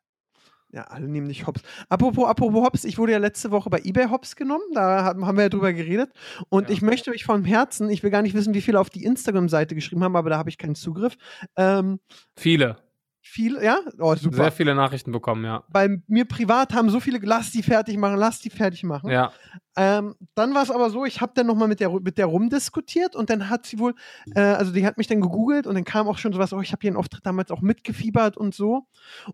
Ja, 0.73 0.83
alle 0.83 1.09
nehmen 1.09 1.27
dich 1.27 1.47
hops. 1.47 1.61
Apropos, 1.89 2.25
apropos 2.29 2.63
hops, 2.65 2.83
ich 2.85 2.97
wurde 2.97 3.11
ja 3.11 3.17
letzte 3.17 3.51
Woche 3.51 3.69
bei 3.69 3.79
eBay 3.83 4.07
hops 4.09 4.37
genommen, 4.37 4.63
da 4.73 5.03
haben 5.03 5.25
haben 5.27 5.35
wir 5.35 5.43
ja 5.43 5.49
drüber 5.49 5.73
geredet. 5.73 6.11
Und 6.47 6.69
Ja. 6.69 6.73
ich 6.73 6.81
möchte 6.81 7.11
mich 7.11 7.25
vom 7.25 7.43
Herzen, 7.43 7.89
ich 7.89 8.03
will 8.03 8.09
gar 8.09 8.21
nicht 8.21 8.35
wissen, 8.35 8.53
wie 8.53 8.61
viele 8.61 8.79
auf 8.79 8.89
die 8.89 9.03
Instagram-Seite 9.03 9.75
geschrieben 9.75 10.01
haben, 10.05 10.15
aber 10.15 10.29
da 10.29 10.37
habe 10.37 10.49
ich 10.49 10.57
keinen 10.57 10.75
Zugriff. 10.75 11.17
Ähm, 11.57 11.99
Viele. 12.37 12.77
Viele, 13.21 13.63
ja? 13.63 13.79
Oh, 13.99 14.15
super. 14.15 14.35
Sehr 14.35 14.51
viele 14.51 14.75
Nachrichten 14.75 15.11
bekommen, 15.11 15.45
ja. 15.45 15.63
Bei 15.69 16.01
mir 16.07 16.25
privat 16.25 16.73
haben 16.73 16.89
so 16.89 16.99
viele, 16.99 17.19
lass 17.21 17.51
die 17.51 17.63
fertig 17.63 17.97
machen, 17.97 18.17
lass 18.17 18.39
die 18.39 18.49
fertig 18.49 18.83
machen. 18.83 19.09
Ja. 19.09 19.31
Ähm, 19.77 20.15
dann 20.35 20.53
war 20.53 20.63
es 20.63 20.71
aber 20.71 20.89
so, 20.89 21.05
ich 21.05 21.21
habe 21.21 21.31
dann 21.35 21.47
nochmal 21.47 21.67
mit 21.67 21.79
der, 21.79 21.89
mit 22.01 22.17
der 22.17 22.25
rumdiskutiert 22.25 23.15
und 23.15 23.29
dann 23.29 23.49
hat 23.49 23.65
sie 23.65 23.79
wohl, 23.79 23.93
äh, 24.35 24.41
also 24.41 24.73
die 24.73 24.85
hat 24.85 24.97
mich 24.97 25.07
dann 25.07 25.21
gegoogelt 25.21 25.67
und 25.67 25.75
dann 25.75 25.85
kam 25.85 26.07
auch 26.07 26.17
schon 26.17 26.33
sowas, 26.33 26.51
oh, 26.51 26.61
ich 26.61 26.71
habe 26.71 26.81
hier 26.81 26.89
einen 26.89 26.97
Auftritt 26.97 27.25
damals 27.25 27.51
auch 27.51 27.61
mitgefiebert 27.61 28.35
und 28.37 28.53
so. 28.53 28.87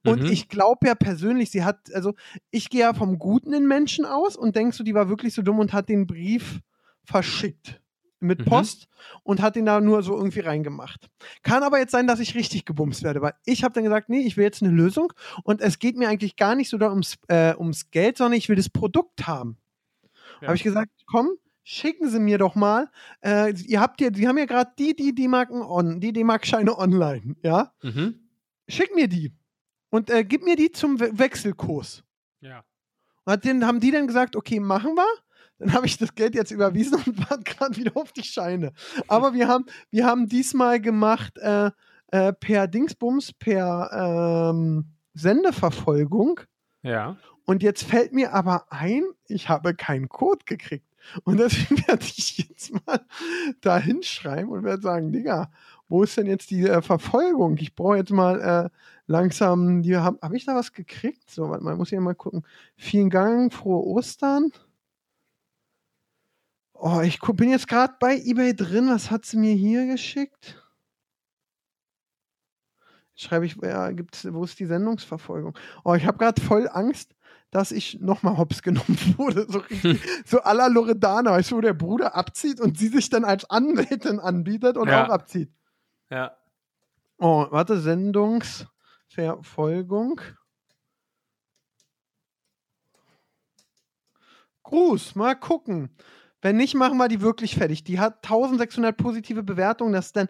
Und 0.06 0.24
Mhm. 0.24 0.32
ich 0.32 0.50
glaube 0.50 0.88
ja 0.88 0.94
persönlich, 0.96 1.50
sie 1.50 1.64
hat, 1.64 1.94
also 1.94 2.14
ich 2.52 2.70
gehe 2.70 2.82
ja 2.82 2.94
vom 2.94 3.18
Guten 3.18 3.54
in 3.54 3.68
Menschen 3.68 4.06
aus 4.06 4.36
und 4.36 4.56
denk 4.56 4.74
so, 4.74 4.84
die 4.84 4.94
war 4.94 5.10
wirklich 5.10 5.34
so 5.34 5.42
dumm 5.42 5.60
und 5.60 5.74
hat 5.74 5.90
den 5.90 6.06
Brief 6.06 6.60
verschickt 7.04 7.82
mit 8.20 8.40
Mhm. 8.40 8.46
Post 8.46 8.88
und 9.24 9.42
hat 9.42 9.56
den 9.56 9.66
da 9.66 9.80
nur 9.80 10.04
so 10.04 10.16
irgendwie 10.16 10.40
reingemacht. 10.40 11.10
Kann 11.44 11.64
aber 11.64 11.80
jetzt 11.80 11.92
sein, 11.92 12.08
dass 12.08 12.20
ich 12.20 12.36
richtig 12.36 12.66
gebumst 12.66 13.04
werde, 13.04 13.22
weil 13.22 13.34
ich 13.46 13.64
habe 13.64 13.74
dann 13.74 13.84
gesagt, 13.84 14.10
nee, 14.10 14.22
ich 14.22 14.38
will 14.38 14.44
jetzt 14.44 14.64
eine 14.64 14.72
Lösung 14.72 15.14
und 15.44 15.62
es 15.62 15.80
geht 15.80 15.98
mir 15.98 16.10
eigentlich 16.10 16.36
gar 16.36 16.56
nicht 16.56 16.70
so 16.70 16.78
da 16.78 16.90
ums, 16.90 17.18
äh, 17.28 17.56
ums 17.56 17.92
Geld, 17.92 18.18
sondern 18.18 18.38
ich 18.38 18.50
will 18.50 18.56
das 18.56 18.70
Produkt 18.70 19.28
haben. 19.28 19.58
Ja. 20.42 20.48
Habe 20.48 20.58
ich 20.58 20.64
gesagt, 20.64 20.92
komm, 21.06 21.30
schicken 21.64 22.10
Sie 22.10 22.20
mir 22.20 22.38
doch 22.38 22.56
mal. 22.56 22.90
Äh, 23.22 23.54
ihr 23.66 23.80
habt 23.82 24.02
ja, 24.02 24.10
Sie 24.14 24.28
haben 24.28 24.38
ja 24.38 24.46
gerade 24.46 24.72
die, 24.80 24.96
die 24.96 25.14
D-Marken 25.14 25.62
on, 25.62 26.00
die 26.00 26.14
D-Mark-Scheine 26.14 26.78
online, 26.78 27.36
ja? 27.44 27.72
Mhm. 27.84 28.20
Schick 28.68 28.96
mir 28.96 29.08
die 29.08 29.34
und 29.90 30.10
äh, 30.10 30.24
gib 30.24 30.44
mir 30.44 30.56
die 30.56 30.72
zum 30.72 31.00
We 31.00 31.12
Wechselkurs. 31.18 32.04
Ja. 32.42 32.64
Und 33.26 33.44
den, 33.44 33.66
haben 33.66 33.80
die 33.80 33.92
dann 33.92 34.08
gesagt, 34.08 34.36
okay, 34.36 34.60
machen 34.60 34.96
wir. 34.96 35.08
Dann 35.60 35.74
habe 35.74 35.86
ich 35.86 35.98
das 35.98 36.14
Geld 36.16 36.36
jetzt 36.36 36.52
überwiesen 36.52 36.96
und 37.06 37.20
warte 37.30 37.44
gerade 37.44 37.78
wieder 37.78 37.96
auf 37.96 38.12
die 38.12 38.24
Scheine. 38.24 38.74
Aber 39.08 39.34
wir 39.34 39.48
haben, 39.48 39.66
wir 39.90 40.06
haben 40.06 40.28
diesmal 40.28 40.80
gemacht 40.80 41.38
äh, 41.38 41.72
äh, 42.12 42.34
per 42.34 42.68
Dingsbums, 42.68 43.34
per 43.34 44.52
ähm, 44.52 44.86
Sendeverfolgung. 45.14 46.40
Ja. 46.84 47.18
Und 47.46 47.64
jetzt 47.64 47.84
fällt 47.84 48.14
mir 48.14 48.34
aber 48.34 48.66
ein, 48.70 49.04
ich 49.28 49.50
habe 49.50 49.74
keinen 49.74 50.10
Code 50.10 50.44
gekriegt. 50.46 50.86
Und 51.24 51.38
deswegen 51.38 51.78
werde 51.88 52.04
ich 52.04 52.38
jetzt 52.38 52.74
mal 52.86 53.00
da 53.62 53.78
hinschreiben 53.78 54.50
und 54.50 54.64
werde 54.64 54.82
sagen, 54.82 55.12
Digga, 55.12 55.50
wo 55.88 56.04
ist 56.04 56.18
denn 56.18 56.28
jetzt 56.28 56.50
die 56.52 56.68
äh, 56.68 56.82
Verfolgung? 56.82 57.58
Ich 57.58 57.76
brauche 57.76 57.98
jetzt 57.98 58.12
mal 58.12 58.42
äh, 58.42 58.70
langsam, 59.08 59.82
die 59.82 59.96
habe 59.96 60.20
hab 60.22 60.34
ich 60.34 60.46
da 60.46 60.56
was 60.56 60.74
gekriegt? 60.74 61.30
So, 61.30 61.50
warte 61.50 61.64
mal, 61.64 61.76
muss 61.76 61.88
ich 61.88 61.94
ja 61.94 62.02
mal 62.02 62.16
gucken. 62.16 62.44
Vielen 62.76 63.10
Dank, 63.10 63.54
frohe 63.54 63.86
Ostern. 63.86 64.52
Oh, 66.80 67.02
ich 67.02 67.20
bin 67.20 67.50
jetzt 67.50 67.68
gerade 67.68 67.96
bei 68.00 68.18
eBay 68.18 68.56
drin. 68.56 68.88
Was 68.90 69.10
hat 69.10 69.26
sie 69.26 69.38
mir 69.38 69.56
hier 69.56 69.88
geschickt? 69.88 70.62
Schreibe 73.16 73.48
ich, 73.48 73.56
ja, 73.56 73.90
gibt's, 73.92 74.32
wo 74.32 74.44
ist 74.44 74.60
die 74.60 74.68
Sendungsverfolgung? 74.68 75.58
Oh, 75.84 75.96
ich 75.96 76.06
habe 76.06 76.20
gerade 76.20 76.40
voll 76.40 76.70
Angst, 76.72 77.16
dass 77.50 77.72
ich 77.72 78.00
nochmal 78.00 78.38
hops 78.38 78.62
genommen 78.64 79.16
wurde. 79.18 79.48
So 79.50 79.58
richtig, 79.60 80.00
so 80.26 80.40
à 80.44 80.54
la 80.54 80.68
Loredana, 80.68 81.32
weißt 81.32 81.50
du, 81.52 81.56
wo 81.58 81.62
der 81.62 81.74
Bruder 81.74 82.16
abzieht 82.16 82.62
und 82.62 82.78
sie 82.78 82.90
sich 82.90 83.10
dann 83.10 83.26
als 83.26 83.50
Anwältin 83.50 84.20
anbietet 84.20 84.78
und 84.78 84.88
Ja. 84.88 85.06
auch 85.06 85.10
abzieht. 85.10 85.52
Ja. 86.12 86.38
Oh, 87.18 87.48
warte, 87.50 87.80
Sendungsverfolgung. 87.80 90.22
Gruß, 94.62 95.16
mal 95.16 95.34
gucken. 95.36 95.90
Wenn 96.48 96.56
nicht, 96.56 96.76
machen 96.76 96.98
wir 96.98 97.10
die 97.10 97.20
wirklich 97.20 97.56
fertig. 97.56 97.84
Die 97.84 98.00
hat 98.00 98.24
1600 98.24 98.96
positive 98.96 99.44
Bewertungen. 99.44 99.92
Das 99.92 100.14
dann 100.14 100.30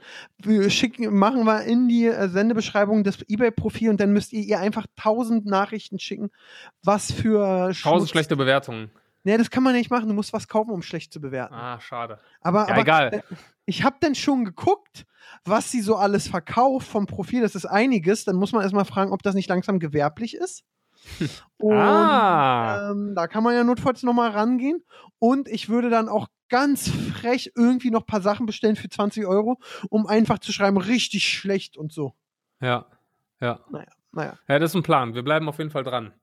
schicken, 0.69 1.15
machen 1.15 1.43
wir 1.45 1.61
in 1.61 1.87
die 1.87 2.07
äh, 2.07 2.27
Sendebeschreibung 2.27 3.03
das 3.03 3.19
eBay-Profil 3.29 3.91
und 3.91 3.99
dann 4.01 4.13
müsst 4.13 4.33
ihr 4.33 4.41
ihr 4.41 4.59
einfach 4.59 4.87
1000 4.97 5.45
Nachrichten 5.45 5.99
schicken. 5.99 6.31
Was 6.83 7.11
für 7.11 7.39
Tausend 7.67 7.75
Schmutz- 7.77 8.09
schlechte 8.09 8.35
Bewertungen. 8.35 8.89
Nee, 9.25 9.37
das 9.37 9.51
kann 9.51 9.61
man 9.61 9.73
nicht 9.73 9.91
machen. 9.91 10.07
Du 10.07 10.15
musst 10.15 10.33
was 10.33 10.47
kaufen, 10.47 10.71
um 10.71 10.81
schlecht 10.81 11.13
zu 11.13 11.21
bewerten. 11.21 11.53
Ah, 11.53 11.79
schade. 11.79 12.19
Aber, 12.41 12.61
Ja, 12.65 12.73
aber 12.73 12.81
egal. 12.81 13.23
ich 13.65 13.83
habe 13.83 13.97
dann 13.99 14.15
schon 14.15 14.43
geguckt, 14.43 15.05
was 15.45 15.69
sie 15.69 15.81
so 15.81 15.97
alles 15.97 16.27
verkauft 16.27 16.87
vom 16.87 17.05
Profil. 17.05 17.41
Das 17.41 17.53
ist 17.53 17.65
einiges. 17.67 18.25
Dann 18.25 18.37
muss 18.37 18.53
man 18.53 18.63
erstmal 18.63 18.85
fragen, 18.85 19.11
ob 19.11 19.21
das 19.21 19.35
nicht 19.35 19.49
langsam 19.49 19.77
gewerblich 19.77 20.35
ist. 20.35 20.63
Und 21.57 21.73
Ah. 21.75 22.91
ähm, 22.91 23.13
da 23.15 23.27
kann 23.27 23.43
man 23.43 23.53
ja 23.55 23.63
notfalls 23.63 24.03
nochmal 24.03 24.31
rangehen. 24.31 24.83
Und 25.19 25.47
ich 25.47 25.69
würde 25.69 25.89
dann 25.89 26.07
auch 26.09 26.27
ganz 26.49 26.89
frech 26.89 27.51
irgendwie 27.55 27.89
noch 27.91 28.01
ein 28.01 28.05
paar 28.07 28.21
Sachen 28.21 28.45
bestellen 28.45 28.75
für 28.75 28.89
20 28.89 29.25
Euro, 29.25 29.59
um 29.89 30.05
einfach 30.07 30.39
zu 30.39 30.51
schreiben, 30.53 30.77
richtig 30.77 31.27
schlecht 31.27 31.77
und 31.77 31.91
so. 31.91 32.13
Ja. 32.61 32.85
Ja. 33.41 33.59
Naja, 34.11 34.37
Ja, 34.47 34.59
das 34.59 34.71
ist 34.71 34.75
ein 34.75 34.83
Plan. 34.83 35.13
Wir 35.15 35.23
bleiben 35.23 35.47
auf 35.49 35.57
jeden 35.57 35.69
Fall 35.71 35.83
dran. 35.83 36.13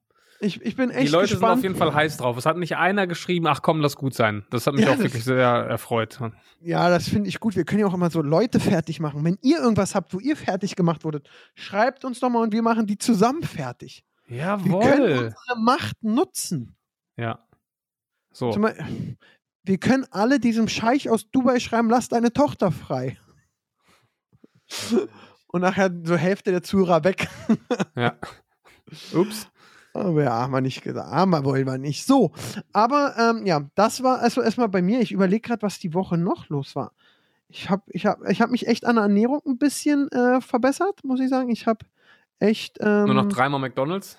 ich, 0.41 0.61
ich 0.63 0.77
bin 0.77 0.91
Die 0.91 0.95
echt 0.97 1.13
Leute 1.13 1.29
sind 1.29 1.37
gespannt. 1.41 1.59
auf 1.59 1.63
jeden 1.63 1.77
Fall 1.77 1.95
heiß 1.95 2.17
drauf. 2.17 2.37
Es 2.37 2.47
hat 2.47 2.57
nicht 2.57 2.77
einer 2.77 3.07
geschrieben, 3.07 3.47
ach 3.47 3.61
komm, 3.63 3.81
lass 3.81 3.97
gut 3.97 4.15
sein. 4.15 4.45
Das 4.51 4.67
hat 4.67 4.75
mich 4.75 4.85
Ja, 4.85 4.93
auch 4.93 4.99
wirklich 4.99 5.25
sehr 5.25 5.47
erfreut. 5.47 6.19
Ja, 6.61 6.89
das 6.89 7.09
finde 7.09 7.29
ich 7.29 7.39
gut. 7.41 7.55
Wir 7.57 7.65
können 7.65 7.81
ja 7.81 7.87
auch 7.87 7.95
immer 7.95 8.11
so 8.11 8.23
Leute 8.23 8.59
fertig 8.61 8.99
machen. 9.01 9.25
Wenn 9.25 9.39
ihr 9.43 9.59
irgendwas 9.59 9.95
habt, 9.95 10.15
wo 10.15 10.19
ihr 10.21 10.37
fertig 10.37 10.75
gemacht 10.77 11.05
wurdet, 11.05 11.29
schreibt 11.55 12.05
uns 12.05 12.21
doch 12.21 12.31
mal 12.31 12.43
und 12.43 12.53
wir 12.53 12.63
machen 12.63 12.87
die 12.87 12.99
zusammen 12.99 13.43
fertig. 13.43 14.05
Wir 14.27 14.43
können 14.43 14.65
Jawohl. 14.73 15.13
unsere 15.37 15.59
Macht 15.59 16.03
nutzen. 16.03 16.77
Ja. 17.17 17.47
So. 18.33 18.51
Beispiel, 18.51 19.17
wir 19.63 19.79
können 19.79 20.07
alle 20.11 20.41
diesem 20.41 20.69
Scheich 20.69 21.09
aus 21.09 21.31
Dubai 21.31 21.61
schreiben, 21.61 21.89
lass 21.89 22.09
deine 22.09 22.33
Tochter 22.33 22.73
frei. 22.73 23.19
Und 25.49 25.61
nachher 25.61 25.91
so 26.03 26.17
Hälfte 26.17 26.51
der 26.51 26.63
Zuhörer 26.63 27.05
weg. 27.05 27.29
Ja. 27.97 28.17
Ups. 29.15 29.49
Aber 29.95 30.25
ja, 30.25 30.33
haben 30.33 30.53
wir 30.53 30.61
nicht 30.61 30.83
gesagt. 30.83 31.09
Aber 31.11 31.45
wollen 31.45 31.65
wir 31.65 31.79
nicht. 31.79 32.05
So. 32.05 32.33
Aber 32.73 33.15
ähm, 33.17 33.47
ja, 33.47 33.65
das 33.77 34.03
war 34.03 34.19
also 34.19 34.43
erstmal 34.43 34.69
bei 34.69 34.83
mir. 34.83 35.01
Ich 35.01 35.13
überlege 35.13 35.41
gerade, 35.41 35.63
was 35.63 35.79
die 35.79 35.95
Woche 35.95 36.19
noch 36.19 36.49
los 36.49 36.75
war. 36.75 36.93
Ich 37.49 37.71
habe 37.71 37.83
ich 37.87 38.05
hab, 38.05 38.29
ich 38.29 38.43
hab 38.43 38.51
mich 38.51 38.67
echt 38.67 38.85
an 38.85 38.97
der 38.97 39.05
Ernährung 39.05 39.41
ein 39.47 39.59
bisschen 39.59 40.11
äh, 40.11 40.41
verbessert, 40.41 41.05
muss 41.05 41.21
ich 41.21 41.31
sagen. 41.31 41.51
Ich 41.51 41.67
habe 41.67 41.87
echt. 42.45 42.79
Ähm, 42.81 43.07
Nur 43.07 43.15
noch 43.15 43.29
dreimal 43.29 43.61
McDonalds. 43.61 44.19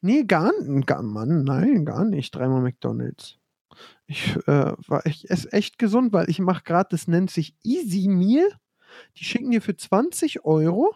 Nee, 0.00 0.24
gar, 0.24 0.52
gar 0.86 1.02
Mann, 1.02 1.44
nein, 1.44 1.84
gar 1.84 2.04
nicht. 2.04 2.34
Dreimal 2.34 2.60
McDonalds. 2.62 3.38
Ich 4.06 4.36
äh, 4.46 4.72
war 4.86 5.04
ich 5.06 5.28
esse 5.30 5.52
echt 5.52 5.78
gesund, 5.78 6.12
weil 6.12 6.28
ich 6.30 6.38
mache 6.38 6.62
gerade, 6.64 6.88
das 6.90 7.08
nennt 7.08 7.30
sich 7.30 7.54
Easy 7.62 8.08
Meal. 8.08 8.48
Die 9.16 9.24
schicken 9.24 9.50
dir 9.50 9.60
für 9.62 9.76
20 9.76 10.44
Euro 10.44 10.94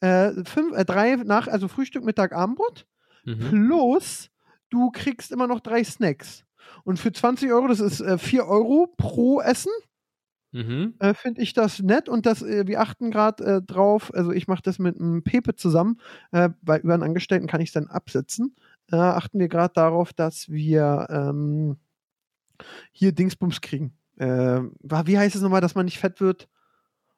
äh, 0.00 0.32
fünf, 0.44 0.76
äh, 0.76 0.84
drei 0.84 1.16
nach, 1.16 1.48
also 1.48 1.68
Frühstück, 1.68 2.04
Mittag, 2.04 2.32
Abendbrot 2.32 2.86
Mhm. 3.24 3.48
plus 3.50 4.30
du 4.70 4.90
kriegst 4.90 5.32
immer 5.32 5.46
noch 5.46 5.60
drei 5.60 5.82
Snacks. 5.84 6.44
Und 6.84 6.98
für 6.98 7.12
20 7.12 7.50
Euro, 7.52 7.66
das 7.68 7.80
ist 7.80 8.00
äh, 8.00 8.16
4 8.18 8.46
Euro 8.46 8.94
pro 8.96 9.40
Essen, 9.40 9.72
Mhm. 10.52 10.94
äh, 10.98 11.12
finde 11.14 11.42
ich 11.42 11.52
das 11.52 11.80
nett 11.80 12.08
und 12.08 12.24
das, 12.24 12.42
äh, 12.42 12.66
wir 12.66 12.80
achten 12.80 13.10
gerade 13.10 13.44
äh, 13.44 13.62
drauf, 13.62 14.12
also 14.14 14.32
ich 14.32 14.48
mache 14.48 14.62
das 14.62 14.78
mit 14.78 14.98
einem 14.98 15.22
Pepe 15.22 15.54
zusammen, 15.54 16.00
äh, 16.32 16.48
weil 16.62 16.80
über 16.80 16.94
einen 16.94 17.02
Angestellten 17.02 17.46
kann 17.46 17.60
ich 17.60 17.68
es 17.68 17.74
dann 17.74 17.86
absetzen. 17.88 18.56
Äh, 18.90 18.96
achten 18.96 19.38
wir 19.38 19.48
gerade 19.48 19.74
darauf, 19.74 20.12
dass 20.14 20.48
wir 20.48 21.06
ähm, 21.10 21.76
hier 22.92 23.12
Dingsbums 23.12 23.60
kriegen. 23.60 23.92
Äh, 24.16 24.60
wie 25.04 25.18
heißt 25.18 25.36
es 25.36 25.42
nochmal, 25.42 25.60
dass 25.60 25.74
man 25.74 25.84
nicht 25.84 25.98
fett 25.98 26.20
wird? 26.20 26.48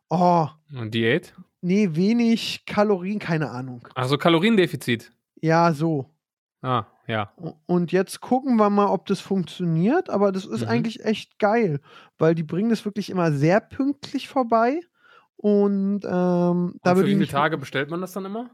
Oh, 0.08 0.48
Und 0.76 0.92
Diät? 0.92 1.32
nee, 1.60 1.88
wenig 1.92 2.64
Kalorien, 2.66 3.20
keine 3.20 3.50
Ahnung. 3.50 3.86
Also 3.94 4.18
Kaloriendefizit. 4.18 5.12
Ja, 5.40 5.72
so. 5.72 6.10
Ah, 6.62 6.84
ja. 7.06 7.32
Und 7.66 7.90
jetzt 7.92 8.20
gucken 8.20 8.56
wir 8.56 8.68
mal, 8.70 8.86
ob 8.88 9.06
das 9.06 9.20
funktioniert, 9.20 10.10
aber 10.10 10.30
das 10.32 10.44
ist 10.44 10.62
Mhm. 10.62 10.68
eigentlich 10.68 11.04
echt 11.04 11.38
geil, 11.38 11.80
weil 12.18 12.34
die 12.34 12.42
bringen 12.42 12.68
das 12.70 12.84
wirklich 12.84 13.08
immer 13.10 13.32
sehr 13.32 13.60
pünktlich 13.60 14.28
vorbei. 14.28 14.80
Und 15.36 16.02
ähm, 16.04 16.74
Und 16.74 16.80
für 16.84 17.06
wie 17.06 17.12
viele 17.14 17.26
Tage 17.26 17.56
bestellt 17.56 17.88
man 17.90 18.00
das 18.02 18.12
dann 18.12 18.26
immer? 18.26 18.50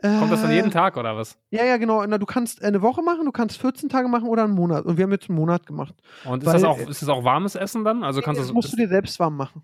Kommt 0.00 0.30
das 0.30 0.42
dann 0.42 0.50
Äh, 0.52 0.54
jeden 0.56 0.70
Tag 0.70 0.96
oder 0.96 1.16
was? 1.16 1.36
Ja, 1.50 1.64
ja, 1.64 1.76
genau. 1.76 2.04
Na, 2.06 2.18
du 2.18 2.26
kannst 2.26 2.62
eine 2.62 2.82
Woche 2.82 3.02
machen, 3.02 3.24
du 3.24 3.32
kannst 3.32 3.58
14 3.60 3.88
Tage 3.88 4.06
machen 4.06 4.28
oder 4.28 4.44
einen 4.44 4.54
Monat. 4.54 4.84
Und 4.84 4.96
wir 4.96 5.02
haben 5.04 5.10
jetzt 5.10 5.28
einen 5.28 5.38
Monat 5.38 5.66
gemacht. 5.66 5.94
Und 6.24 6.42
ist 6.42 6.46
weil- 6.46 6.52
das 6.52 6.64
auch, 6.64 6.78
ist 6.78 7.02
das 7.02 7.08
auch 7.08 7.24
warmes 7.24 7.56
Essen 7.56 7.82
dann? 7.84 8.04
Also 8.04 8.20
kannst 8.20 8.40
das 8.40 8.48
du 8.48 8.54
musst 8.54 8.72
du 8.72 8.76
dir 8.76 8.86
selbst 8.88 9.18
warm 9.18 9.36
machen. 9.36 9.62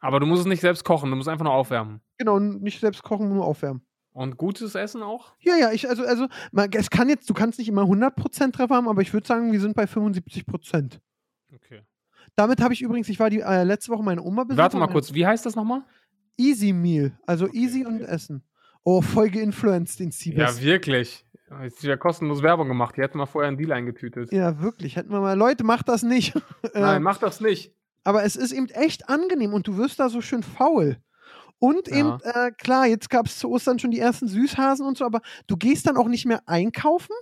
aber 0.00 0.18
du 0.18 0.24
musst 0.26 0.40
es 0.42 0.46
nicht 0.46 0.60
selbst 0.62 0.82
kochen, 0.84 1.10
du 1.10 1.16
musst 1.16 1.28
einfach 1.28 1.44
nur 1.44 1.52
aufwärmen. 1.52 2.00
Genau, 2.16 2.38
nicht 2.38 2.80
selbst 2.80 3.02
kochen, 3.02 3.28
nur 3.28 3.44
aufwärmen. 3.44 3.82
Und 4.12 4.36
gutes 4.36 4.74
Essen 4.74 5.02
auch? 5.02 5.32
Ja, 5.40 5.56
ja, 5.56 5.70
ich, 5.72 5.88
also, 5.88 6.04
also, 6.04 6.26
es 6.72 6.90
kann 6.90 7.08
jetzt, 7.08 7.30
du 7.30 7.34
kannst 7.34 7.58
nicht 7.58 7.68
immer 7.68 7.82
100% 7.82 8.52
Treffer 8.52 8.74
haben, 8.74 8.88
aber 8.88 9.02
ich 9.02 9.12
würde 9.12 9.26
sagen, 9.26 9.52
wir 9.52 9.60
sind 9.60 9.74
bei 9.76 9.84
75%. 9.84 10.98
Okay. 11.54 11.82
Damit 12.36 12.60
habe 12.60 12.74
ich 12.74 12.82
übrigens, 12.82 13.08
ich 13.08 13.20
war 13.20 13.30
die 13.30 13.40
äh, 13.40 13.62
letzte 13.64 13.92
Woche 13.92 14.02
meine 14.02 14.22
Oma 14.22 14.44
besuchen. 14.44 14.58
Warte 14.62 14.76
mal 14.76 14.88
kurz, 14.88 15.14
wie 15.14 15.26
heißt 15.26 15.46
das 15.46 15.54
nochmal? 15.56 15.82
Easy 16.36 16.72
Meal, 16.72 17.12
also 17.26 17.46
Okay, 17.46 17.56
easy 17.58 17.84
okay. 17.86 17.94
und 17.94 18.00
Essen. 18.02 18.42
Oh, 18.82 19.02
voll 19.02 19.30
geinfluenced, 19.30 20.00
den 20.00 20.08
Ja, 20.08 20.12
Siebes. 20.12 20.62
wirklich. 20.62 21.24
Jetzt 21.62 21.82
wieder 21.82 21.96
kostenlos 21.96 22.42
Werbung 22.42 22.68
gemacht. 22.68 22.96
Die 22.96 23.02
hätten 23.02 23.18
mal 23.18 23.26
vorher 23.26 23.48
einen 23.48 23.58
Deal 23.58 23.72
eingetütet. 23.72 24.32
Ja, 24.32 24.60
wirklich. 24.62 24.96
Hätten 24.96 25.10
wir 25.10 25.20
mal, 25.20 25.36
Leute, 25.36 25.64
macht 25.64 25.88
das 25.88 26.02
nicht. 26.02 26.34
Äh, 26.74 26.80
Nein, 26.80 27.02
mach 27.02 27.18
das 27.18 27.40
nicht. 27.40 27.74
aber 28.04 28.22
es 28.24 28.36
ist 28.36 28.52
eben 28.52 28.68
echt 28.68 29.08
angenehm 29.08 29.52
und 29.52 29.66
du 29.66 29.76
wirst 29.76 29.98
da 29.98 30.08
so 30.08 30.20
schön 30.20 30.42
faul. 30.44 30.98
Und 31.60 31.86
Ja. 31.88 31.96
eben, 31.96 32.18
äh, 32.24 32.50
klar, 32.58 32.86
jetzt 32.86 33.08
gab 33.10 33.26
es 33.26 33.38
zu 33.38 33.48
Ostern 33.50 33.78
schon 33.78 33.92
die 33.92 34.00
ersten 34.00 34.26
Süßhasen 34.26 34.84
und 34.84 34.98
so, 34.98 35.04
aber 35.04 35.20
du 35.46 35.56
gehst 35.56 35.86
dann 35.86 35.96
auch 35.96 36.08
nicht 36.08 36.26
mehr 36.26 36.42
einkaufen, 36.46 37.12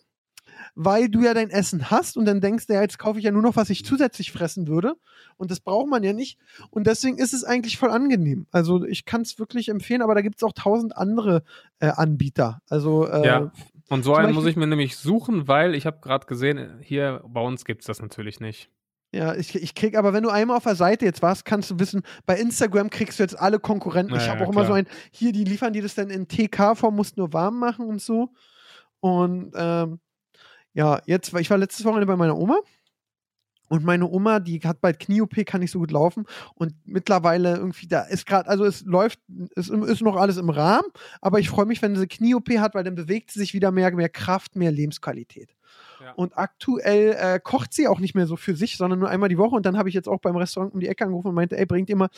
weil 0.74 1.09
du 1.09 1.22
ja 1.22 1.35
dein 1.35 1.51
Essen 1.51 1.90
hast 1.90 2.16
und 2.16 2.24
dann 2.24 2.40
denkst 2.40 2.66
du, 2.66 2.72
ja, 2.74 2.81
jetzt 2.83 2.98
kaufe 2.98 3.18
ich 3.18 3.24
ja 3.24 3.31
nur 3.33 3.42
noch, 3.42 3.57
was 3.57 3.68
ich 3.70 3.85
zusätzlich 3.85 4.33
fressen 4.33 4.66
würde. 4.68 4.94
Und 5.37 5.51
das 5.51 5.61
braucht 5.61 5.88
man 5.88 6.03
ja 6.03 6.12
nicht. 6.12 6.38
Und 6.70 6.87
deswegen 6.87 7.18
ist 7.18 7.33
es 7.35 7.44
eigentlich 7.44 7.77
voll 7.79 7.90
angenehm. 7.90 8.46
Also 8.53 8.85
ich 8.85 9.05
kann 9.05 9.22
es 9.22 9.38
wirklich 9.38 9.68
empfehlen, 9.68 10.03
aber 10.03 10.14
da 10.14 10.20
gibt 10.20 10.37
es 10.37 10.42
auch 10.42 10.53
tausend 10.53 10.96
andere 10.96 11.42
äh, 11.81 11.88
Anbieter. 11.88 12.62
Also 12.68 13.07
äh, 13.07 13.27
Ja. 13.27 13.53
Und 13.90 14.03
so 14.05 14.14
einen 14.14 14.29
muss 14.35 14.44
Beispiel- 14.44 14.51
ich 14.51 14.57
mir 14.57 14.66
nämlich 14.66 14.96
suchen, 14.98 15.48
weil 15.48 15.74
ich 15.74 15.87
habe 15.87 15.98
gerade 16.01 16.27
gesehen, 16.27 16.79
hier 16.83 17.22
bei 17.27 17.40
uns 17.40 17.64
gibt 17.64 17.81
es 17.83 17.87
das 17.87 18.01
natürlich 18.03 18.38
nicht. 18.38 18.70
Ja, 19.11 19.35
ich, 19.35 19.55
ich 19.55 19.75
krieg, 19.75 19.97
aber 19.97 20.12
wenn 20.12 20.23
du 20.23 20.29
einmal 20.29 20.59
auf 20.59 20.64
der 20.64 20.75
Seite 20.75 21.07
jetzt 21.07 21.23
warst, 21.23 21.47
kannst 21.47 21.71
du 21.71 21.79
wissen, 21.79 22.03
bei 22.27 22.38
Instagram 22.38 22.90
kriegst 22.90 23.18
du 23.18 23.23
jetzt 23.23 23.38
alle 23.38 23.59
Konkurrenten. 23.59 24.14
Ja, 24.14 24.21
ich 24.21 24.29
habe 24.29 24.44
auch 24.44 24.53
immer 24.53 24.62
so 24.62 24.66
klar. 24.75 24.79
ein, 24.79 24.87
hier, 25.11 25.33
die 25.33 25.44
liefern 25.44 25.73
dir 25.73 25.81
das 25.83 25.94
dann 25.94 26.11
in 26.11 26.29
TK-Form, 26.29 26.94
musst 26.94 27.16
nur 27.16 27.33
warm 27.33 27.59
machen 27.59 27.87
und 27.87 28.03
so. 28.03 28.29
Und 29.01 29.53
ähm, 29.57 30.01
ja, 30.75 31.01
jetzt, 31.07 31.33
war- 31.33 31.40
ich 31.40 31.49
war 31.49 31.57
letztes 31.57 31.85
Wochenende 31.87 32.07
bei 32.07 32.16
meiner 32.16 32.37
Oma. 32.37 32.59
Und 33.71 33.85
meine 33.85 34.07
Oma, 34.09 34.40
die 34.40 34.61
hat 34.61 34.81
bald 34.81 34.99
Knie-OP, 34.99 35.44
kann 35.44 35.61
nicht 35.61 35.71
so 35.71 35.79
gut 35.79 35.90
laufen. 35.90 36.25
Und 36.55 36.75
mittlerweile 36.87 37.57
irgendwie, 37.57 37.87
da 37.87 38.01
ist 38.03 38.25
gerade, 38.27 38.49
also 38.49 38.64
es 38.64 38.83
läuft, 38.85 39.21
es 39.57 39.68
ist 39.68 40.01
noch 40.01 40.16
alles 40.16 40.38
im 40.38 40.49
Rahmen. 40.49 40.88
Aber 41.21 41.38
ich 41.38 41.51
freue 41.51 41.66
mich, 41.66 41.83
wenn 41.83 41.94
sie 41.97 42.07
Knie-OP 42.07 42.49
hat, 42.59 42.75
weil 42.75 42.85
dann 42.85 42.94
bewegt 42.94 43.31
sie 43.31 43.38
sich 43.40 43.53
wieder 43.55 43.71
mehr, 43.71 43.90
mehr 43.94 44.09
Kraft, 44.09 44.57
mehr 44.57 44.71
Lebensqualität. 44.73 45.55
Und 46.17 46.37
aktuell 46.37 47.17
äh, 47.19 47.41
kocht 47.43 47.73
sie 47.73 47.89
auch 47.89 48.01
nicht 48.01 48.15
mehr 48.15 48.27
so 48.27 48.37
für 48.37 48.55
sich, 48.55 48.77
sondern 48.77 48.99
nur 48.99 49.09
einmal 49.09 49.29
die 49.29 49.39
Woche. 49.39 49.57
Und 49.57 49.67
dann 49.67 49.77
habe 49.77 49.89
ich 49.89 49.95
jetzt 49.95 50.09
auch 50.09 50.21
beim 50.21 50.37
Restaurant 50.37 50.73
um 50.73 50.81
die 50.81 50.89
Ecke 50.89 51.05
angerufen 51.05 51.29
und 51.29 51.35
meinte, 51.35 51.59
ey, 51.59 51.67
bringt 51.67 51.89
ihr 51.89 51.97
mal 51.97 52.09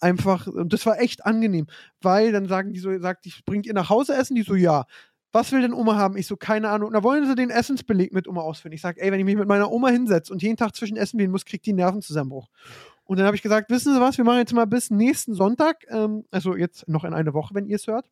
einfach, 0.00 0.46
und 0.46 0.72
das 0.72 0.86
war 0.86 1.00
echt 1.00 1.26
angenehm, 1.26 1.66
weil 2.00 2.32
dann 2.32 2.46
sagen 2.46 2.72
die 2.72 2.80
so, 2.80 2.96
sagt 2.98 3.24
die, 3.24 3.32
bringt 3.44 3.66
ihr 3.66 3.74
nach 3.74 3.90
Hause 3.90 4.14
Essen? 4.14 4.34
Die 4.34 4.42
so, 4.42 4.54
ja. 4.54 4.86
Was 5.32 5.52
will 5.52 5.60
denn 5.60 5.74
Oma 5.74 5.96
haben? 5.96 6.16
Ich 6.16 6.26
so, 6.26 6.36
keine 6.36 6.70
Ahnung. 6.70 6.92
Da 6.92 7.02
wollen 7.02 7.26
sie 7.26 7.34
den 7.34 7.50
Essensbeleg 7.50 8.12
mit 8.12 8.26
Oma 8.26 8.40
ausführen. 8.40 8.72
Ich 8.72 8.80
sage, 8.80 9.02
ey, 9.02 9.12
wenn 9.12 9.18
ich 9.18 9.26
mich 9.26 9.36
mit 9.36 9.48
meiner 9.48 9.70
Oma 9.70 9.88
hinsetze 9.88 10.32
und 10.32 10.42
jeden 10.42 10.56
Tag 10.56 10.74
zwischen 10.74 10.96
Essen 10.96 11.18
wählen 11.18 11.30
muss, 11.30 11.44
kriegt 11.44 11.66
die 11.66 11.70
einen 11.70 11.78
Nervenzusammenbruch. 11.78 12.48
Und 13.04 13.18
dann 13.18 13.26
habe 13.26 13.36
ich 13.36 13.42
gesagt, 13.42 13.70
wissen 13.70 13.92
Sie 13.94 14.00
was, 14.00 14.16
wir 14.16 14.24
machen 14.24 14.38
jetzt 14.38 14.54
mal 14.54 14.66
bis 14.66 14.90
nächsten 14.90 15.34
Sonntag, 15.34 15.84
ähm, 15.88 16.24
also 16.30 16.56
jetzt 16.56 16.88
noch 16.88 17.04
in 17.04 17.12
eine 17.12 17.34
Woche, 17.34 17.54
wenn 17.54 17.66
ihr 17.66 17.76
es 17.76 17.86
hört. 17.86 18.08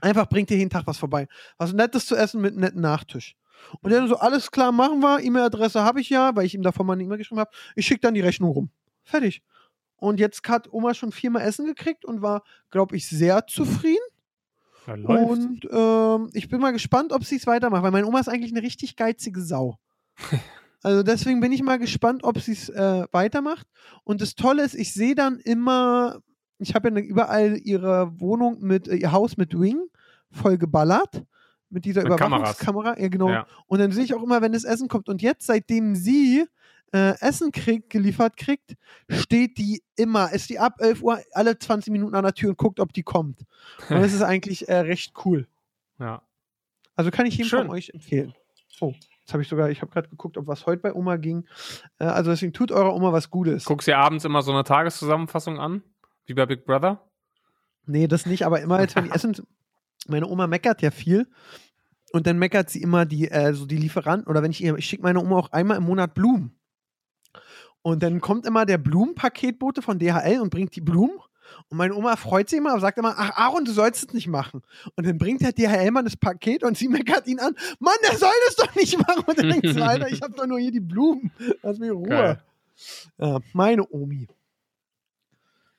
Einfach 0.00 0.28
bringt 0.28 0.50
ihr 0.50 0.56
jeden 0.56 0.70
Tag 0.70 0.86
was 0.86 0.98
vorbei. 0.98 1.28
Was 1.56 1.72
Nettes 1.72 2.06
zu 2.06 2.16
essen 2.16 2.40
mit 2.40 2.52
einem 2.52 2.60
netten 2.60 2.80
Nachtisch. 2.80 3.36
Und 3.80 3.92
dann 3.92 4.08
so, 4.08 4.16
alles 4.16 4.50
klar, 4.50 4.72
machen 4.72 5.00
wir. 5.00 5.20
E-Mail-Adresse 5.20 5.82
habe 5.82 6.00
ich 6.00 6.10
ja, 6.10 6.34
weil 6.34 6.46
ich 6.46 6.54
ihm 6.54 6.62
davon 6.62 6.86
mal 6.86 6.94
eine 6.94 7.02
E-Mail 7.02 7.18
geschrieben 7.18 7.40
habe. 7.40 7.50
Ich 7.76 7.86
schicke 7.86 8.00
dann 8.00 8.14
die 8.14 8.20
Rechnung 8.20 8.50
rum. 8.50 8.70
Fertig. 9.02 9.42
Und 9.96 10.20
jetzt 10.20 10.46
hat 10.48 10.72
Oma 10.72 10.94
schon 10.94 11.12
viermal 11.12 11.42
Essen 11.42 11.66
gekriegt 11.66 12.04
und 12.04 12.22
war, 12.22 12.42
glaube 12.70 12.96
ich, 12.96 13.08
sehr 13.08 13.46
zufrieden. 13.46 14.04
Ja. 14.86 14.94
Und 14.94 15.66
ähm, 15.70 16.30
ich 16.34 16.48
bin 16.48 16.60
mal 16.60 16.72
gespannt, 16.72 17.12
ob 17.12 17.24
sie 17.24 17.36
es 17.36 17.46
weitermacht, 17.46 17.82
weil 17.82 17.90
meine 17.90 18.06
Oma 18.06 18.20
ist 18.20 18.28
eigentlich 18.28 18.52
eine 18.52 18.62
richtig 18.62 18.96
geizige 18.96 19.40
Sau. 19.40 19.78
also 20.82 21.02
deswegen 21.02 21.40
bin 21.40 21.52
ich 21.52 21.62
mal 21.62 21.78
gespannt, 21.78 22.22
ob 22.24 22.38
sie 22.38 22.52
es 22.52 22.68
äh, 22.68 23.06
weitermacht. 23.12 23.66
Und 24.04 24.20
das 24.20 24.34
Tolle 24.34 24.62
ist, 24.62 24.74
ich 24.74 24.92
sehe 24.92 25.14
dann 25.14 25.38
immer, 25.38 26.20
ich 26.58 26.74
habe 26.74 26.90
ja 26.90 26.98
überall 26.98 27.56
ihre 27.56 28.20
Wohnung 28.20 28.60
mit, 28.60 28.88
ihr 28.88 29.12
Haus 29.12 29.36
mit 29.36 29.58
Wing 29.58 29.80
voll 30.30 30.58
geballert. 30.58 31.24
Mit 31.74 31.84
dieser 31.84 32.02
Mit 32.02 32.16
Kameras. 32.16 32.60
Überwachungskamera. 32.60 32.98
Ja, 32.98 33.08
genau. 33.08 33.28
Ja. 33.28 33.46
Und 33.66 33.78
dann 33.80 33.92
sehe 33.92 34.04
ich 34.04 34.14
auch 34.14 34.22
immer, 34.22 34.40
wenn 34.40 34.52
das 34.52 34.64
Essen 34.64 34.88
kommt. 34.88 35.08
Und 35.08 35.20
jetzt, 35.20 35.46
seitdem 35.46 35.94
sie 35.94 36.46
äh, 36.92 37.18
Essen 37.20 37.52
kriegt, 37.52 37.90
geliefert 37.90 38.36
kriegt, 38.36 38.76
steht 39.10 39.58
die 39.58 39.82
immer, 39.96 40.32
ist 40.32 40.48
die 40.48 40.58
ab 40.58 40.74
11 40.78 41.02
Uhr 41.02 41.20
alle 41.32 41.58
20 41.58 41.92
Minuten 41.92 42.14
an 42.14 42.22
der 42.22 42.34
Tür 42.34 42.50
und 42.50 42.58
guckt, 42.58 42.80
ob 42.80 42.92
die 42.92 43.02
kommt. 43.02 43.40
Und 43.90 44.00
das 44.00 44.12
ist 44.14 44.22
eigentlich 44.22 44.68
äh, 44.68 44.78
recht 44.78 45.12
cool. 45.24 45.46
Ja. 45.98 46.22
Also 46.96 47.10
kann 47.10 47.26
ich 47.26 47.36
jedem 47.36 47.48
Schön. 47.48 47.66
von 47.66 47.70
euch 47.70 47.90
empfehlen. 47.90 48.34
Oh, 48.80 48.94
jetzt 49.20 49.32
habe 49.32 49.42
ich 49.42 49.48
sogar, 49.48 49.70
ich 49.70 49.82
habe 49.82 49.90
gerade 49.90 50.08
geguckt, 50.08 50.38
ob 50.38 50.46
was 50.46 50.66
heute 50.66 50.82
bei 50.82 50.94
Oma 50.94 51.16
ging. 51.16 51.46
Äh, 51.98 52.04
also 52.04 52.30
deswegen 52.30 52.52
tut 52.52 52.70
eurer 52.70 52.94
Oma 52.94 53.12
was 53.12 53.30
Gutes. 53.30 53.64
Guckst 53.64 53.88
dir 53.88 53.98
abends 53.98 54.24
immer 54.24 54.42
so 54.42 54.52
eine 54.52 54.64
Tageszusammenfassung 54.64 55.58
an? 55.58 55.82
Wie 56.26 56.34
bei 56.34 56.46
Big 56.46 56.64
Brother? 56.64 57.04
Nee, 57.86 58.06
das 58.06 58.24
nicht, 58.24 58.46
aber 58.46 58.60
immer 58.60 58.80
jetzt, 58.80 58.96
wenn 58.96 59.04
die 59.04 59.10
essen. 59.14 59.34
Meine 60.08 60.26
Oma 60.28 60.46
meckert 60.46 60.82
ja 60.82 60.90
viel. 60.90 61.26
Und 62.12 62.26
dann 62.26 62.38
meckert 62.38 62.70
sie 62.70 62.80
immer 62.80 63.06
die, 63.06 63.28
äh, 63.30 63.54
so 63.54 63.66
die 63.66 63.76
Lieferanten, 63.76 64.28
oder 64.28 64.42
wenn 64.42 64.52
ich 64.52 64.62
ihr, 64.62 64.76
ich 64.76 64.86
schicke 64.86 65.02
meine 65.02 65.20
Oma 65.20 65.36
auch 65.36 65.52
einmal 65.52 65.78
im 65.78 65.82
Monat 65.82 66.14
Blumen. 66.14 66.56
Und 67.82 68.02
dann 68.02 68.20
kommt 68.20 68.46
immer 68.46 68.64
der 68.64 68.78
Blumenpaketbote 68.78 69.82
von 69.82 69.98
DHL 69.98 70.40
und 70.40 70.50
bringt 70.50 70.76
die 70.76 70.80
Blumen. 70.80 71.18
Und 71.68 71.76
meine 71.76 71.94
Oma 71.94 72.16
freut 72.16 72.48
sich 72.48 72.58
immer 72.58 72.72
und 72.74 72.80
sagt 72.80 72.98
immer, 72.98 73.14
ach 73.16 73.36
Aaron, 73.36 73.64
du 73.64 73.72
sollst 73.72 74.06
es 74.08 74.14
nicht 74.14 74.28
machen. 74.28 74.62
Und 74.96 75.06
dann 75.06 75.18
bringt 75.18 75.42
der 75.42 75.52
DHL-Mann 75.52 76.04
das 76.04 76.16
Paket 76.16 76.62
und 76.62 76.78
sie 76.78 76.88
meckert 76.88 77.26
ihn 77.26 77.40
an, 77.40 77.54
Mann, 77.80 77.94
der 78.08 78.16
soll 78.16 78.30
das 78.46 78.56
doch 78.56 78.74
nicht 78.74 78.96
machen. 78.96 79.24
Und 79.26 79.38
dann 79.38 79.50
denkt 79.50 79.68
sie, 79.68 79.82
Alter, 79.82 80.08
ich 80.08 80.22
habe 80.22 80.34
doch 80.34 80.46
nur 80.46 80.58
hier 80.58 80.72
die 80.72 80.80
Blumen. 80.80 81.30
Lass 81.62 81.78
mich 81.78 81.90
in 81.90 81.96
Ruhe. 81.96 82.40
Ja, 83.18 83.38
meine 83.52 83.86
Omi. 83.90 84.28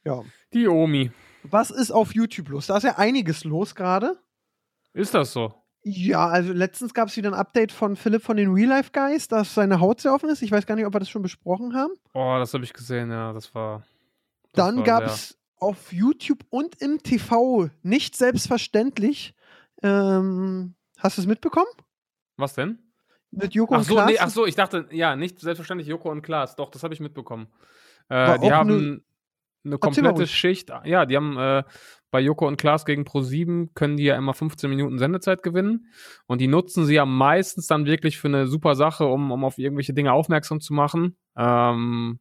Ja. 0.04 0.22
Die 0.54 0.68
Omi. 0.68 1.12
Was 1.52 1.72
ist 1.72 1.92
auf 1.92 2.14
YouTube 2.14 2.50
los? 2.50 2.68
Da 2.68 2.78
ist 2.78 2.84
ja 2.84 2.98
einiges 2.98 3.44
los 3.44 3.76
gerade. 3.76 4.18
Ist 4.94 5.14
das 5.14 5.34
so? 5.34 5.54
Ja, 5.84 6.28
also 6.28 6.52
letztens 6.52 6.94
gab 6.96 7.10
es 7.10 7.18
wieder 7.18 7.30
ein 7.30 7.36
Update 7.36 7.72
von 7.72 7.96
Philipp 7.96 8.24
von 8.24 8.38
den 8.38 8.52
Real 8.52 8.70
Life 8.70 8.90
Guys, 8.92 9.28
dass 9.28 9.54
seine 9.54 9.80
Haut 9.80 10.02
sehr 10.02 10.14
offen 10.14 10.30
ist. 10.30 10.42
Ich 10.42 10.52
weiß 10.52 10.66
gar 10.66 10.76
nicht, 10.76 10.86
ob 10.86 10.96
wir 10.96 11.00
das 11.00 11.10
schon 11.10 11.22
besprochen 11.22 11.76
haben. 11.76 11.94
Oh, 12.14 12.38
das 12.40 12.54
habe 12.56 12.64
ich 12.64 12.74
gesehen, 12.74 13.12
ja. 13.12 13.34
Das 13.34 13.54
war. 13.54 13.84
Das 14.54 14.66
Dann 14.66 14.84
gab 14.84 15.04
es 15.04 15.38
auf 15.58 15.94
YouTube 15.94 16.40
und 16.50 16.82
im 16.82 17.04
TV 17.04 17.70
nicht 17.84 18.16
selbstverständlich. 18.16 19.36
Ähm, 19.84 20.74
hast 20.98 21.18
du 21.18 21.22
es 21.22 21.28
mitbekommen? 21.28 21.70
Was 22.38 22.56
denn? 22.56 22.80
Mit 23.30 23.54
Joko 23.54 23.76
Ach 23.76 23.80
und 23.80 23.84
so, 23.84 23.94
Klaas? 23.94 24.10
nee, 24.10 24.18
ach 24.18 24.30
so, 24.30 24.46
ich 24.48 24.56
dachte, 24.56 24.88
ja, 24.92 25.16
nicht 25.16 25.40
selbstverständlich 25.40 25.88
Joko 25.88 26.10
und 26.10 26.24
Klaas. 26.24 26.56
Doch, 26.56 26.72
das 26.72 26.82
habe 26.82 26.96
ich 26.96 27.00
mitbekommen. 27.00 27.48
Äh, 28.10 28.40
die 28.40 28.52
haben 28.52 29.05
eine 29.66 29.78
komplette. 29.78 30.28
Schicht. 30.28 30.72
Ja, 30.84 31.06
die 31.06 31.16
haben 31.16 31.38
äh, 31.38 31.64
bei 32.12 32.22
Joko 32.22 32.48
und 32.48 32.58
Klaas 32.58 32.86
gegen 32.86 33.04
Pro7 33.04 33.74
können 33.74 33.98
die 33.98 34.06
ja 34.06 34.16
immer 34.16 34.34
15 34.34 34.70
Minuten 34.70 34.98
Sendezeit 35.00 35.44
gewinnen. 35.44 35.92
Und 36.28 36.40
die 36.40 36.48
nutzen 36.48 36.86
sie 36.86 36.96
ja 36.96 37.06
meistens 37.06 37.68
dann 37.68 37.86
wirklich 37.86 38.18
für 38.18 38.28
eine 38.28 38.48
super 38.48 38.76
Sache, 38.76 39.06
um, 39.06 39.32
um 39.32 39.44
auf 39.44 39.58
irgendwelche 39.58 39.94
Dinge 39.94 40.14
aufmerksam 40.14 40.62
zu 40.62 40.74
machen. 40.74 41.18
Ähm, 41.36 42.20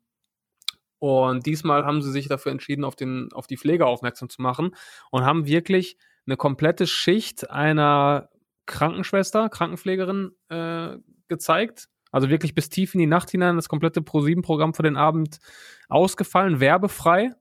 und 0.99 1.47
diesmal 1.47 1.85
haben 1.85 2.03
sie 2.03 2.11
sich 2.11 2.29
dafür 2.29 2.51
entschieden, 2.51 2.83
auf, 2.83 2.97
den, 2.97 3.29
auf 3.33 3.47
die 3.47 3.59
Pflege 3.59 3.87
aufmerksam 3.87 4.31
zu 4.31 4.41
machen 4.41 4.75
und 5.11 5.25
haben 5.25 5.47
wirklich 5.47 5.99
eine 6.27 6.37
komplette 6.37 6.87
Schicht 6.87 7.51
einer 7.51 8.31
Krankenschwester, 8.67 9.49
Krankenpflegerin 9.51 10.33
äh, 10.49 10.97
gezeigt. 11.29 11.89
Also 12.15 12.29
wirklich 12.31 12.55
bis 12.55 12.69
tief 12.69 12.95
in 12.95 13.01
die 13.01 13.09
Nacht 13.09 13.33
hinein 13.33 13.57
das 13.57 13.69
komplette 13.69 13.99
Pro7-Programm 13.99 14.73
für 14.73 14.85
den 14.85 14.97
Abend 14.97 15.41
ausgefallen, 15.89 16.61
werbefrei. 16.61 17.33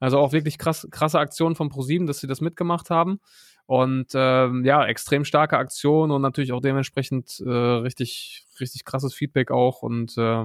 Also 0.00 0.18
auch 0.18 0.32
wirklich 0.32 0.58
krass, 0.58 0.86
krasse 0.90 1.18
Aktion 1.18 1.54
von 1.54 1.70
Pro7, 1.70 2.06
dass 2.06 2.20
sie 2.20 2.26
das 2.26 2.42
mitgemacht 2.42 2.90
haben. 2.90 3.20
Und 3.64 4.08
ähm, 4.12 4.66
ja, 4.66 4.84
extrem 4.84 5.24
starke 5.24 5.56
Aktion 5.56 6.10
und 6.10 6.20
natürlich 6.20 6.52
auch 6.52 6.60
dementsprechend 6.60 7.40
äh, 7.40 7.48
richtig, 7.48 8.44
richtig 8.60 8.84
krasses 8.84 9.14
Feedback 9.14 9.50
auch. 9.50 9.80
Und 9.80 10.18
äh, 10.18 10.44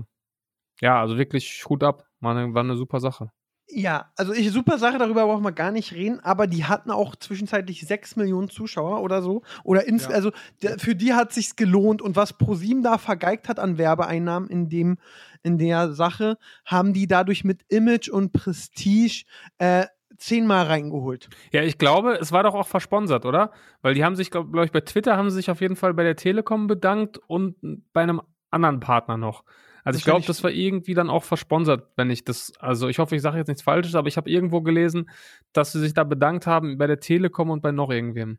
ja, 0.80 1.02
also 1.02 1.18
wirklich 1.18 1.66
Hut 1.68 1.84
ab. 1.84 2.06
War 2.22 2.38
eine, 2.38 2.54
war 2.54 2.64
eine 2.64 2.78
super 2.78 3.02
Sache. 3.02 3.32
Ja, 3.70 4.12
also 4.16 4.34
ich, 4.34 4.50
super 4.52 4.78
Sache, 4.78 4.98
darüber 4.98 5.26
brauchen 5.26 5.44
wir 5.44 5.52
gar 5.52 5.72
nicht 5.72 5.92
reden, 5.94 6.22
aber 6.22 6.48
die 6.48 6.64
hatten 6.66 6.90
auch 6.90 7.18
zwischenzeitlich 7.18 7.86
6 7.86 8.16
Millionen 8.16 8.50
Zuschauer 8.50 9.02
oder 9.02 9.22
so. 9.22 9.42
Oder 9.64 9.86
ins, 9.88 10.06
Ja. 10.06 10.12
also 10.12 10.32
der, 10.62 10.80
für 10.80 10.96
die 10.96 11.14
hat 11.14 11.34
sich's 11.34 11.58
gelohnt 11.58 12.02
und 12.02 12.16
was 12.16 12.34
ProSieben 12.34 12.82
da 12.82 12.98
vergeigt 12.98 13.50
hat 13.50 13.60
an 13.60 13.78
Werbeeinnahmen 13.78 14.50
in 14.50 14.70
dem, 14.70 14.98
in 15.44 15.58
der 15.58 15.92
Sache, 15.92 16.38
haben 16.66 16.94
die 16.94 17.08
dadurch 17.08 17.44
mit 17.44 17.62
Image 17.68 18.08
und 18.10 18.32
Prestige 18.32 19.26
äh, 19.58 19.86
zehnmal 20.18 20.66
reingeholt. 20.66 21.30
Ja, 21.52 21.62
ich 21.62 21.78
glaube, 21.78 22.14
es 22.22 22.32
war 22.32 22.44
doch 22.44 22.56
auch 22.56 22.68
versponsert, 22.68 23.26
oder? 23.26 23.52
Weil 23.82 23.94
die 23.94 24.04
haben 24.06 24.16
sich, 24.16 24.32
glaube 24.32 24.50
glaub 24.50 24.66
ich, 24.66 24.72
bei 24.72 24.82
Twitter 24.82 25.18
haben 25.18 25.30
sie 25.30 25.36
sich 25.36 25.52
auf 25.52 25.60
jeden 25.60 25.76
Fall 25.76 25.94
bei 25.94 26.04
der 26.04 26.16
Telekom 26.16 26.68
bedankt 26.68 27.20
und 27.28 27.56
bei 27.92 28.02
einem 28.02 28.22
anderen 28.50 28.80
Partner 28.80 29.18
noch. 29.18 29.44
Also 29.88 29.96
Das 29.96 30.02
ich 30.02 30.04
glaube, 30.04 30.26
das 30.26 30.44
war 30.44 30.52
irgendwie 30.52 30.96
dann 30.96 31.10
auch 31.10 31.24
versponsert, 31.24 31.88
wenn 31.96 32.10
ich 32.10 32.26
das, 32.26 32.52
also 32.60 32.90
ich 32.90 33.00
hoffe, 33.00 33.16
ich 33.16 33.22
sage 33.22 33.38
jetzt 33.38 33.48
nichts 33.48 33.62
Falsches, 33.62 33.96
aber 33.96 34.10
ich 34.10 34.18
habe 34.18 34.30
irgendwo 34.30 34.60
gelesen, 34.60 35.10
dass 35.54 35.72
sie 35.72 35.80
sich 35.80 35.94
da 35.94 36.04
bedankt 36.04 36.46
haben 36.46 36.78
bei 36.78 36.88
der 36.88 37.00
Telekom 37.00 37.50
und 37.50 37.62
bei 37.62 37.72
noch 37.72 37.90
irgendwem. 37.90 38.38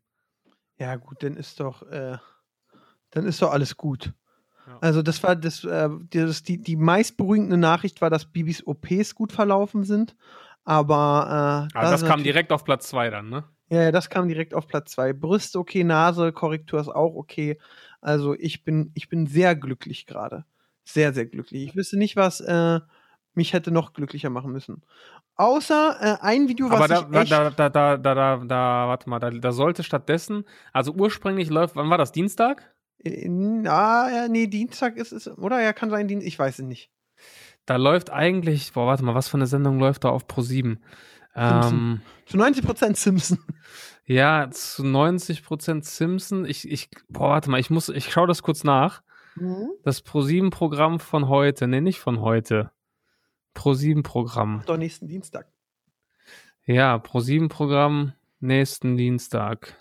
Ja, 0.78 0.96
gut, 0.96 1.22
dann 1.22 1.38
ist 1.38 1.58
doch, 1.58 1.90
äh, 1.90 2.18
dann 3.12 3.24
ist 3.24 3.40
doch 3.40 3.50
alles 3.50 3.78
gut. 3.78 4.12
Ja. 4.66 4.76
Also 4.82 5.00
das 5.00 5.22
war 5.22 5.36
das, 5.36 5.64
äh, 5.64 5.88
das 6.10 6.42
die, 6.42 6.60
die 6.60 6.76
meistberuhigende 6.76 7.56
Nachricht 7.56 8.02
war, 8.02 8.10
dass 8.10 8.26
Bibis 8.26 8.66
OPs 8.66 9.14
gut 9.14 9.32
verlaufen 9.32 9.84
sind. 9.84 10.16
Aber, 10.64 11.68
äh, 11.72 11.78
Aber 11.78 11.90
das, 11.90 12.02
ist 12.02 12.08
kam 12.08 12.22
direkt 12.22 12.52
auf 12.52 12.62
Platz 12.62 12.88
zwei 12.88 13.08
dann, 13.08 13.30
ne? 13.30 13.44
Ja, 13.70 13.84
ja, 13.84 13.90
das 13.90 14.10
kam 14.10 14.28
direkt 14.28 14.52
auf 14.52 14.66
Platz 14.66 14.92
zwei. 14.92 15.14
Brüste 15.14 15.58
okay, 15.58 15.82
Nase, 15.82 16.30
Korrektur 16.30 16.78
ist 16.78 16.88
auch 16.90 17.14
okay. 17.14 17.58
Also 18.02 18.34
ich 18.34 18.64
bin, 18.64 18.90
ich 18.92 19.08
bin 19.08 19.26
sehr 19.26 19.56
glücklich 19.56 20.04
gerade. 20.04 20.44
Sehr, 20.88 21.12
sehr 21.12 21.26
glücklich. 21.26 21.68
Ich 21.68 21.76
wüsste 21.76 21.98
nicht, 21.98 22.16
was 22.16 22.40
äh, 22.40 22.80
mich 23.34 23.52
hätte 23.52 23.70
noch 23.70 23.92
glücklicher 23.92 24.30
machen 24.30 24.52
müssen. 24.52 24.82
Außer 25.36 25.96
äh, 26.00 26.16
ein 26.24 26.48
Video, 26.48 26.70
was 26.70 26.76
Aber 26.76 26.88
da, 26.88 27.00
ich 27.00 27.06
da, 27.06 27.20
echt, 27.20 27.30
da, 27.30 27.50
da, 27.50 27.68
da, 27.68 27.96
da, 27.96 28.14
da, 28.14 28.44
da, 28.44 28.88
warte 28.88 29.10
mal, 29.10 29.18
da, 29.18 29.30
da 29.30 29.52
sollte 29.52 29.82
stattdessen, 29.82 30.44
also 30.72 30.92
ursprünglich 30.92 31.50
läuft, 31.50 31.76
wann 31.76 31.90
war 31.90 31.98
das, 31.98 32.10
Dienstag? 32.12 32.74
äh, 33.04 33.28
ah, 33.68 34.08
ja, 34.10 34.28
nee, 34.28 34.46
Dienstag 34.46 34.96
ist 34.96 35.12
es, 35.12 35.28
oder? 35.28 35.60
Ja, 35.60 35.74
kann 35.74 35.90
sein, 35.90 36.08
ich 36.08 36.38
weiß 36.38 36.58
es 36.58 36.64
nicht. 36.64 36.90
Da 37.66 37.76
läuft 37.76 38.08
eigentlich, 38.10 38.72
boah, 38.72 38.86
warte 38.86 39.04
mal, 39.04 39.14
was 39.14 39.28
für 39.28 39.36
eine 39.36 39.46
Sendung 39.46 39.78
läuft 39.78 40.04
da 40.04 40.08
auf 40.08 40.24
Pro7? 40.24 40.78
Simpson. 41.34 41.72
Ähm, 41.74 42.00
Zu 42.26 42.38
90% 42.38 42.96
Simpson. 42.96 43.38
Ja, 44.10 44.50
zu 44.50 44.84
90% 44.84 45.84
Simpson. 45.84 46.46
Ich, 46.46 46.66
ich, 46.66 46.88
boah, 47.10 47.28
warte 47.28 47.50
mal, 47.50 47.60
ich 47.60 47.68
muss, 47.68 47.90
ich 47.90 48.10
schaue 48.10 48.26
das 48.26 48.42
kurz 48.42 48.64
nach. 48.64 49.02
Das 49.82 50.04
Pro7-Programm 50.04 51.00
von 51.00 51.28
heute, 51.28 51.66
nee, 51.66 51.80
nicht 51.80 52.00
von 52.00 52.20
heute. 52.20 52.70
Pro7-Programm. 53.54 54.62
Doch 54.66 54.76
nächsten 54.76 55.08
Dienstag. 55.08 55.46
Ja, 56.64 56.96
Pro7-Programm 56.96 58.12
nächsten 58.40 58.96
Dienstag. 58.96 59.74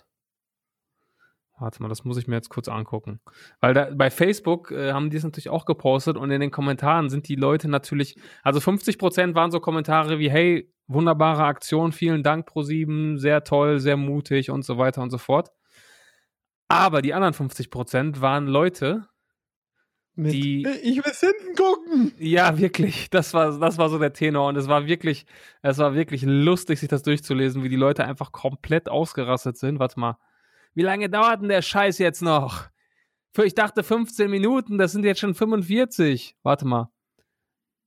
Warte 1.60 1.82
mal, 1.82 1.88
das 1.88 2.04
muss 2.04 2.16
ich 2.16 2.28
mir 2.28 2.36
jetzt 2.36 2.50
kurz 2.50 2.68
angucken. 2.68 3.20
Weil 3.60 3.74
da, 3.74 3.90
bei 3.92 4.10
Facebook 4.10 4.70
äh, 4.70 4.92
haben 4.92 5.10
die 5.10 5.16
es 5.16 5.24
natürlich 5.24 5.48
auch 5.48 5.64
gepostet 5.64 6.16
und 6.16 6.30
in 6.30 6.40
den 6.40 6.50
Kommentaren 6.50 7.08
sind 7.10 7.28
die 7.28 7.34
Leute 7.34 7.68
natürlich, 7.68 8.16
also 8.42 8.60
50% 8.60 9.34
waren 9.34 9.50
so 9.50 9.58
Kommentare 9.58 10.18
wie, 10.18 10.30
hey, 10.30 10.72
wunderbare 10.86 11.44
Aktion, 11.44 11.92
vielen 11.92 12.22
Dank 12.22 12.48
Pro7, 12.48 13.18
sehr 13.18 13.44
toll, 13.44 13.80
sehr 13.80 13.96
mutig 13.96 14.50
und 14.50 14.64
so 14.64 14.78
weiter 14.78 15.02
und 15.02 15.10
so 15.10 15.18
fort. 15.18 15.50
Aber 16.68 17.02
die 17.02 17.14
anderen 17.14 17.34
50% 17.34 18.20
waren 18.20 18.46
Leute, 18.46 19.08
Mit, 20.18 20.32
Die- 20.32 20.66
ich 20.82 20.96
will 20.96 21.12
hinten 21.12 21.54
gucken. 21.54 22.12
Ja, 22.18 22.58
wirklich. 22.58 23.08
Das 23.08 23.34
war, 23.34 23.56
das 23.56 23.78
war 23.78 23.88
so 23.88 24.00
der 24.00 24.12
Tenor 24.12 24.48
und 24.48 24.56
es 24.56 24.66
war 24.66 24.86
wirklich, 24.88 25.26
es 25.62 25.78
war 25.78 25.94
wirklich 25.94 26.22
lustig, 26.26 26.80
sich 26.80 26.88
das 26.88 27.04
durchzulesen, 27.04 27.62
wie 27.62 27.68
die 27.68 27.76
Leute 27.76 28.04
einfach 28.04 28.32
komplett 28.32 28.88
ausgerastet 28.88 29.56
sind. 29.58 29.78
Warte 29.78 30.00
mal. 30.00 30.18
Wie 30.74 30.82
lange 30.82 31.08
dauert 31.08 31.40
denn 31.42 31.48
der 31.48 31.62
Scheiß 31.62 31.98
jetzt 31.98 32.20
noch? 32.20 32.64
Für, 33.30 33.44
ich 33.44 33.54
dachte 33.54 33.84
15 33.84 34.28
Minuten, 34.28 34.76
das 34.76 34.90
sind 34.90 35.04
jetzt 35.04 35.20
schon 35.20 35.34
45. 35.34 36.34
Warte 36.42 36.66
mal. 36.66 36.90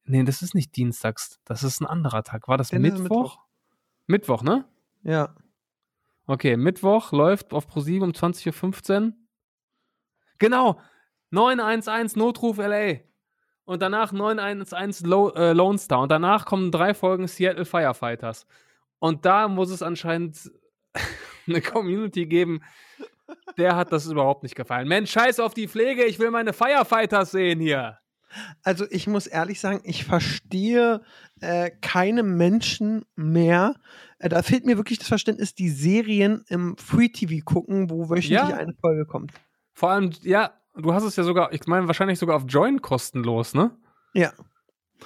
Nee, 0.05 0.23
das 0.23 0.41
ist 0.41 0.55
nicht 0.55 0.73
dienstags. 0.77 1.41
Das 1.43 1.63
ist 1.63 1.81
ein 1.81 1.85
anderer 1.85 2.23
Tag. 2.23 2.47
War 2.47 2.57
das 2.57 2.71
es 2.71 2.79
Mittwoch? 2.79 3.39
Mittwoch, 4.07 4.41
ne? 4.41 4.63
Ja. 5.03 5.35
Okay, 6.27 6.55
Mittwoch 6.55 7.11
läuft 7.11 7.51
auf 7.53 7.67
ProSieben 7.67 8.03
um 8.03 8.11
20.15 8.11 9.01
Uhr. 9.07 9.13
Genau, 10.39 10.79
911 11.31 12.15
Notruf 12.15 12.57
LA. 12.57 12.99
Und 13.65 13.81
danach 13.81 14.11
911 14.11 15.01
Lo 15.05 15.29
äh, 15.29 15.53
Lone 15.53 15.77
Star. 15.77 16.01
Und 16.01 16.09
danach 16.11 16.45
kommen 16.45 16.71
drei 16.71 16.93
Folgen 16.93 17.27
Seattle 17.27 17.65
Firefighters. 17.65 18.45
Und 18.99 19.25
da 19.25 19.47
muss 19.47 19.69
es 19.71 19.81
anscheinend 19.81 20.51
eine 21.47 21.61
Community 21.61 22.25
geben, 22.25 22.61
der 23.57 23.75
hat 23.75 23.91
das 23.91 24.05
überhaupt 24.07 24.43
nicht 24.43 24.55
gefallen. 24.55 24.87
Mensch, 24.87 25.11
scheiß 25.11 25.39
auf 25.39 25.53
die 25.53 25.67
Pflege, 25.67 26.03
ich 26.03 26.19
will 26.19 26.31
meine 26.31 26.53
Firefighters 26.53 27.31
sehen 27.31 27.59
hier. 27.59 27.97
Also 28.63 28.85
ich 28.89 29.07
muss 29.07 29.27
ehrlich 29.27 29.59
sagen, 29.59 29.81
ich 29.83 30.05
verstehe 30.05 31.01
äh, 31.41 31.71
keine 31.81 32.23
Menschen 32.23 33.05
mehr, 33.15 33.75
Äh, 34.19 34.29
da 34.29 34.41
fehlt 34.43 34.65
mir 34.65 34.77
wirklich 34.77 34.99
das 34.99 35.07
Verständnis, 35.07 35.55
die 35.55 35.69
Serien 35.69 36.43
im 36.47 36.77
Free 36.77 37.09
TV 37.09 37.43
gucken, 37.43 37.89
wo 37.89 38.09
wöchentlich 38.09 38.29
Ja. 38.31 38.47
eine 38.55 38.73
Folge 38.79 39.05
kommt. 39.05 39.33
Vor 39.73 39.89
allem, 39.91 40.11
ja, 40.21 40.51
du 40.75 40.93
hast 40.93 41.03
es 41.03 41.15
ja 41.15 41.23
sogar, 41.23 41.51
ich 41.53 41.65
meine, 41.67 41.87
wahrscheinlich 41.87 42.19
sogar 42.19 42.35
auf 42.35 42.43
Join 42.47 42.81
kostenlos, 42.81 43.53
ne? 43.53 43.71
Ja. 44.13 44.33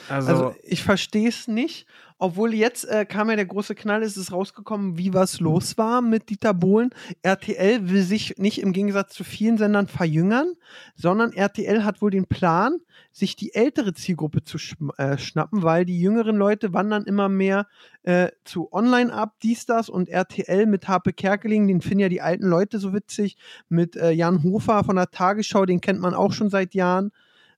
Also, 0.10 0.30
Also 0.30 0.56
ich 0.64 0.84
verstehe 0.84 1.30
es 1.30 1.48
nicht, 1.48 1.88
obwohl 2.18 2.54
jetzt 2.54 2.86
äh, 2.86 3.06
kam 3.06 3.30
ja 3.30 3.36
der 3.36 3.46
große 3.46 3.76
Knall, 3.76 4.02
es 4.02 4.16
ist 4.16 4.32
rausgekommen, 4.32 4.98
wie 4.98 5.14
was 5.14 5.42
los 5.42 5.78
war 5.78 6.02
mit 6.02 6.30
Dieter 6.30 6.54
Bohlen. 6.54 6.92
RTL 7.24 7.90
will 7.90 8.04
sich 8.04 8.38
nicht 8.38 8.62
im 8.62 8.72
Gegensatz 8.72 9.14
zu 9.14 9.26
vielen 9.26 9.58
Sendern 9.58 9.88
verjüngern, 9.88 10.54
sondern 10.96 11.34
RTL 11.34 11.84
hat 11.84 12.02
wohl 12.02 12.12
den 12.12 12.26
Plan, 12.26 12.78
sich 13.12 13.36
die 13.36 13.54
ältere 13.54 13.94
Zielgruppe 13.94 14.44
zu 14.44 14.58
schm- 14.58 14.98
äh, 14.98 15.18
schnappen, 15.18 15.64
weil 15.64 15.84
die 15.84 16.00
jüngeren 16.00 16.38
Leute 16.38 16.74
wandern 16.74 17.04
immer 17.04 17.28
mehr 17.28 17.68
äh, 18.04 18.30
zu 18.46 18.72
Online 18.72 19.14
ab, 19.14 19.36
dies, 19.44 19.66
das 19.66 19.90
und 19.90 20.08
RTL 20.08 20.68
mit 20.68 20.88
Harpe 20.88 21.12
Kerkeling, 21.12 21.68
den 21.68 21.82
finden 21.82 22.00
ja 22.00 22.10
die 22.10 22.22
alten 22.22 22.46
Leute 22.46 22.80
so 22.80 22.94
witzig, 22.94 23.36
mit 23.68 23.98
äh, 23.98 24.12
Jan 24.12 24.42
Hofer 24.44 24.86
von 24.86 24.96
der 24.96 25.12
Tagesschau, 25.12 25.66
den 25.66 25.82
kennt 25.82 26.00
man 26.00 26.14
auch 26.14 26.32
schon 26.32 26.50
seit 26.50 26.74
Jahren, 26.74 27.12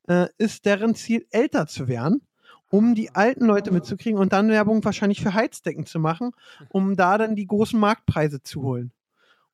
äh, 0.08 0.28
ist 0.40 0.66
deren 0.66 0.96
Ziel, 0.96 1.28
älter 1.30 1.68
zu 1.68 1.88
werden 1.88 2.22
um 2.70 2.96
die 2.96 3.16
alten 3.16 3.46
Leute 3.46 3.72
mitzukriegen 3.72 4.20
und 4.20 4.34
dann 4.34 4.50
Werbung 4.50 4.84
wahrscheinlich 4.84 5.22
für 5.22 5.34
Heizdecken 5.34 5.86
zu 5.86 6.00
machen, 6.00 6.32
um 6.70 6.96
da 6.96 7.18
dann 7.18 7.36
die 7.36 7.48
großen 7.48 7.80
Marktpreise 7.80 8.42
zu 8.44 8.62
holen. 8.64 8.92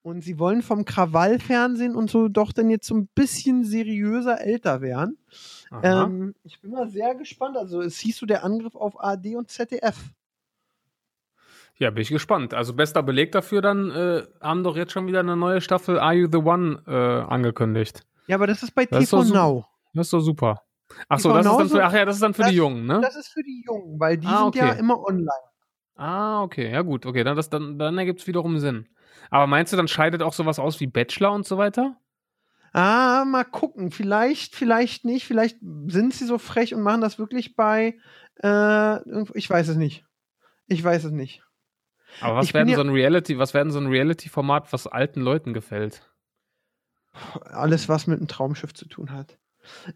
Und 0.01 0.21
sie 0.21 0.37
wollen 0.37 0.61
vom 0.61 0.83
Krawallfernsehen 0.83 1.95
und 1.95 2.09
so 2.09 2.27
doch 2.27 2.51
dann 2.51 2.69
jetzt 2.69 2.87
so 2.87 2.95
ein 2.95 3.07
bisschen 3.15 3.63
seriöser 3.63 4.41
älter 4.41 4.81
werden. 4.81 5.17
Ähm, 5.81 6.35
ich 6.43 6.59
bin 6.59 6.71
mal 6.71 6.89
sehr 6.89 7.15
gespannt. 7.15 7.55
Also 7.55 7.81
es 7.81 7.97
hieß 7.99 8.17
so 8.17 8.25
der 8.25 8.43
Angriff 8.43 8.75
auf 8.75 8.99
ARD 8.99 9.35
und 9.35 9.49
ZDF. 9.49 9.95
ja, 11.77 11.89
bin 11.89 12.01
ich 12.01 12.09
gespannt. 12.09 12.53
Also, 12.53 12.73
bester 12.73 13.01
Beleg 13.01 13.31
dafür, 13.31 13.61
dann 13.61 13.91
äh, 13.91 14.23
haben 14.41 14.63
doch 14.63 14.75
jetzt 14.75 14.91
schon 14.91 15.07
wieder 15.07 15.21
eine 15.21 15.37
neue 15.37 15.61
Staffel 15.61 15.97
Are 15.99 16.13
You 16.13 16.27
the 16.29 16.37
One 16.39 16.83
äh, 16.85 17.31
angekündigt. 17.31 18.01
Ja, 18.27 18.35
aber 18.35 18.47
das 18.47 18.61
ist 18.61 18.75
bei 18.75 18.85
Das 18.85 19.09
TV 19.09 19.23
Now. 19.23 19.65
Das 19.93 20.07
ist 20.07 20.13
doch 20.13 20.19
super. 20.19 20.63
Ach 21.09 21.19
so, 21.19 21.31
das 21.31 21.45
ist 21.45 21.57
dann 21.57 21.69
für, 21.69 21.83
ach 21.83 21.93
ja, 21.93 22.05
das 22.05 22.15
ist 22.15 22.21
dann 22.21 22.33
für 22.33 22.43
das- 22.43 22.51
die 22.51 22.57
Jungen, 22.57 22.85
ne? 22.85 22.99
Das 23.01 23.15
ist 23.15 23.27
für 23.33 23.43
die 23.43 23.63
Jungen, 23.65 23.99
weil 23.99 24.17
die 24.17 24.27
Ah, 24.27 24.43
sind 24.45 24.55
ja 24.55 24.69
okay. 24.69 24.79
immer 24.79 24.99
online. 25.03 25.29
Ah, 25.95 26.41
okay, 26.43 26.71
ja 26.71 26.81
gut, 26.81 27.05
okay, 27.05 27.23
dann, 27.23 27.35
das, 27.35 27.49
dann, 27.49 27.77
dann 27.77 27.97
ergibt 27.97 28.21
es 28.21 28.27
wiederum 28.27 28.57
Sinn. 28.59 28.87
Aber 29.29 29.47
meinst 29.47 29.71
du, 29.71 29.77
dann 29.77 29.87
scheidet 29.87 30.21
auch 30.21 30.33
sowas 30.33 30.59
aus 30.59 30.79
wie 30.79 30.87
Bachelor 30.87 31.31
und 31.33 31.45
so 31.45 31.57
weiter? 31.57 31.97
Ah, 32.73 33.23
mal 33.25 33.43
gucken. 33.43 33.91
Vielleicht, 33.91 34.55
vielleicht 34.55 35.05
nicht. 35.05 35.27
Vielleicht 35.27 35.59
sind 35.61 36.13
sie 36.13 36.25
so 36.25 36.39
frech 36.39 36.73
und 36.73 36.81
machen 36.81 37.01
das 37.01 37.19
wirklich 37.19 37.55
bei. 37.55 37.99
Äh, 38.41 38.97
ich 39.37 39.47
weiß 39.47 39.67
es 39.67 39.77
nicht. 39.77 40.03
Ich 40.65 40.83
weiß 40.83 41.03
es 41.05 41.11
nicht. 41.11 41.43
Aber 42.21 42.37
was 42.37 42.53
werden 42.53 42.73
so 42.73 42.81
ein 42.81 42.89
Reality, 42.89 43.37
was 43.37 43.53
werden 43.53 43.71
so 43.71 43.79
ein 43.79 43.87
Reality-Format, 43.87 44.73
was 44.73 44.87
alten 44.87 45.21
Leuten 45.21 45.53
gefällt? 45.53 46.09
Alles, 47.45 47.89
was 47.89 48.07
mit 48.07 48.17
einem 48.19 48.27
Traumschiff 48.27 48.73
zu 48.73 48.87
tun 48.87 49.11
hat. 49.11 49.37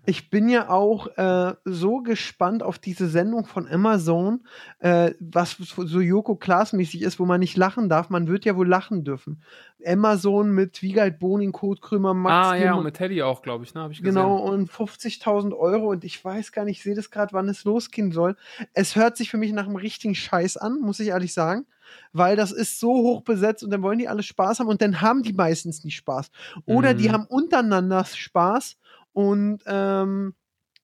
Ich 0.06 0.30
bin 0.30 0.49
ja 0.49 0.69
auch 0.69 1.08
äh, 1.17 1.53
so 1.65 1.97
gespannt 2.01 2.63
auf 2.63 2.80
diese 2.80 3.08
Sendung 3.08 3.45
von 3.45 3.67
Amazon, 3.67 4.43
äh, 4.80 5.12
was 5.19 5.58
so 5.58 5.99
Joko 6.01 6.36
Klaas-mäßig 6.36 7.01
ist, 7.01 7.19
wo 7.19 7.25
man 7.25 7.39
nicht 7.39 7.58
lachen 7.58 7.89
darf. 7.89 8.10
Man 8.10 8.27
wird 8.27 8.45
ja 8.45 8.56
wohl 8.56 8.67
lachen 8.67 9.03
dürfen. 9.03 9.41
Amazon 9.86 10.51
mit 10.51 10.82
Wiegald 10.82 11.19
Boning, 11.19 11.51
Kurt 11.51 11.82
Krömer, 11.82 12.13
Max 12.13 12.47
ah, 12.47 12.56
ja, 12.56 12.73
und 12.73 12.84
mit 12.84 12.95
Teddy 12.95 13.21
auch, 13.21 13.41
glaube 13.41 13.63
ich, 13.63 13.73
ne? 13.73 13.82
Hab 13.82 13.91
ich 13.91 13.99
gesehen. 13.99 14.15
Genau, 14.15 14.38
und 14.38 14.71
50.000 14.71 15.56
Euro 15.56 15.89
und 15.91 16.03
ich 16.03 16.23
weiß 16.23 16.51
gar 16.51 16.65
nicht, 16.65 16.77
ich 16.77 16.84
sehe 16.84 16.95
das 16.95 17.12
gerade, 17.12 17.34
wann 17.34 17.47
es 17.47 17.63
losgehen 17.63 18.12
soll. 18.12 18.36
Es 18.73 18.95
hört 18.95 19.17
sich 19.17 19.30
für 19.30 19.38
mich 19.38 19.51
nach 19.53 19.65
einem 19.67 19.75
richtigen 19.75 20.15
Scheiß 20.15 20.58
an, 20.58 20.80
muss 20.80 20.99
ich 20.99 21.10
ehrlich 21.10 21.34
sagen, 21.34 21.65
weil 22.12 22.36
das 22.36 22.51
ist 22.51 22.80
so 22.80 22.91
hoch 22.91 23.21
besetzt 23.21 23.63
und 23.63 23.69
dann 23.69 23.82
wollen 23.84 23.99
die 23.99 24.08
alle 24.08 24.23
Spaß 24.23 24.60
haben 24.60 24.67
und 24.67 24.82
dann 24.82 25.01
haben 25.01 25.21
die 25.23 25.34
meistens 25.34 25.84
nicht 25.84 25.95
Spaß. 25.95 26.32
Oder 26.65 26.93
die 26.93 27.10
Mhm. 27.10 27.13
haben 27.13 27.25
untereinander 27.27 28.03
Spaß 28.03 28.77
und 29.17 29.63
ähm, 29.65 30.36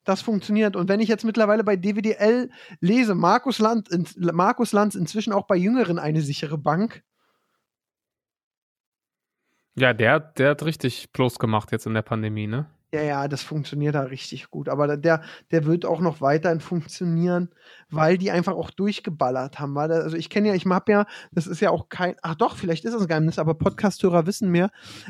das 0.06 0.24
funktioniert. 0.24 0.76
Und 0.76 0.90
wenn 0.90 1.00
ich 1.00 1.08
jetzt 1.08 1.24
mittlerweile 1.24 1.64
bei 1.64 1.76
DWDL 1.76 2.50
lese, 2.80 3.14
Markus, 3.14 3.60
Land, 3.60 3.90
in, 3.90 4.08
Markus 4.34 4.72
Lanz 4.72 4.96
inzwischen 4.96 5.34
auch 5.34 5.46
bei 5.46 5.56
Jüngeren 5.56 6.00
eine 6.00 6.24
sichere 6.24 6.58
Bank, 6.58 7.04
Ja, 9.76 9.94
der, 9.94 10.20
der 10.20 10.52
hat 10.52 10.64
richtig 10.64 11.12
Plus 11.14 11.40
gemacht 11.40 11.72
jetzt 11.72 11.86
in 11.86 11.94
der 11.94 12.04
Pandemie, 12.04 12.48
ne? 12.48 12.68
Ja, 12.94 13.02
ja, 13.02 13.28
das 13.28 13.42
funktioniert 13.42 13.96
da 13.96 14.02
richtig 14.02 14.52
gut. 14.52 14.70
Aber 14.70 14.98
der, 14.98 15.24
der 15.50 15.66
wird 15.66 15.84
auch 15.84 16.00
noch 16.00 16.22
weiterhin 16.22 16.60
funktionieren, 16.60 17.50
weil 17.90 18.20
die 18.20 18.30
einfach 18.30 18.54
auch 18.54 18.70
durchgeballert 18.70 19.60
haben. 19.60 19.74
Weil, 19.74 19.92
also 19.92 20.16
ich 20.16 20.30
kenne 20.30 20.50
ja, 20.50 20.54
ich 20.54 20.68
habe 20.68 20.92
ja, 20.92 21.08
das 21.32 21.48
ist 21.48 21.60
ja 21.60 21.72
auch 21.72 21.90
kein, 21.90 22.16
ach 22.22 22.36
doch, 22.36 22.56
vielleicht 22.56 22.86
ist 22.86 22.94
das 22.94 23.02
ein 23.02 23.08
Geheimnis, 23.08 23.40
aber 23.40 23.56
Podcasthörer 23.56 24.28
wissen 24.28 24.52
mehr. 24.52 24.70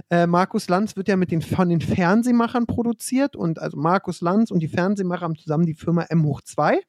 Äh, 0.09 0.27
Markus 0.27 0.69
Lanz 0.69 0.95
wird 0.95 1.09
ja 1.09 1.17
mit 1.17 1.29
den, 1.29 1.41
von 1.41 1.67
den 1.67 1.81
Fernsehmachern 1.81 2.67
produziert 2.67 3.35
und 3.35 3.59
also 3.59 3.77
Markus 3.77 4.21
Lanz 4.21 4.49
und 4.49 4.61
die 4.61 4.69
Fernsehmacher 4.69 5.23
haben 5.23 5.35
zusammen 5.35 5.65
die 5.65 5.75
Firma 5.75 6.03
M 6.03 6.23
hoch 6.23 6.39
2. 6.41 6.79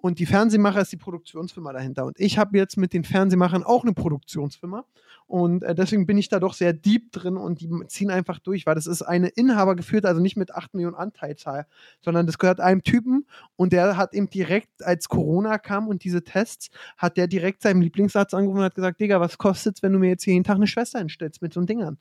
Und 0.00 0.18
die 0.18 0.26
Fernsehmacher 0.26 0.80
ist 0.80 0.92
die 0.92 0.96
Produktionsfirma 0.96 1.72
dahinter. 1.72 2.06
Und 2.06 2.18
ich 2.18 2.38
habe 2.38 2.56
jetzt 2.56 2.78
mit 2.78 2.94
den 2.94 3.04
Fernsehmachern 3.04 3.62
auch 3.62 3.82
eine 3.82 3.92
Produktionsfirma. 3.92 4.84
Und 5.26 5.62
äh, 5.62 5.74
deswegen 5.74 6.06
bin 6.06 6.18
ich 6.18 6.28
da 6.28 6.40
doch 6.40 6.54
sehr 6.54 6.72
deep 6.72 7.12
drin 7.12 7.36
und 7.36 7.60
die 7.60 7.68
ziehen 7.86 8.10
einfach 8.10 8.40
durch, 8.40 8.66
weil 8.66 8.74
das 8.74 8.88
ist 8.88 9.02
eine 9.02 9.28
Inhaber 9.28 9.76
geführt, 9.76 10.04
also 10.04 10.20
nicht 10.20 10.36
mit 10.36 10.52
8 10.52 10.74
Millionen 10.74 10.96
Anteilszahl, 10.96 11.66
sondern 12.00 12.26
das 12.26 12.38
gehört 12.38 12.58
einem 12.58 12.82
Typen 12.82 13.26
und 13.54 13.72
der 13.72 13.96
hat 13.96 14.12
eben 14.12 14.28
direkt, 14.28 14.84
als 14.84 15.08
Corona 15.08 15.58
kam 15.58 15.86
und 15.86 16.02
diese 16.02 16.24
Tests, 16.24 16.70
hat 16.96 17.16
der 17.16 17.28
direkt 17.28 17.62
seinem 17.62 17.80
Lieblingssatz 17.80 18.34
angerufen 18.34 18.58
und 18.58 18.64
hat 18.64 18.74
gesagt, 18.74 19.00
Digga, 19.00 19.20
was 19.20 19.38
kostet's, 19.38 19.84
wenn 19.84 19.92
du 19.92 20.00
mir 20.00 20.08
jetzt 20.08 20.26
jeden 20.26 20.42
Tag 20.42 20.56
eine 20.56 20.66
Schwester 20.66 20.98
hinstellst 20.98 21.42
mit 21.42 21.52
so 21.52 21.60
Dingern? 21.60 21.96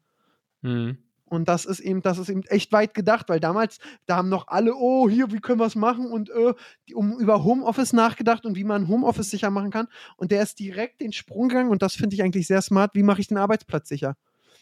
Mhm. 0.62 0.98
Und 1.30 1.48
das 1.48 1.66
ist 1.66 1.80
eben, 1.80 2.02
das 2.02 2.18
ist 2.18 2.30
eben 2.30 2.44
echt 2.44 2.72
weit 2.72 2.94
gedacht, 2.94 3.30
weil 3.30 3.40
damals, 3.40 3.80
da 4.06 4.18
haben 4.18 4.30
noch 4.30 4.48
alle, 4.48 4.76
oh, 4.76 5.08
hier, 5.08 5.32
wie 5.32 5.40
können 5.40 5.60
wir 5.60 5.68
es 5.68 5.76
machen? 5.76 6.12
Und 6.12 6.30
äh, 6.30 6.54
um 6.94 7.20
über 7.20 7.44
Homeoffice 7.44 7.94
nachgedacht 7.94 8.46
und 8.46 8.56
wie 8.56 8.64
man 8.64 8.88
Homeoffice 8.88 9.30
sicher 9.30 9.50
machen 9.50 9.72
kann. 9.72 9.88
Und 10.18 10.32
der 10.32 10.42
ist 10.42 10.60
direkt 10.60 11.02
den 11.02 11.14
Sprung 11.14 11.50
gegangen 11.50 11.70
und 11.70 11.82
das 11.82 11.96
finde 11.96 12.16
ich 12.16 12.24
eigentlich 12.24 12.48
sehr 12.48 12.62
smart. 12.62 12.96
Wie 12.96 13.04
mache 13.04 13.22
ich 13.22 13.28
den 13.28 13.38
Arbeitsplatz 13.38 13.88
sicher? 13.90 14.16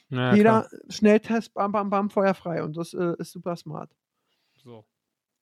Ja, 0.09 0.33
Jeder 0.33 0.67
klar. 0.67 0.81
Schnelltest, 0.89 1.53
bam, 1.53 1.71
bam, 1.71 1.89
bam, 1.89 2.09
feuerfrei. 2.09 2.63
Und 2.63 2.77
das 2.77 2.93
äh, 2.93 3.13
ist 3.17 3.31
super 3.31 3.55
smart. 3.55 3.91
So. 4.55 4.85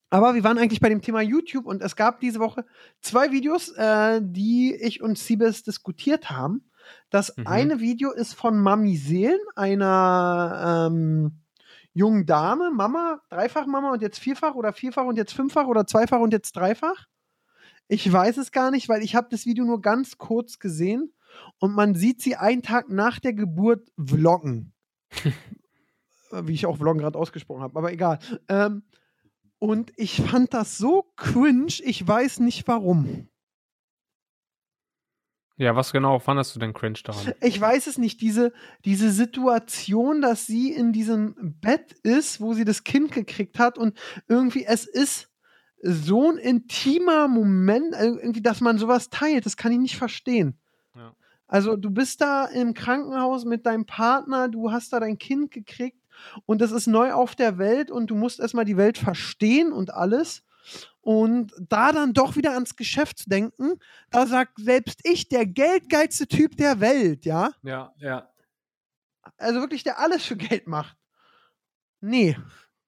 Aber 0.09 0.35
wir 0.35 0.43
waren 0.43 0.57
eigentlich 0.57 0.79
bei 0.79 0.89
dem 0.89 1.01
Thema 1.01 1.21
YouTube 1.21 1.65
und 1.65 1.81
es 1.81 1.95
gab 1.95 2.19
diese 2.19 2.39
Woche 2.39 2.65
zwei 3.01 3.31
Videos, 3.31 3.69
äh, 3.71 4.21
die 4.23 4.75
ich 4.75 5.01
und 5.01 5.17
Siebes 5.17 5.63
diskutiert 5.63 6.29
haben. 6.29 6.69
Das 7.09 7.35
Mhm. 7.37 7.47
eine 7.47 7.79
Video 7.79 8.11
ist 8.11 8.33
von 8.33 8.59
Mami 8.59 8.97
Seelen, 8.97 9.39
einer 9.55 10.89
ähm, 10.91 11.41
jungen 11.93 12.25
Dame, 12.25 12.71
Mama, 12.71 13.21
Dreifach-Mama 13.29 13.93
und 13.93 14.01
jetzt 14.01 14.19
vierfach 14.19 14.55
oder 14.55 14.73
vierfach 14.73 15.05
und 15.05 15.17
jetzt 15.17 15.33
fünffach 15.33 15.67
oder 15.67 15.87
zweifach 15.87 16.19
und 16.19 16.33
jetzt 16.33 16.55
dreifach. 16.55 17.07
Ich 17.87 18.11
weiß 18.11 18.37
es 18.37 18.51
gar 18.51 18.71
nicht, 18.71 18.89
weil 18.89 19.03
ich 19.03 19.15
habe 19.15 19.27
das 19.29 19.45
Video 19.45 19.63
nur 19.63 19.81
ganz 19.81 20.17
kurz 20.17 20.59
gesehen 20.59 21.13
und 21.59 21.73
man 21.73 21.95
sieht 21.95 22.21
sie 22.21 22.35
einen 22.35 22.63
Tag 22.63 22.89
nach 22.89 23.19
der 23.19 23.33
Geburt 23.33 23.89
vloggen. 23.97 24.73
Wie 26.31 26.53
ich 26.53 26.65
auch 26.65 26.77
vloggen 26.77 26.99
gerade 26.99 27.17
ausgesprochen 27.17 27.61
habe, 27.61 27.77
aber 27.77 27.93
egal. 27.93 28.19
Ähm, 28.49 28.83
und 29.59 29.93
ich 29.95 30.21
fand 30.21 30.53
das 30.53 30.77
so 30.77 31.05
cringe, 31.15 31.73
ich 31.83 32.05
weiß 32.05 32.39
nicht 32.41 32.67
warum. 32.67 33.29
Ja, 35.57 35.75
was 35.75 35.93
genau 35.93 36.19
fandest 36.19 36.53
du 36.55 36.59
denn 36.59 36.73
cringe 36.73 36.99
daran? 37.03 37.33
Ich 37.41 37.59
weiß 37.59 37.87
es 37.87 37.97
nicht, 37.97 38.19
diese, 38.19 38.51
diese 38.83 39.11
Situation, 39.11 40.21
dass 40.21 40.45
sie 40.45 40.73
in 40.73 40.91
diesem 40.91 41.35
Bett 41.61 41.93
ist, 42.03 42.41
wo 42.41 42.53
sie 42.53 42.65
das 42.65 42.83
Kind 42.83 43.13
gekriegt 43.13 43.57
hat 43.57 43.77
und 43.77 43.97
irgendwie 44.27 44.65
es 44.65 44.85
ist 44.85 45.29
so 45.81 46.31
ein 46.31 46.37
intimer 46.37 47.27
Moment, 47.27 47.93
äh, 47.93 48.07
irgendwie, 48.07 48.41
dass 48.41 48.59
man 48.59 48.77
sowas 48.77 49.09
teilt, 49.09 49.45
das 49.45 49.55
kann 49.55 49.71
ich 49.71 49.77
nicht 49.77 49.97
verstehen. 49.97 50.57
Ja. 50.95 51.13
Also 51.47 51.77
du 51.77 51.89
bist 51.89 52.21
da 52.21 52.45
im 52.45 52.73
Krankenhaus 52.73 53.45
mit 53.45 53.65
deinem 53.65 53.85
Partner, 53.85 54.49
du 54.49 54.71
hast 54.71 54.91
da 54.91 54.99
dein 54.99 55.17
Kind 55.17 55.51
gekriegt 55.51 56.01
und 56.45 56.59
das 56.59 56.71
ist 56.71 56.87
neu 56.87 57.13
auf 57.13 57.35
der 57.35 57.57
Welt 57.57 57.91
und 57.91 58.07
du 58.07 58.15
musst 58.15 58.39
erstmal 58.39 58.65
die 58.65 58.77
Welt 58.77 58.97
verstehen 58.97 59.71
und 59.71 59.93
alles. 59.93 60.43
Und 61.05 61.53
da 61.59 61.91
dann 61.91 62.13
doch 62.13 62.35
wieder 62.35 62.53
ans 62.55 62.75
Geschäft 62.75 63.19
zu 63.19 63.29
denken, 63.29 63.73
da 64.09 64.25
sagt 64.25 64.57
selbst 64.57 65.01
ich, 65.03 65.29
der 65.29 65.45
geldgeilste 65.45 66.25
Typ 66.25 66.57
der 66.57 66.79
Welt, 66.79 67.25
ja, 67.25 67.51
Ja, 67.61 67.93
ja. 67.99 68.27
also 69.37 69.59
wirklich, 69.59 69.83
der 69.83 69.99
alles 69.99 70.25
für 70.25 70.35
Geld 70.35 70.65
macht. 70.65 70.97
Nee. 72.01 72.35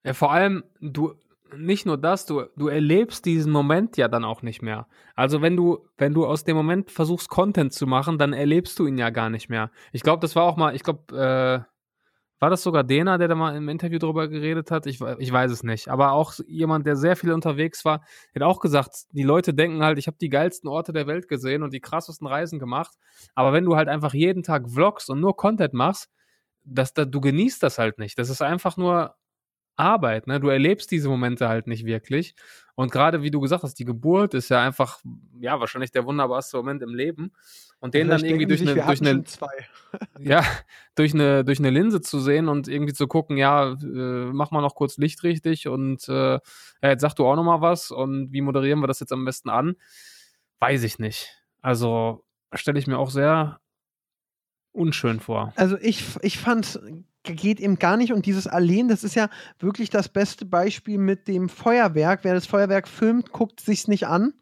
Ja, 0.03 0.13
vor 0.13 0.31
allem, 0.31 0.63
du, 0.81 1.13
nicht 1.55 1.85
nur 1.85 1.99
das, 1.99 2.25
du, 2.25 2.45
du 2.55 2.69
erlebst 2.69 3.23
diesen 3.25 3.51
Moment 3.51 3.97
ja 3.97 4.07
dann 4.07 4.25
auch 4.25 4.41
nicht 4.41 4.63
mehr. 4.63 4.87
Also 5.13 5.43
wenn 5.43 5.55
du, 5.55 5.87
wenn 5.99 6.15
du 6.15 6.25
aus 6.25 6.43
dem 6.43 6.57
Moment 6.57 6.89
versuchst, 6.89 7.29
Content 7.29 7.71
zu 7.71 7.85
machen, 7.85 8.17
dann 8.17 8.33
erlebst 8.33 8.79
du 8.79 8.87
ihn 8.87 8.97
ja 8.97 9.11
gar 9.11 9.29
nicht 9.29 9.47
mehr. 9.47 9.69
Ich 9.91 10.01
glaube, 10.01 10.21
das 10.21 10.35
war 10.35 10.45
auch 10.45 10.57
mal, 10.57 10.75
ich 10.75 10.81
glaube, 10.81 11.15
äh, 11.15 11.76
war 12.39 12.49
das 12.49 12.61
sogar 12.61 12.83
Dena, 12.83 13.17
der 13.17 13.27
da 13.27 13.35
mal 13.35 13.55
im 13.55 13.67
Interview 13.69 13.97
drüber 13.99 14.27
geredet 14.27 14.69
hat? 14.71 14.85
Ich, 14.85 15.01
ich 15.01 15.31
weiß 15.31 15.51
es 15.51 15.63
nicht. 15.63 15.87
Aber 15.87 16.11
auch 16.11 16.33
jemand, 16.47 16.85
der 16.85 16.95
sehr 16.95 17.15
viel 17.15 17.31
unterwegs 17.31 17.83
war, 17.83 18.03
hat 18.35 18.43
auch 18.43 18.59
gesagt, 18.59 19.05
die 19.11 19.23
Leute 19.23 19.53
denken 19.53 19.83
halt, 19.83 19.97
ich 19.97 20.07
habe 20.07 20.17
die 20.19 20.29
geilsten 20.29 20.69
Orte 20.69 20.93
der 20.93 21.07
Welt 21.07 21.27
gesehen 21.27 21.63
und 21.63 21.73
die 21.73 21.79
krassesten 21.79 22.27
Reisen 22.27 22.59
gemacht. 22.59 22.93
Aber 23.33 23.53
wenn 23.53 23.65
du 23.65 23.75
halt 23.75 23.89
einfach 23.89 24.13
jeden 24.13 24.43
Tag 24.43 24.69
vloggst 24.69 25.09
und 25.09 25.19
nur 25.19 25.35
Content 25.35 25.73
machst, 25.73 26.09
das, 26.63 26.93
das, 26.93 27.09
du 27.09 27.21
genießt 27.21 27.63
das 27.63 27.79
halt 27.79 27.97
nicht. 27.97 28.19
Das 28.19 28.29
ist 28.29 28.41
einfach 28.41 28.77
nur 28.77 29.15
Arbeit, 29.77 30.27
ne? 30.27 30.39
Du 30.39 30.49
erlebst 30.49 30.91
diese 30.91 31.07
Momente 31.07 31.47
halt 31.47 31.67
nicht 31.67 31.85
wirklich. 31.85 32.35
Und 32.75 32.91
gerade 32.91 33.21
wie 33.23 33.31
du 33.31 33.39
gesagt 33.39 33.63
hast, 33.63 33.75
die 33.75 33.85
Geburt 33.85 34.33
ist 34.33 34.49
ja 34.49 34.61
einfach, 34.61 34.99
ja, 35.39 35.59
wahrscheinlich 35.59 35.91
der 35.91 36.05
wunderbarste 36.05 36.57
Moment 36.57 36.81
im 36.83 36.93
Leben. 36.93 37.31
Und 37.79 37.93
den 37.93 38.07
dann 38.07 38.25
irgendwie 38.25 38.47
durch 38.47 38.61
eine, 38.61 38.73
durch 38.73 39.01
eine, 39.01 39.23
ja, 40.19 40.43
durch 40.95 41.13
eine, 41.13 41.45
durch 41.45 41.59
eine 41.59 41.69
Linse 41.69 42.01
zu 42.01 42.19
sehen 42.19 42.49
und 42.49 42.67
irgendwie 42.67 42.93
zu 42.93 43.07
gucken, 43.07 43.37
ja, 43.37 43.73
äh, 43.73 44.31
mach 44.31 44.51
mal 44.51 44.61
noch 44.61 44.73
kurz 44.73 44.97
Licht 44.97 45.23
richtig 45.23 45.67
und 45.67 46.09
äh, 46.09 46.39
jetzt 46.81 47.01
sag 47.01 47.13
du 47.13 47.25
auch 47.25 47.35
noch 47.35 47.43
mal 47.43 47.61
was 47.61 47.91
und 47.91 48.31
wie 48.31 48.41
moderieren 48.41 48.79
wir 48.79 48.87
das 48.87 48.99
jetzt 48.99 49.13
am 49.13 49.25
besten 49.25 49.49
an? 49.49 49.75
Weiß 50.59 50.83
ich 50.83 50.97
nicht. 50.97 51.35
Also 51.61 52.25
stelle 52.53 52.79
ich 52.79 52.87
mir 52.87 52.97
auch 52.97 53.11
sehr 53.11 53.59
unschön 54.71 55.19
vor. 55.19 55.53
Also 55.55 55.77
ich, 55.79 56.03
ich 56.21 56.39
fand 56.39 56.79
geht 57.35 57.59
eben 57.59 57.79
gar 57.79 57.97
nicht. 57.97 58.13
Und 58.13 58.25
dieses 58.25 58.47
Alleen, 58.47 58.87
das 58.87 59.03
ist 59.03 59.15
ja 59.15 59.29
wirklich 59.59 59.89
das 59.89 60.09
beste 60.09 60.45
Beispiel 60.45 60.97
mit 60.97 61.27
dem 61.27 61.49
Feuerwerk. 61.49 62.23
Wer 62.23 62.33
das 62.33 62.47
Feuerwerk 62.47 62.87
filmt, 62.87 63.31
guckt 63.31 63.59
sich's 63.61 63.87
nicht 63.87 64.07
an. 64.07 64.33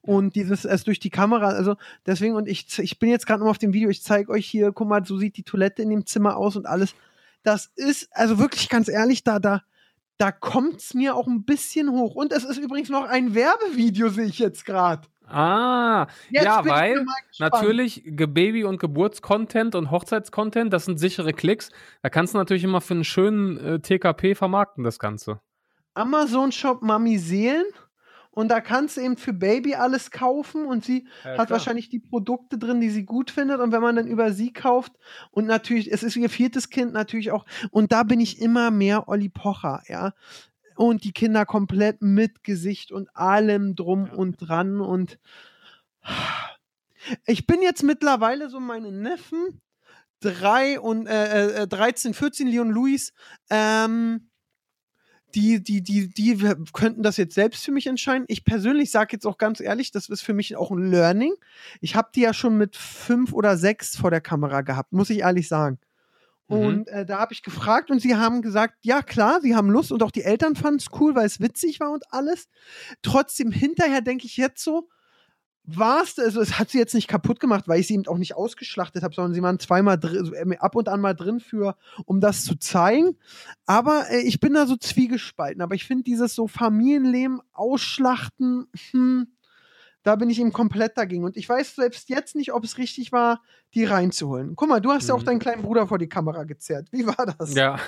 Und 0.00 0.36
dieses 0.36 0.66
es 0.66 0.84
durch 0.84 1.00
die 1.00 1.10
Kamera, 1.10 1.48
also 1.48 1.76
deswegen, 2.04 2.34
und 2.34 2.46
ich, 2.46 2.78
ich 2.78 2.98
bin 2.98 3.08
jetzt 3.08 3.26
gerade 3.26 3.42
noch 3.42 3.48
auf 3.48 3.58
dem 3.58 3.72
Video, 3.72 3.88
ich 3.88 4.02
zeige 4.02 4.30
euch 4.30 4.46
hier, 4.46 4.70
guck 4.70 4.86
mal, 4.86 5.04
so 5.04 5.16
sieht 5.16 5.38
die 5.38 5.44
Toilette 5.44 5.80
in 5.80 5.88
dem 5.88 6.04
Zimmer 6.04 6.36
aus 6.36 6.56
und 6.56 6.66
alles. 6.66 6.94
Das 7.42 7.70
ist, 7.74 8.08
also 8.12 8.38
wirklich 8.38 8.68
ganz 8.68 8.88
ehrlich, 8.88 9.24
da, 9.24 9.38
da, 9.38 9.62
da 10.18 10.30
kommt's 10.30 10.92
mir 10.92 11.16
auch 11.16 11.26
ein 11.26 11.44
bisschen 11.44 11.90
hoch. 11.90 12.14
Und 12.14 12.32
es 12.32 12.44
ist 12.44 12.58
übrigens 12.58 12.90
noch 12.90 13.04
ein 13.04 13.34
Werbevideo, 13.34 14.10
sehe 14.10 14.26
ich 14.26 14.38
jetzt 14.38 14.66
gerade. 14.66 15.08
Ah, 15.26 16.06
Jetzt 16.30 16.44
ja, 16.44 16.64
weil 16.64 17.06
natürlich 17.38 18.02
Baby- 18.04 18.64
und 18.64 18.78
Geburtscontent 18.78 19.74
und 19.74 19.90
Hochzeitscontent, 19.90 20.72
das 20.72 20.84
sind 20.84 20.98
sichere 20.98 21.32
Klicks. 21.32 21.70
Da 22.02 22.10
kannst 22.10 22.34
du 22.34 22.38
natürlich 22.38 22.64
immer 22.64 22.80
für 22.80 22.94
einen 22.94 23.04
schönen 23.04 23.58
äh, 23.58 23.80
TKP 23.80 24.34
vermarkten, 24.34 24.84
das 24.84 24.98
Ganze. 24.98 25.40
Amazon 25.94 26.52
Shop 26.52 26.82
Mami 26.82 27.18
Seelen. 27.18 27.66
Und 28.30 28.48
da 28.48 28.60
kannst 28.60 28.96
du 28.96 29.00
eben 29.00 29.16
für 29.16 29.32
Baby 29.32 29.76
alles 29.76 30.10
kaufen 30.10 30.66
und 30.66 30.84
sie 30.84 31.06
ja, 31.22 31.30
hat 31.30 31.34
klar. 31.36 31.50
wahrscheinlich 31.50 31.88
die 31.88 32.00
Produkte 32.00 32.58
drin, 32.58 32.80
die 32.80 32.90
sie 32.90 33.04
gut 33.04 33.30
findet. 33.30 33.60
Und 33.60 33.70
wenn 33.70 33.80
man 33.80 33.94
dann 33.94 34.08
über 34.08 34.32
sie 34.32 34.52
kauft 34.52 34.92
und 35.30 35.46
natürlich, 35.46 35.92
es 35.92 36.02
ist 36.02 36.16
ihr 36.16 36.28
viertes 36.28 36.68
Kind 36.68 36.92
natürlich 36.92 37.30
auch. 37.30 37.46
Und 37.70 37.92
da 37.92 38.02
bin 38.02 38.18
ich 38.18 38.40
immer 38.40 38.72
mehr 38.72 39.08
Olli 39.08 39.28
Pocher, 39.28 39.82
ja 39.86 40.14
und 40.76 41.04
die 41.04 41.12
Kinder 41.12 41.46
komplett 41.46 42.02
mit 42.02 42.44
Gesicht 42.44 42.92
und 42.92 43.14
allem 43.16 43.74
drum 43.76 44.10
und 44.10 44.36
dran 44.36 44.80
und 44.80 45.18
ich 47.26 47.46
bin 47.46 47.62
jetzt 47.62 47.82
mittlerweile 47.82 48.48
so 48.48 48.60
meine 48.60 48.92
Neffen, 48.92 49.60
drei 50.20 50.80
und 50.80 51.06
äh, 51.06 51.62
äh, 51.62 51.66
13, 51.66 52.14
14, 52.14 52.48
Leon 52.48 52.70
Luis, 52.70 53.12
ähm, 53.50 54.30
die, 55.34 55.62
die, 55.62 55.82
die, 55.82 56.08
die 56.08 56.38
könnten 56.72 57.02
das 57.02 57.16
jetzt 57.16 57.34
selbst 57.34 57.64
für 57.64 57.72
mich 57.72 57.86
entscheiden. 57.86 58.24
Ich 58.28 58.44
persönlich 58.44 58.90
sage 58.90 59.10
jetzt 59.12 59.26
auch 59.26 59.36
ganz 59.36 59.60
ehrlich, 59.60 59.90
das 59.90 60.08
ist 60.08 60.22
für 60.22 60.32
mich 60.32 60.56
auch 60.56 60.70
ein 60.70 60.90
Learning. 60.90 61.34
Ich 61.80 61.96
habe 61.96 62.10
die 62.14 62.20
ja 62.20 62.32
schon 62.32 62.56
mit 62.56 62.76
fünf 62.76 63.32
oder 63.32 63.56
sechs 63.56 63.96
vor 63.96 64.10
der 64.10 64.20
Kamera 64.20 64.60
gehabt, 64.60 64.92
muss 64.92 65.10
ich 65.10 65.20
ehrlich 65.20 65.48
sagen. 65.48 65.78
Mhm. 66.48 66.56
Und 66.56 66.88
äh, 66.88 67.06
da 67.06 67.18
habe 67.18 67.32
ich 67.32 67.42
gefragt 67.42 67.90
und 67.90 68.00
sie 68.00 68.16
haben 68.16 68.42
gesagt, 68.42 68.76
ja 68.82 69.02
klar, 69.02 69.40
sie 69.40 69.54
haben 69.54 69.70
Lust 69.70 69.92
und 69.92 70.02
auch 70.02 70.10
die 70.10 70.24
Eltern 70.24 70.56
fanden 70.56 70.78
es 70.78 70.86
cool, 71.00 71.14
weil 71.14 71.26
es 71.26 71.40
witzig 71.40 71.80
war 71.80 71.90
und 71.90 72.04
alles. 72.12 72.48
Trotzdem 73.02 73.50
hinterher 73.50 74.00
denke 74.00 74.26
ich 74.26 74.36
jetzt 74.36 74.62
so, 74.62 74.88
war 75.66 76.02
es, 76.02 76.18
also 76.18 76.42
es 76.42 76.58
hat 76.58 76.70
sie 76.70 76.78
jetzt 76.78 76.94
nicht 76.94 77.08
kaputt 77.08 77.40
gemacht, 77.40 77.66
weil 77.68 77.80
ich 77.80 77.86
sie 77.86 77.94
eben 77.94 78.06
auch 78.06 78.18
nicht 78.18 78.36
ausgeschlachtet 78.36 79.02
habe, 79.02 79.14
sondern 79.14 79.32
sie 79.32 79.42
waren 79.42 79.58
zweimal 79.58 79.98
drin, 79.98 80.32
äh, 80.34 80.56
ab 80.58 80.76
und 80.76 80.88
an 80.88 81.00
mal 81.00 81.14
drin 81.14 81.40
für, 81.40 81.76
um 82.04 82.20
das 82.20 82.44
zu 82.44 82.56
zeigen. 82.56 83.16
Aber 83.64 84.10
äh, 84.10 84.20
ich 84.20 84.40
bin 84.40 84.52
da 84.52 84.66
so 84.66 84.76
zwiegespalten. 84.76 85.62
Aber 85.62 85.74
ich 85.74 85.86
finde 85.86 86.04
dieses 86.04 86.34
so 86.34 86.48
Familienleben 86.48 87.40
ausschlachten, 87.52 88.66
hm, 88.90 89.28
da 90.04 90.16
bin 90.16 90.30
ich 90.30 90.38
ihm 90.38 90.52
komplett 90.52 90.96
dagegen. 90.96 91.24
Und 91.24 91.36
ich 91.36 91.48
weiß 91.48 91.74
selbst 91.74 92.08
jetzt 92.08 92.36
nicht, 92.36 92.52
ob 92.52 92.62
es 92.62 92.78
richtig 92.78 93.10
war, 93.10 93.42
die 93.72 93.84
reinzuholen. 93.84 94.54
Guck 94.54 94.68
mal, 94.68 94.80
du 94.80 94.92
hast 94.92 95.04
mhm. 95.04 95.08
ja 95.08 95.14
auch 95.14 95.20
mhm. 95.20 95.24
deinen 95.24 95.38
kleinen 95.40 95.62
Bruder 95.62 95.88
vor 95.88 95.98
die 95.98 96.08
Kamera 96.08 96.44
gezerrt. 96.44 96.88
Wie 96.92 97.06
war 97.06 97.26
das? 97.26 97.54
Ja, 97.54 97.80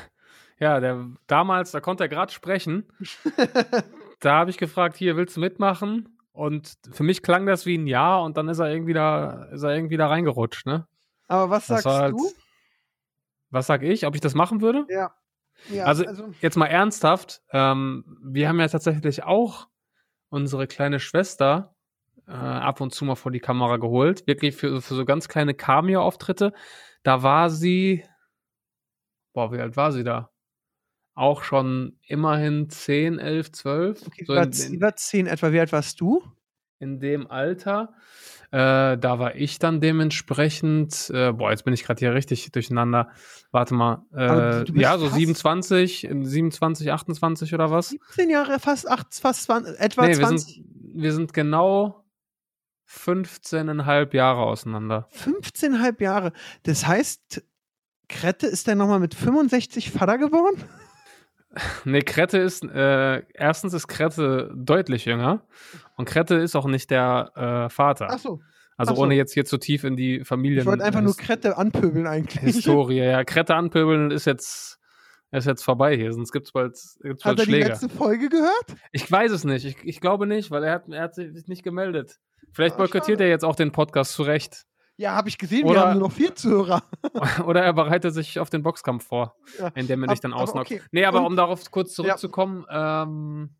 ja, 0.58 0.80
der 0.80 1.06
damals, 1.26 1.70
da 1.70 1.80
konnte 1.80 2.04
er 2.04 2.08
gerade 2.08 2.32
sprechen. 2.32 2.86
da 4.20 4.38
habe 4.38 4.50
ich 4.50 4.56
gefragt, 4.56 4.96
hier, 4.96 5.16
willst 5.16 5.36
du 5.36 5.40
mitmachen? 5.40 6.18
Und 6.32 6.78
für 6.90 7.02
mich 7.02 7.22
klang 7.22 7.46
das 7.46 7.66
wie 7.66 7.76
ein 7.76 7.86
Ja 7.86 8.16
und 8.16 8.36
dann 8.36 8.48
ist 8.48 8.58
er 8.58 8.70
irgendwie 8.70 8.94
da, 8.94 9.44
ist 9.52 9.62
er 9.62 9.74
irgendwie 9.74 9.96
da 9.96 10.08
reingerutscht, 10.08 10.66
ne? 10.66 10.86
Aber 11.28 11.50
was 11.50 11.66
sagst 11.66 11.86
halt, 11.86 12.12
du? 12.12 12.30
Was 13.50 13.66
sag 13.66 13.82
ich? 13.82 14.06
Ob 14.06 14.14
ich 14.14 14.20
das 14.20 14.34
machen 14.34 14.60
würde? 14.60 14.86
Ja. 14.88 15.14
ja 15.70 15.84
also, 15.84 16.04
also, 16.06 16.28
jetzt 16.40 16.56
mal 16.56 16.66
ernsthaft, 16.66 17.42
ähm, 17.50 18.18
wir 18.22 18.48
haben 18.48 18.60
ja 18.60 18.68
tatsächlich 18.68 19.24
auch 19.24 19.68
unsere 20.28 20.66
kleine 20.66 21.00
Schwester 21.00 21.75
äh, 22.28 22.32
ab 22.32 22.80
und 22.80 22.92
zu 22.92 23.04
mal 23.04 23.14
vor 23.14 23.32
die 23.32 23.40
Kamera 23.40 23.76
geholt. 23.76 24.26
Wirklich 24.26 24.56
für, 24.56 24.80
für 24.80 24.94
so 24.94 25.04
ganz 25.04 25.28
kleine 25.28 25.54
Cameo-Auftritte. 25.54 26.52
Da 27.02 27.22
war 27.22 27.50
sie, 27.50 28.04
boah, 29.32 29.52
wie 29.52 29.60
alt 29.60 29.76
war 29.76 29.92
sie 29.92 30.04
da? 30.04 30.30
Auch 31.14 31.44
schon 31.44 31.98
immerhin 32.06 32.68
10, 32.68 33.18
11, 33.18 33.52
12. 33.52 34.06
Okay, 34.06 34.24
so 34.24 34.34
in, 34.34 34.50
in, 34.52 34.74
über 34.74 34.94
10 34.94 35.26
etwa. 35.26 35.52
Wie 35.52 35.60
alt 35.60 35.72
warst 35.72 36.00
du? 36.00 36.22
In 36.78 37.00
dem 37.00 37.30
Alter. 37.30 37.94
Äh, 38.50 38.98
da 38.98 39.18
war 39.18 39.34
ich 39.34 39.58
dann 39.58 39.80
dementsprechend, 39.80 41.10
äh, 41.10 41.32
boah, 41.32 41.50
jetzt 41.50 41.64
bin 41.64 41.74
ich 41.74 41.84
gerade 41.84 41.98
hier 41.98 42.14
richtig 42.14 42.50
durcheinander. 42.52 43.10
Warte 43.50 43.74
mal, 43.74 44.04
äh, 44.14 44.70
ja, 44.78 44.98
so 44.98 45.08
27, 45.08 46.08
27, 46.10 46.92
28 46.92 47.54
oder 47.54 47.70
was? 47.70 47.88
17 47.88 48.30
Jahre, 48.30 48.60
fast, 48.60 48.88
8, 48.88 49.14
fast 49.14 49.44
20, 49.44 49.80
etwa 49.80 50.06
nee, 50.06 50.14
20. 50.14 50.18
Wir 50.18 50.38
sind, 50.38 51.02
wir 51.02 51.12
sind 51.12 51.34
genau 51.34 52.05
15,5 52.88 54.14
Jahre 54.14 54.42
auseinander. 54.42 55.08
15,5 55.14 56.02
Jahre. 56.02 56.32
Das 56.62 56.86
heißt, 56.86 57.42
Krette 58.08 58.46
ist 58.46 58.68
dann 58.68 58.78
nochmal 58.78 59.00
mit 59.00 59.14
65 59.14 59.90
Vater 59.90 60.18
geworden? 60.18 60.62
Nee, 61.86 62.00
Krette 62.00 62.36
ist, 62.36 62.64
äh, 62.64 63.22
erstens 63.32 63.72
ist 63.72 63.88
Krette 63.88 64.52
deutlich 64.54 65.06
jünger 65.06 65.46
und 65.96 66.04
Krette 66.04 66.34
ist 66.34 66.54
auch 66.54 66.66
nicht 66.66 66.90
der 66.90 67.32
äh, 67.34 67.70
Vater. 67.70 68.08
Ach 68.10 68.18
so. 68.18 68.40
Also 68.76 68.92
Ach 68.92 68.98
ohne 68.98 69.14
jetzt 69.14 69.32
hier 69.32 69.46
zu 69.46 69.56
tief 69.56 69.84
in 69.84 69.96
die 69.96 70.22
Familien. 70.22 70.60
Ich 70.60 70.66
wollte 70.66 70.84
einfach 70.84 71.00
nur 71.00 71.16
Krette 71.16 71.56
anpöbeln 71.56 72.06
eigentlich. 72.06 72.42
Historie, 72.42 72.98
ja. 72.98 73.24
Krette 73.24 73.54
anpöbeln 73.54 74.10
ist 74.10 74.26
jetzt, 74.26 74.78
ist 75.38 75.46
jetzt 75.46 75.62
vorbei 75.62 75.96
hier, 75.96 76.12
sonst 76.12 76.32
gibt 76.32 76.46
es 76.46 76.52
bald, 76.52 76.72
gibt's 77.02 77.22
bald 77.22 77.38
hat 77.38 77.44
Schläge. 77.44 77.58
er 77.58 77.64
die 77.64 77.70
letzte 77.70 77.88
Folge 77.88 78.28
gehört? 78.28 78.76
Ich 78.92 79.10
weiß 79.10 79.32
es 79.32 79.44
nicht. 79.44 79.64
Ich, 79.64 79.76
ich 79.82 80.00
glaube 80.00 80.26
nicht, 80.26 80.50
weil 80.50 80.64
er 80.64 80.72
hat, 80.72 80.88
er 80.88 81.02
hat 81.02 81.14
sich 81.14 81.46
nicht 81.46 81.62
gemeldet. 81.62 82.18
Vielleicht 82.52 82.76
boykottiert 82.76 83.20
er 83.20 83.28
jetzt 83.28 83.44
auch 83.44 83.56
den 83.56 83.72
Podcast 83.72 84.12
zurecht. 84.14 84.66
Ja, 84.98 85.14
habe 85.14 85.28
ich 85.28 85.36
gesehen, 85.36 85.64
oder, 85.64 85.74
wir 85.74 85.80
haben 85.82 85.98
nur 85.98 86.08
noch 86.08 86.14
vier 86.14 86.34
Zuhörer. 86.34 86.82
oder 87.46 87.62
er 87.62 87.74
bereitet 87.74 88.14
sich 88.14 88.38
auf 88.38 88.48
den 88.48 88.62
Boxkampf 88.62 89.06
vor, 89.06 89.36
ja. 89.58 89.68
in 89.74 89.86
dem 89.86 90.02
er 90.02 90.08
dich 90.08 90.20
dann 90.20 90.32
ausnockt. 90.32 90.70
Okay. 90.70 90.82
Nee, 90.90 91.04
aber 91.04 91.20
Und, 91.20 91.26
um 91.26 91.36
darauf 91.36 91.70
kurz 91.70 91.92
zurückzukommen, 91.92 92.64
ja. 92.70 93.02
ähm, 93.02 93.54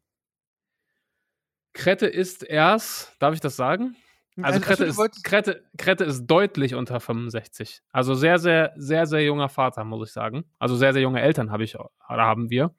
Krette 1.74 2.06
ist 2.06 2.42
erst, 2.42 3.16
darf 3.18 3.34
ich 3.34 3.40
das 3.40 3.54
sagen? 3.54 3.96
Also, 4.42 4.58
also 4.58 4.60
Krette, 4.60 4.84
ist, 4.84 5.24
Krette, 5.24 5.64
Krette 5.78 6.04
ist 6.04 6.26
deutlich 6.26 6.74
unter 6.74 7.00
65. 7.00 7.82
Also 7.90 8.14
sehr, 8.14 8.38
sehr, 8.38 8.74
sehr, 8.76 9.06
sehr 9.06 9.24
junger 9.24 9.48
Vater, 9.48 9.84
muss 9.84 10.08
ich 10.08 10.12
sagen. 10.12 10.44
Also 10.58 10.76
sehr, 10.76 10.92
sehr 10.92 11.00
junge 11.00 11.22
Eltern 11.22 11.50
habe 11.50 11.64
ich, 11.64 11.74
oder 11.78 11.90
haben 12.08 12.50
wir. 12.50 12.74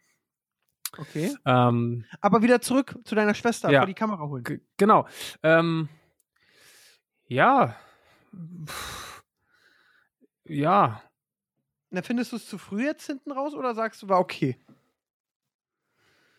Okay. 0.97 1.35
Ähm, 1.45 2.05
Aber 2.21 2.41
wieder 2.43 2.61
zurück 2.61 2.97
zu 3.03 3.15
deiner 3.15 3.33
Schwester, 3.33 3.71
ja, 3.71 3.79
vor 3.79 3.87
die 3.87 3.93
Kamera 3.93 4.27
holen. 4.27 4.43
Genau. 4.77 5.07
Ähm, 5.41 5.89
ja. 7.25 7.75
Ja. 10.45 11.01
Na, 11.89 12.01
findest 12.01 12.31
du 12.31 12.35
es 12.35 12.47
zu 12.47 12.57
früh 12.57 12.85
jetzt 12.85 13.07
hinten 13.07 13.31
raus 13.31 13.53
oder 13.53 13.73
sagst 13.73 14.01
du, 14.01 14.09
war 14.09 14.19
okay? 14.19 14.57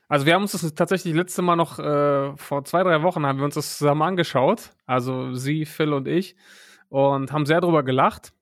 Also 0.08 0.24
wir 0.24 0.34
haben 0.34 0.42
uns 0.42 0.52
das 0.52 0.74
tatsächlich 0.74 1.14
letzte 1.14 1.42
Mal 1.42 1.56
noch 1.56 1.78
äh, 1.78 2.34
vor 2.36 2.64
zwei, 2.64 2.82
drei 2.82 3.02
Wochen 3.02 3.26
haben 3.26 3.38
wir 3.38 3.44
uns 3.44 3.54
das 3.54 3.76
zusammen 3.76 4.02
angeschaut. 4.02 4.70
Also 4.86 5.34
sie, 5.34 5.66
Phil 5.66 5.92
und 5.92 6.08
ich. 6.08 6.34
Und 6.88 7.30
haben 7.32 7.44
sehr 7.44 7.60
drüber 7.60 7.82
gelacht. 7.82 8.32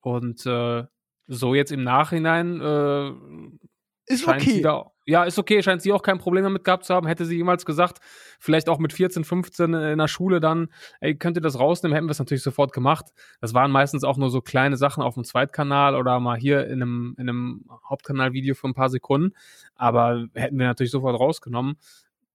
Und 0.00 0.46
äh, 0.46 0.84
so 1.26 1.54
jetzt 1.54 1.72
im 1.72 1.82
Nachhinein 1.82 2.60
äh, 2.60 3.12
Ist 4.08 4.24
scheint 4.24 4.42
okay. 4.42 4.62
da, 4.62 4.90
ja, 5.06 5.24
ist 5.24 5.38
okay, 5.38 5.62
scheint 5.62 5.82
sie 5.82 5.92
auch 5.92 6.02
kein 6.02 6.18
Problem 6.18 6.44
damit 6.44 6.64
gehabt 6.64 6.84
zu 6.84 6.94
haben. 6.94 7.06
Hätte 7.06 7.24
sie 7.24 7.36
jemals 7.36 7.64
gesagt, 7.64 7.98
vielleicht 8.38 8.68
auch 8.68 8.78
mit 8.78 8.92
14, 8.92 9.24
15 9.24 9.74
in 9.74 9.98
der 9.98 10.08
Schule 10.08 10.40
dann, 10.40 10.68
ey, 11.00 11.14
könnt 11.14 11.36
ihr 11.36 11.40
das 11.40 11.58
rausnehmen, 11.58 11.94
hätten 11.94 12.06
wir 12.06 12.12
es 12.12 12.18
natürlich 12.18 12.42
sofort 12.42 12.72
gemacht. 12.72 13.06
Das 13.40 13.54
waren 13.54 13.70
meistens 13.70 14.04
auch 14.04 14.16
nur 14.16 14.30
so 14.30 14.40
kleine 14.40 14.76
Sachen 14.76 15.02
auf 15.02 15.14
dem 15.14 15.24
Zweitkanal 15.24 15.94
oder 15.94 16.20
mal 16.20 16.38
hier 16.38 16.66
in 16.66 16.82
einem, 16.82 17.14
in 17.18 17.28
einem 17.28 17.64
Hauptkanalvideo 17.88 18.54
für 18.54 18.68
ein 18.68 18.74
paar 18.74 18.90
Sekunden. 18.90 19.34
Aber 19.76 20.26
hätten 20.34 20.58
wir 20.58 20.66
natürlich 20.66 20.90
sofort 20.90 21.18
rausgenommen. 21.18 21.76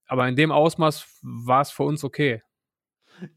Aber 0.07 0.27
in 0.27 0.35
dem 0.35 0.51
Ausmaß 0.51 1.19
war 1.21 1.61
es 1.61 1.71
für 1.71 1.83
uns 1.83 2.03
okay. 2.03 2.41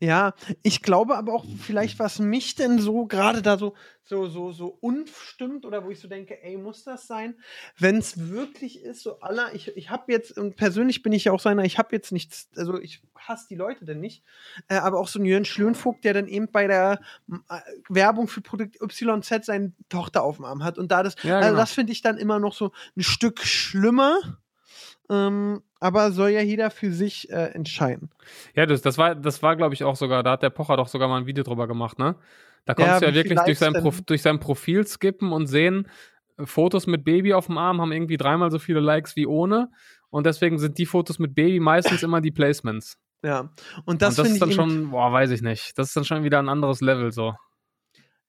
Ja, 0.01 0.35
ich 0.63 0.83
glaube 0.83 1.17
aber 1.17 1.33
auch 1.33 1.45
vielleicht, 1.61 1.99
was 1.99 2.19
mich 2.19 2.55
denn 2.55 2.79
so 2.79 3.07
gerade 3.07 3.43
da 3.43 3.59
so, 3.59 3.75
so, 4.03 4.27
so, 4.29 4.53
so 4.53 4.79
unstimmt 4.81 5.65
oder 5.65 5.85
wo 5.85 5.91
ich 5.91 6.01
so 6.01 6.09
denke, 6.09 6.43
ey, 6.43 6.57
muss 6.57 6.85
das 6.85 7.07
sein? 7.07 7.37
Wenn 7.79 7.97
es 7.97 8.31
wirklich 8.31 8.83
ist, 8.83 9.03
so 9.03 9.21
aller, 9.21 9.55
ich, 9.55 9.77
ich 9.77 9.91
habe 9.91 10.13
jetzt, 10.13 10.39
und 10.39 10.57
persönlich 10.57 11.03
bin 11.03 11.13
ich 11.13 11.25
ja 11.25 11.33
auch 11.33 11.41
so 11.41 11.49
einer, 11.49 11.65
ich 11.65 11.79
habe 11.79 11.95
jetzt 11.95 12.13
nichts, 12.13 12.49
also 12.57 12.81
ich 12.81 13.03
hasse 13.17 13.47
die 13.49 13.57
Leute 13.57 13.85
denn 13.85 14.01
nicht, 14.01 14.23
äh, 14.69 14.77
aber 14.77 14.99
auch 14.99 15.09
so 15.09 15.19
ein 15.19 15.25
Jörn 15.25 15.45
Schlönvogt, 15.45 16.05
der 16.05 16.15
dann 16.15 16.29
eben 16.29 16.51
bei 16.51 16.67
der 16.67 17.01
äh, 17.49 17.61
Werbung 17.89 18.29
für 18.29 18.41
Produkt 18.41 18.77
YZ 18.81 19.45
seine 19.45 19.73
Tochter 19.89 20.23
auf 20.23 20.37
dem 20.37 20.45
Arm 20.45 20.63
hat 20.63 20.79
und 20.79 20.93
da 20.93 21.03
das, 21.03 21.17
Ja, 21.23 21.37
also 21.37 21.49
genau. 21.49 21.61
das 21.61 21.73
finde 21.73 21.93
ich 21.93 22.03
dann 22.03 22.19
immer 22.19 22.39
noch 22.39 22.55
so 22.55 22.73
ein 22.97 23.03
Stück 23.03 23.41
schlimmer. 23.41 24.19
Ähm, 25.11 25.63
aber 25.79 26.11
soll 26.11 26.31
ja 26.31 26.41
jeder 26.41 26.71
für 26.71 26.91
sich 26.91 27.31
äh, 27.31 27.51
entscheiden. 27.53 28.11
Ja, 28.55 28.67
das, 28.67 28.83
das 28.83 28.99
war, 28.99 29.15
das 29.15 29.43
war, 29.43 29.57
glaube 29.57 29.75
ich, 29.75 29.85
auch 29.85 29.97
sogar, 29.97 30.23
da 30.23 30.33
hat 30.33 30.43
der 30.43 30.51
Pocher 30.51 30.77
doch 30.77 30.89
sogar 30.89 31.09
mal 31.09 31.19
ein 31.19 31.27
Video 31.27 31.45
drüber 31.45 31.67
gemacht, 31.67 31.99
ne? 31.99 32.17
Da 32.65 32.75
konntest 32.75 33.03
du 33.03 33.07
wie 33.07 33.11
ja 33.11 33.15
wirklich 33.15 33.39
durch 33.41 33.59
sein? 33.59 33.73
Prof, 33.75 34.03
durch 34.03 34.23
sein 34.23 34.41
Profil 34.41 34.87
skippen 34.87 35.33
und 35.33 35.47
sehen, 35.47 35.89
äh, 36.37 36.47
Fotos 36.47 36.87
mit 36.87 37.05
Baby 37.05 37.35
auf 37.35 37.47
dem 37.47 37.59
Arm 37.59 37.81
haben 37.81 37.93
irgendwie 37.93 38.17
dreimal 38.17 38.51
so 38.51 38.59
viele 38.59 38.81
Likes 38.81 39.17
wie 39.17 39.27
ohne. 39.27 39.71
Und 40.11 40.27
deswegen 40.27 40.59
sind 40.59 40.79
die 40.79 40.87
Fotos 40.87 41.19
mit 41.19 41.35
Baby 41.35 41.61
meistens 41.61 42.03
immer 42.03 42.21
die 42.21 42.31
Placements. 42.33 42.99
Ja. 43.23 43.51
Und 43.85 44.03
das, 44.03 44.19
und 44.19 44.25
das 44.25 44.33
ist 44.33 44.43
dann 44.43 44.53
schon, 44.53 44.91
boah, 44.91 45.13
weiß 45.13 45.31
ich 45.31 45.43
nicht. 45.43 45.79
Das 45.79 45.89
ist 45.89 45.97
dann 45.97 46.05
schon 46.05 46.25
wieder 46.25 46.39
ein 46.39 46.49
anderes 46.49 46.81
Level 46.81 47.13
so. 47.13 47.35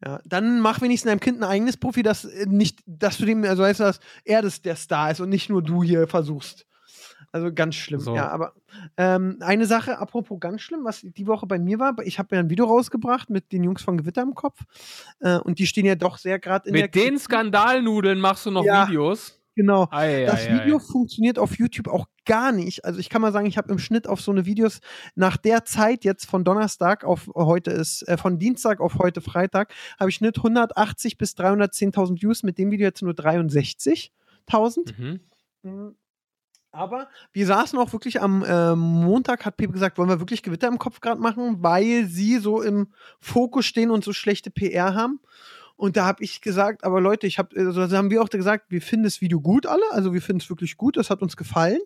Ja, 0.05 0.19
dann 0.25 0.59
mach 0.59 0.81
wenigstens 0.81 1.09
deinem 1.09 1.19
Kind 1.19 1.39
ein 1.39 1.43
eigenes 1.43 1.77
Profi, 1.77 2.03
dass 2.03 2.25
äh, 2.25 2.45
nicht, 2.47 2.79
dass 2.85 3.17
du 3.17 3.25
dem, 3.25 3.43
also 3.43 3.63
weißt 3.63 3.79
du, 3.79 3.83
dass 3.85 3.99
er 4.25 4.41
das 4.41 4.61
der 4.61 4.75
Star 4.75 5.11
ist 5.11 5.19
und 5.19 5.29
nicht 5.29 5.49
nur 5.49 5.63
du 5.63 5.83
hier 5.83 6.07
versuchst. 6.07 6.65
Also 7.31 7.51
ganz 7.51 7.75
schlimm. 7.75 7.99
So. 7.99 8.15
Ja, 8.15 8.29
aber 8.29 8.53
ähm, 8.95 9.37
eine 9.41 9.65
Sache, 9.65 9.97
apropos 9.97 10.39
ganz 10.39 10.61
schlimm, 10.61 10.81
was 10.83 11.01
die 11.01 11.27
Woche 11.27 11.45
bei 11.45 11.59
mir 11.59 11.79
war, 11.79 11.95
ich 12.03 12.19
habe 12.19 12.35
ja 12.35 12.41
ein 12.41 12.49
Video 12.49 12.65
rausgebracht 12.65 13.29
mit 13.29 13.51
den 13.51 13.63
Jungs 13.63 13.81
von 13.81 13.97
Gewitter 13.97 14.21
im 14.21 14.33
Kopf 14.33 14.61
äh, 15.19 15.37
und 15.37 15.59
die 15.59 15.67
stehen 15.67 15.85
ja 15.85 15.95
doch 15.95 16.17
sehr 16.17 16.39
gerade 16.39 16.69
in 16.69 16.75
der 16.75 16.83
Mit 16.83 16.95
den. 16.95 17.17
Skandalnudeln 17.19 18.19
machst 18.19 18.45
du 18.45 18.51
noch 18.51 18.63
Ja. 18.63 18.87
Videos. 18.87 19.36
Genau. 19.57 19.87
Ei, 19.89 20.25
Das 20.25 20.45
ei, 20.45 20.51
ei. 20.51 20.63
Video 20.63 20.77
funktioniert 20.77 21.39
auf 21.39 21.57
YouTube 21.57 21.87
auch 21.87 22.05
gar 22.25 22.51
nicht. 22.51 22.85
Also 22.85 22.99
ich 22.99 23.09
kann 23.09 23.23
mal 23.23 23.31
sagen, 23.31 23.47
ich 23.47 23.57
habe 23.57 23.71
im 23.71 23.79
Schnitt 23.79 24.07
auf 24.07 24.21
so 24.21 24.31
eine 24.31 24.45
Videos 24.45 24.81
nach 25.15 25.35
der 25.35 25.65
Zeit 25.65 26.03
jetzt 26.03 26.27
von 26.27 26.43
Donnerstag 26.43 27.03
auf 27.03 27.27
heute 27.33 27.71
ist, 27.71 28.07
äh, 28.07 28.17
von 28.17 28.37
Dienstag 28.37 28.79
auf 28.79 28.99
heute 28.99 29.19
Freitag, 29.19 29.73
habe 29.99 30.11
ich 30.11 30.15
Schnitt 30.17 30.37
180 30.37 31.17
bis 31.17 31.35
310.000 31.35 32.21
Views, 32.21 32.43
mit 32.43 32.59
dem 32.59 32.69
Video 32.69 32.85
jetzt 32.85 33.01
nur 33.01 33.13
63.000. 33.13 34.11
Mhm. 34.95 35.19
Mhm. 35.63 35.95
Aber 36.71 37.07
wir 37.33 37.47
saßen 37.47 37.79
auch 37.79 37.93
wirklich 37.93 38.21
am 38.21 38.43
äh, 38.43 38.75
Montag, 38.75 39.43
hat 39.43 39.57
Pepe 39.57 39.73
gesagt, 39.73 39.97
wollen 39.97 40.09
wir 40.09 40.19
wirklich 40.19 40.43
Gewitter 40.43 40.67
im 40.67 40.77
Kopf 40.77 41.01
gerade 41.01 41.19
machen, 41.19 41.63
weil 41.63 42.05
sie 42.05 42.37
so 42.37 42.61
im 42.61 42.93
Fokus 43.19 43.65
stehen 43.65 43.89
und 43.89 44.03
so 44.03 44.13
schlechte 44.13 44.51
PR 44.51 44.93
haben. 44.93 45.19
Und 45.77 45.95
da 45.95 46.05
habe 46.05 46.23
ich 46.23 46.41
gesagt, 46.41 46.83
aber 46.83 46.99
Leute, 46.99 47.27
ich 47.27 47.37
habe, 47.37 47.55
also 47.55 47.79
das 47.79 47.93
haben 47.93 48.09
wir 48.09 48.21
auch 48.21 48.29
gesagt, 48.29 48.65
wir 48.69 48.81
finden 48.81 49.03
das 49.03 49.21
Video 49.21 49.39
gut 49.39 49.67
alle, 49.67 49.83
also 49.91 50.11
wir 50.13 50.21
finden 50.21 50.41
es 50.41 50.49
wirklich 50.49 50.75
gut, 50.75 50.97
das 50.97 51.09
hat 51.09 51.21
uns 51.21 51.37
gefallen. 51.37 51.79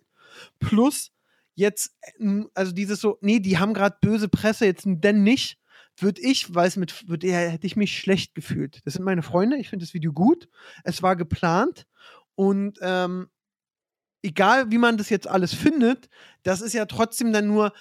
Plus 0.60 1.12
jetzt, 1.56 1.96
ähm, 2.18 2.50
also 2.54 2.72
dieses 2.72 3.02
so, 3.02 3.18
nee, 3.22 3.40
die 3.40 3.60
haben 3.60 3.74
gerade 3.74 3.98
böse 4.02 4.30
Presse, 4.30 4.66
jetzt 4.66 4.86
denn 4.88 5.24
nicht, 5.24 5.60
würde 5.98 6.22
ich, 6.22 6.56
weil 6.56 6.70
es 6.70 6.78
mit, 6.78 7.08
würd, 7.10 7.24
ja, 7.26 7.38
hätte 7.38 7.68
ich 7.68 7.76
mich 7.76 8.00
schlecht 8.00 8.34
gefühlt. 8.34 8.80
Das 8.86 8.94
sind 8.94 9.04
meine 9.04 9.24
Freunde, 9.24 9.58
ich 9.58 9.70
finde 9.70 9.86
das 9.86 9.94
Video 9.94 10.14
gut, 10.14 10.48
es 10.86 11.04
war 11.04 11.18
geplant 11.18 11.86
und 12.36 12.80
ähm, 12.82 13.28
egal 14.24 14.72
wie 14.72 14.78
man 14.78 14.98
das 14.98 15.10
jetzt 15.10 15.28
alles 15.28 15.54
findet, 15.54 16.08
das 16.44 16.62
ist 16.62 16.74
ja 16.74 16.86
trotzdem 16.86 17.34
dann 17.34 17.48
nur 17.48 17.74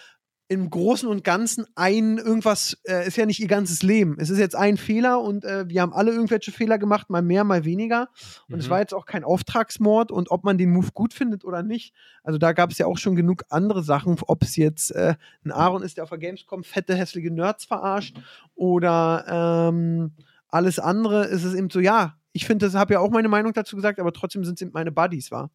im 0.51 0.69
Großen 0.69 1.09
und 1.09 1.23
Ganzen 1.23 1.65
ein 1.77 2.19
irgendwas, 2.19 2.77
äh, 2.83 3.07
ist 3.07 3.17
ja 3.17 3.25
nicht 3.25 3.39
ihr 3.39 3.47
ganzes 3.47 3.85
Leben. 3.85 4.17
Es 4.19 4.31
ist 4.31 4.39
jetzt 4.41 4.57
ein 4.57 4.77
Fehler 4.77 5.21
und 5.21 5.45
äh, 5.45 5.69
wir 5.69 5.81
haben 5.81 5.93
alle 5.93 6.11
irgendwelche 6.11 6.51
Fehler 6.51 6.77
gemacht, 6.77 7.09
mal 7.09 7.23
mehr, 7.23 7.45
mal 7.45 7.65
weniger. 7.65 8.09
Und 8.49 8.59
es 8.59 8.67
Mhm. 8.67 8.71
war 8.71 8.81
jetzt 8.81 8.93
auch 8.93 9.07
kein 9.07 9.23
Auftragsmord 9.23 10.11
und 10.11 10.33
ob 10.33 10.43
man 10.43 10.59
den 10.59 10.73
Move 10.73 10.89
gut 10.93 11.15
findet 11.15 11.45
oder 11.45 11.63
nicht. 11.63 11.95
Also 12.25 12.37
da 12.37 12.53
gab 12.53 12.73
es 12.73 12.79
ja 12.79 12.87
auch 12.87 12.99
schon 12.99 13.15
genug 13.15 13.45
andere 13.49 13.85
Sachen, 13.85 14.17
ob 14.27 14.43
es 14.43 14.57
jetzt 14.57 14.91
äh, 14.91 15.15
ein 15.45 15.53
Aaron 15.53 15.85
ist, 15.85 15.99
der 15.99 16.03
auf 16.05 16.11
der 16.11 16.19
Gamescom 16.19 16.65
fette, 16.65 16.97
hässliche 16.97 17.31
Nerds 17.31 17.65
verarscht 17.65 18.19
oder 18.57 19.69
ähm, 19.71 20.15
alles 20.49 20.81
andere 20.81 21.27
ist 21.27 21.45
es 21.45 21.55
eben 21.55 21.71
so, 21.71 21.79
ja, 21.79 22.17
ich 22.33 22.45
finde, 22.45 22.67
das 22.67 22.75
habe 22.75 22.95
ja 22.95 22.99
auch 22.99 23.11
meine 23.11 23.29
Meinung 23.29 23.53
dazu 23.53 23.77
gesagt, 23.77 24.01
aber 24.01 24.13
trotzdem 24.13 24.45
sind 24.45 24.55
es 24.55 24.63
eben 24.63 24.73
meine 24.73 24.91
Buddies, 24.91 25.31
war. 25.31 25.51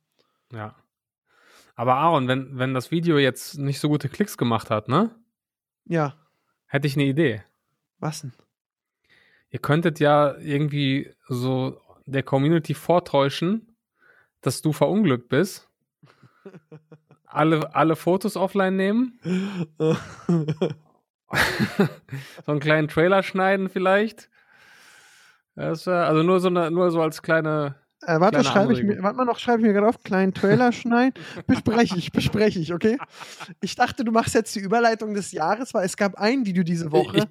Ja. 0.53 0.73
Aber 1.75 1.95
Aaron, 1.95 2.27
wenn, 2.27 2.57
wenn 2.57 2.73
das 2.73 2.91
Video 2.91 3.17
jetzt 3.17 3.57
nicht 3.57 3.79
so 3.79 3.89
gute 3.89 4.09
Klicks 4.09 4.37
gemacht 4.37 4.69
hat, 4.69 4.87
ne? 4.87 5.13
Ja, 5.85 6.15
Hätte 6.67 6.87
ich 6.87 6.95
eine 6.95 7.05
Idee. 7.05 7.43
was 7.99 8.21
denn? 8.21 8.33
Ihr 9.49 9.59
könntet 9.59 9.99
ja 9.99 10.35
irgendwie 10.39 11.13
so 11.29 11.79
der 12.05 12.23
Community 12.23 12.73
vortäuschen, 12.73 13.77
dass 14.41 14.61
du 14.61 14.73
verunglückt 14.73 15.29
bist. 15.29 15.69
Alle, 17.27 17.75
alle 17.75 17.95
Fotos 17.97 18.37
offline 18.37 18.77
nehmen, 18.77 19.19
so 19.77 19.97
einen 22.45 22.59
kleinen 22.61 22.87
Trailer 22.87 23.23
schneiden 23.23 23.67
vielleicht. 23.67 24.29
Das 25.55 25.85
also 25.85 26.23
nur 26.23 26.39
so, 26.39 26.47
eine, 26.47 26.71
nur 26.71 26.91
so 26.91 27.01
als 27.01 27.21
kleine. 27.21 27.75
Äh, 28.05 28.19
warte, 28.19 28.43
schreibe 28.43 28.73
ich 28.73 28.83
mir, 28.83 29.01
warte 29.01 29.17
mal 29.17 29.25
noch, 29.25 29.39
schreibe 29.39 29.61
ich 29.61 29.67
mir 29.67 29.73
gerade 29.73 29.87
auf, 29.87 30.03
kleinen 30.03 30.33
Trailer 30.33 30.71
schneiden. 30.71 31.13
Bespreche 31.47 31.97
ich, 31.97 32.11
bespreche 32.11 32.59
ich, 32.59 32.73
okay? 32.73 32.97
Ich 33.61 33.75
dachte, 33.75 34.03
du 34.03 34.11
machst 34.11 34.35
jetzt 34.35 34.55
die 34.55 34.59
Überleitung 34.59 35.13
des 35.13 35.31
Jahres, 35.31 35.73
weil 35.73 35.85
es 35.85 35.97
gab 35.97 36.15
ein 36.15 36.45
Video 36.45 36.63
diese 36.63 36.91
Woche, 36.91 37.27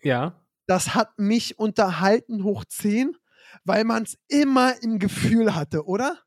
Ich, 0.00 0.06
ja. 0.06 0.40
das 0.66 0.94
hat 0.94 1.18
mich 1.18 1.58
unterhalten 1.58 2.44
hoch 2.44 2.64
10, 2.64 3.16
weil 3.64 3.84
man 3.84 4.04
es 4.04 4.18
immer 4.28 4.74
im 4.82 4.98
Gefühl 4.98 5.54
hatte, 5.54 5.86
oder? 5.86 6.18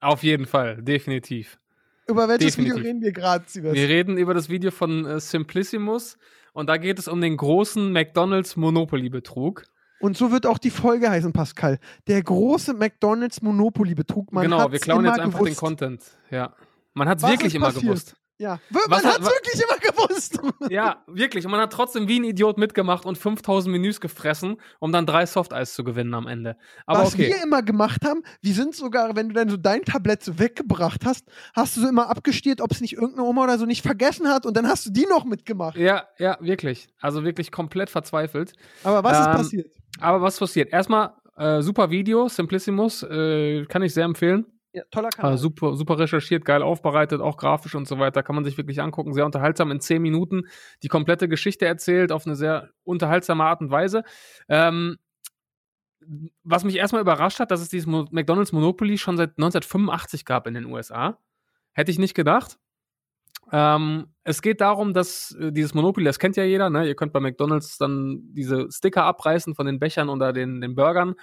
Auf 0.00 0.22
jeden 0.22 0.46
Fall, 0.46 0.82
definitiv. 0.82 1.58
Über 2.06 2.28
welches 2.28 2.56
Definitiv. 2.56 2.76
Video 2.76 2.86
reden 2.86 3.00
wir 3.00 3.12
gerade? 3.12 3.44
Wir 3.54 3.88
reden 3.88 4.18
über 4.18 4.34
das 4.34 4.50
Video 4.50 4.70
von 4.70 5.06
äh, 5.06 5.20
Simplissimus 5.20 6.18
und 6.52 6.68
da 6.68 6.76
geht 6.76 6.98
es 6.98 7.08
um 7.08 7.20
den 7.20 7.36
großen 7.36 7.92
McDonalds 7.92 8.56
Monopoly-Betrug. 8.56 9.64
Und 10.00 10.16
so 10.16 10.30
wird 10.32 10.46
auch 10.46 10.58
die 10.58 10.70
Folge 10.70 11.08
heißen, 11.10 11.32
Pascal. 11.32 11.78
Der 12.08 12.22
große 12.22 12.74
McDonalds 12.74 13.40
Monopoly-Betrug. 13.42 14.32
Man 14.32 14.44
genau, 14.44 14.70
wir 14.70 14.78
klauen 14.78 15.04
jetzt 15.04 15.18
einfach 15.20 15.38
den 15.38 15.44
gewusst. 15.46 15.60
Content. 15.60 16.02
Ja. 16.30 16.52
Man 16.92 17.08
hat 17.08 17.18
es 17.18 17.24
wirklich 17.24 17.46
ist 17.48 17.54
immer 17.54 17.66
passiert? 17.66 17.84
gewusst. 17.84 18.16
Ja, 18.36 18.58
man 18.88 19.02
hat 19.04 19.20
es 19.20 19.26
wirklich 19.26 19.62
immer 19.62 19.78
gewusst. 19.78 20.40
Ja, 20.68 21.04
wirklich. 21.06 21.44
Und 21.44 21.52
man 21.52 21.60
hat 21.60 21.72
trotzdem 21.72 22.08
wie 22.08 22.18
ein 22.18 22.24
Idiot 22.24 22.58
mitgemacht 22.58 23.06
und 23.06 23.16
5000 23.16 23.70
Menüs 23.72 24.00
gefressen, 24.00 24.56
um 24.80 24.90
dann 24.90 25.06
drei 25.06 25.24
Softeis 25.24 25.72
zu 25.74 25.84
gewinnen 25.84 26.14
am 26.14 26.26
Ende. 26.26 26.56
Aber 26.84 27.02
Was 27.02 27.14
okay. 27.14 27.28
wir 27.28 27.42
immer 27.44 27.62
gemacht 27.62 28.04
haben, 28.04 28.22
wir 28.42 28.52
sind 28.52 28.74
sogar, 28.74 29.14
wenn 29.14 29.28
du 29.28 29.34
dann 29.34 29.48
so 29.48 29.56
dein 29.56 29.82
Tablett 29.84 30.24
so 30.24 30.36
weggebracht 30.40 31.04
hast, 31.04 31.26
hast 31.54 31.76
du 31.76 31.82
so 31.82 31.88
immer 31.88 32.10
abgestiert, 32.10 32.60
ob 32.60 32.72
es 32.72 32.80
nicht 32.80 32.94
irgendeine 32.94 33.22
Oma 33.22 33.44
oder 33.44 33.56
so 33.56 33.66
nicht 33.66 33.82
vergessen 33.82 34.26
hat 34.28 34.46
und 34.46 34.56
dann 34.56 34.66
hast 34.66 34.84
du 34.86 34.90
die 34.90 35.06
noch 35.06 35.24
mitgemacht. 35.24 35.76
Ja, 35.76 36.08
ja, 36.18 36.36
wirklich. 36.40 36.88
Also 37.00 37.22
wirklich 37.22 37.52
komplett 37.52 37.88
verzweifelt. 37.88 38.52
Aber 38.82 39.04
was 39.04 39.20
ist 39.20 39.26
Ähm, 39.26 39.32
passiert? 39.32 39.72
Aber 40.00 40.22
was 40.22 40.38
passiert? 40.38 40.72
Erstmal, 40.72 41.12
äh, 41.36 41.62
super 41.62 41.90
Video, 41.90 42.28
Simplissimus, 42.28 43.02
äh, 43.02 43.64
kann 43.66 43.82
ich 43.82 43.94
sehr 43.94 44.04
empfehlen. 44.04 44.46
Ja, 44.72 44.82
toller 44.90 45.10
Kanal. 45.10 45.34
Äh, 45.34 45.38
super, 45.38 45.76
super 45.76 45.98
recherchiert, 46.00 46.44
geil 46.44 46.60
aufbereitet, 46.60 47.20
auch 47.20 47.36
grafisch 47.36 47.76
und 47.76 47.86
so 47.86 48.00
weiter. 48.00 48.24
Kann 48.24 48.34
man 48.34 48.44
sich 48.44 48.58
wirklich 48.58 48.82
angucken. 48.82 49.12
Sehr 49.12 49.24
unterhaltsam 49.24 49.70
in 49.70 49.80
zehn 49.80 50.02
Minuten 50.02 50.48
die 50.82 50.88
komplette 50.88 51.28
Geschichte 51.28 51.64
erzählt 51.64 52.10
auf 52.10 52.26
eine 52.26 52.34
sehr 52.34 52.70
unterhaltsame 52.82 53.44
Art 53.44 53.60
und 53.60 53.70
Weise. 53.70 54.02
Ähm, 54.48 54.96
was 56.42 56.64
mich 56.64 56.76
erstmal 56.76 57.02
überrascht 57.02 57.38
hat, 57.38 57.52
dass 57.52 57.60
es 57.60 57.68
dieses 57.68 57.86
Mo 57.86 58.06
McDonald's 58.10 58.52
Monopoly 58.52 58.98
schon 58.98 59.16
seit 59.16 59.30
1985 59.38 60.24
gab 60.24 60.46
in 60.48 60.54
den 60.54 60.66
USA. 60.66 61.18
Hätte 61.72 61.92
ich 61.92 61.98
nicht 61.98 62.14
gedacht. 62.14 62.58
Ähm, 63.52 64.06
es 64.24 64.42
geht 64.42 64.60
darum, 64.60 64.94
dass 64.94 65.32
äh, 65.32 65.52
dieses 65.52 65.74
Monopoly, 65.74 66.04
das 66.04 66.18
kennt 66.18 66.36
ja 66.36 66.44
jeder, 66.44 66.70
ne? 66.70 66.86
Ihr 66.86 66.94
könnt 66.94 67.12
bei 67.12 67.20
McDonalds 67.20 67.78
dann 67.78 68.20
diese 68.32 68.70
Sticker 68.70 69.04
abreißen 69.04 69.54
von 69.54 69.66
den 69.66 69.78
Bechern 69.78 70.08
oder 70.08 70.32
den, 70.32 70.60
den 70.60 70.74
Burgern 70.74 71.14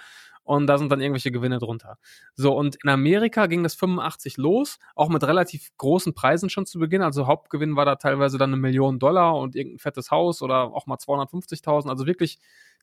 und 0.44 0.66
da 0.66 0.78
sind 0.78 0.90
dann 0.90 1.00
irgendwelche 1.00 1.30
Gewinne 1.30 1.58
drunter. 1.58 1.98
So, 2.34 2.56
und 2.56 2.76
in 2.82 2.90
Amerika 2.90 3.46
ging 3.46 3.62
das 3.62 3.74
85 3.74 4.36
los, 4.36 4.78
auch 4.94 5.08
mit 5.08 5.22
relativ 5.24 5.70
großen 5.78 6.14
Preisen 6.14 6.50
schon 6.50 6.66
zu 6.66 6.78
Beginn. 6.78 7.02
Also 7.02 7.26
Hauptgewinn 7.26 7.76
war 7.76 7.84
da 7.84 7.96
teilweise 7.96 8.38
dann 8.38 8.50
eine 8.50 8.60
Million 8.60 8.98
Dollar 8.98 9.36
und 9.36 9.54
irgendein 9.54 9.78
fettes 9.78 10.10
Haus 10.10 10.42
oder 10.42 10.74
auch 10.74 10.86
mal 10.86 10.96
250.000, 10.96 11.88
also 11.88 12.06
wirklich 12.06 12.38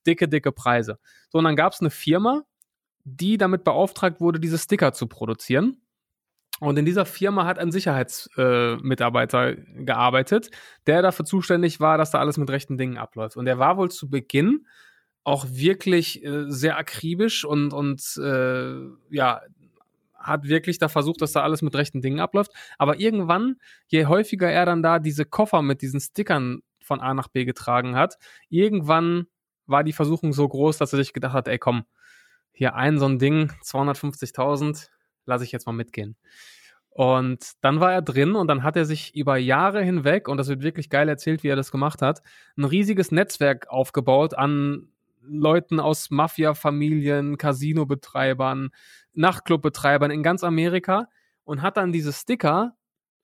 dicke, 0.07 0.27
dicke 0.27 0.51
Preise. 0.51 0.99
So, 1.29 1.37
und 1.39 1.43
dann 1.43 1.55
gab 1.55 1.73
es 1.73 1.81
eine 1.81 1.89
Firma, 1.89 2.43
die 3.03 3.37
damit 3.37 3.63
beauftragt 3.63 4.21
wurde, 4.21 4.39
diese 4.39 4.57
Sticker 4.57 4.93
zu 4.93 5.07
produzieren. 5.07 5.81
Und 6.59 6.77
in 6.77 6.85
dieser 6.85 7.05
Firma 7.05 7.45
hat 7.45 7.59
ein 7.59 7.71
Sicherheitsmitarbeiter 7.71 9.49
äh, 9.49 9.83
gearbeitet, 9.83 10.49
der 10.87 11.01
dafür 11.01 11.25
zuständig 11.25 11.79
war, 11.79 11.97
dass 11.97 12.11
da 12.11 12.19
alles 12.19 12.37
mit 12.37 12.49
rechten 12.49 12.77
Dingen 12.77 12.97
abläuft. 12.97 13.37
Und 13.37 13.45
der 13.45 13.59
war 13.59 13.77
wohl 13.77 13.89
zu 13.89 14.09
Beginn 14.09 14.65
auch 15.23 15.45
wirklich 15.49 16.23
äh, 16.23 16.45
sehr 16.49 16.77
akribisch 16.77 17.45
und, 17.45 17.73
und 17.73 18.01
äh, 18.17 18.73
ja, 19.09 19.41
hat 20.15 20.43
wirklich 20.47 20.79
da 20.79 20.89
versucht, 20.89 21.21
dass 21.21 21.31
da 21.31 21.41
alles 21.41 21.61
mit 21.61 21.75
rechten 21.75 22.01
Dingen 22.01 22.19
abläuft. 22.19 22.51
Aber 22.77 22.99
irgendwann, 22.99 23.55
je 23.87 24.05
häufiger 24.05 24.49
er 24.49 24.65
dann 24.65 24.83
da 24.83 24.99
diese 24.99 25.25
Koffer 25.25 25.61
mit 25.61 25.81
diesen 25.81 25.99
Stickern 25.99 26.61
von 26.81 26.99
A 26.99 27.13
nach 27.13 27.27
B 27.27 27.45
getragen 27.45 27.95
hat, 27.95 28.17
irgendwann 28.49 29.27
war 29.65 29.83
die 29.83 29.93
Versuchung 29.93 30.33
so 30.33 30.47
groß, 30.47 30.77
dass 30.77 30.93
er 30.93 30.97
sich 30.97 31.13
gedacht 31.13 31.33
hat, 31.33 31.47
ey 31.47 31.59
komm, 31.59 31.85
hier 32.51 32.75
ein 32.75 32.99
so 32.99 33.05
ein 33.05 33.19
Ding, 33.19 33.51
250.000, 33.63 34.89
lasse 35.29 35.45
ich 35.45 35.51
jetzt 35.51 35.65
mal 35.65 35.73
mitgehen. 35.73 36.17
Und 36.89 37.53
dann 37.61 37.79
war 37.79 37.93
er 37.93 38.01
drin 38.01 38.35
und 38.35 38.47
dann 38.47 38.63
hat 38.63 38.75
er 38.75 38.83
sich 38.83 39.15
über 39.15 39.37
Jahre 39.37 39.81
hinweg, 39.81 40.27
und 40.27 40.37
das 40.37 40.49
wird 40.49 40.63
wirklich 40.63 40.89
geil 40.89 41.07
erzählt, 41.07 41.43
wie 41.43 41.47
er 41.47 41.55
das 41.55 41.71
gemacht 41.71 42.01
hat, 42.01 42.21
ein 42.57 42.65
riesiges 42.65 43.11
Netzwerk 43.11 43.69
aufgebaut 43.69 44.33
an 44.33 44.89
Leuten 45.21 45.79
aus 45.79 46.09
Mafia-Familien, 46.09 47.37
Casino-Betreibern, 47.37 48.71
Nachtclub-Betreibern 49.13 50.11
in 50.11 50.23
ganz 50.23 50.43
Amerika 50.43 51.07
und 51.43 51.61
hat 51.61 51.77
dann 51.77 51.91
diese 51.91 52.11
Sticker 52.11 52.75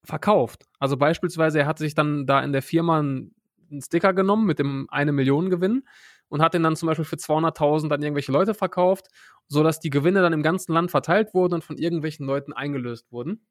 verkauft. 0.04 0.66
Also 0.80 0.98
beispielsweise, 0.98 1.60
er 1.60 1.66
hat 1.66 1.80
sich 1.80 1.96
dann 1.96 2.26
da 2.26 2.42
in 2.42 2.54
der 2.54 2.62
Firma 2.62 3.00
einen 3.00 3.34
Sticker 3.80 4.14
genommen 4.14 4.46
mit 4.46 4.60
dem 4.60 4.88
eine 4.90 5.12
Million 5.12 5.50
Gewinn 5.50 5.84
und 6.30 6.42
hat 6.42 6.54
den 6.54 6.64
dann 6.64 6.76
zum 6.76 6.88
Beispiel 6.88 7.06
für 7.06 7.18
200.000 7.18 7.94
an 7.94 8.02
irgendwelche 8.02 8.32
Leute 8.32 8.54
verkauft, 8.54 9.08
sodass 9.48 9.80
die 9.80 9.90
Gewinne 9.90 10.22
dann 10.22 10.34
im 10.34 10.44
ganzen 10.44 10.74
Land 10.74 10.92
verteilt 10.92 11.34
wurden 11.34 11.54
und 11.56 11.64
von 11.64 11.78
irgendwelchen 11.78 12.26
Leuten 12.26 12.54
eingelöst 12.54 13.12
wurden. 13.12 13.46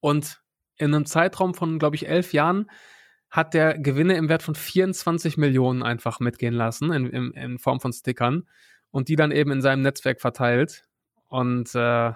Und 0.00 0.42
in 0.76 0.94
einem 0.94 1.06
Zeitraum 1.06 1.54
von, 1.54 1.78
glaube 1.78 1.96
ich, 1.96 2.08
elf 2.08 2.32
Jahren 2.32 2.70
hat 3.30 3.54
der 3.54 3.78
Gewinne 3.78 4.14
im 4.14 4.28
Wert 4.28 4.42
von 4.42 4.54
24 4.54 5.36
Millionen 5.36 5.82
einfach 5.82 6.20
mitgehen 6.20 6.54
lassen, 6.54 6.92
in, 6.92 7.06
in, 7.06 7.30
in 7.32 7.58
Form 7.58 7.80
von 7.80 7.92
Stickern, 7.92 8.48
und 8.90 9.08
die 9.08 9.16
dann 9.16 9.30
eben 9.30 9.50
in 9.50 9.62
seinem 9.62 9.82
Netzwerk 9.82 10.20
verteilt. 10.20 10.84
Und 11.28 11.74
äh, 11.74 12.12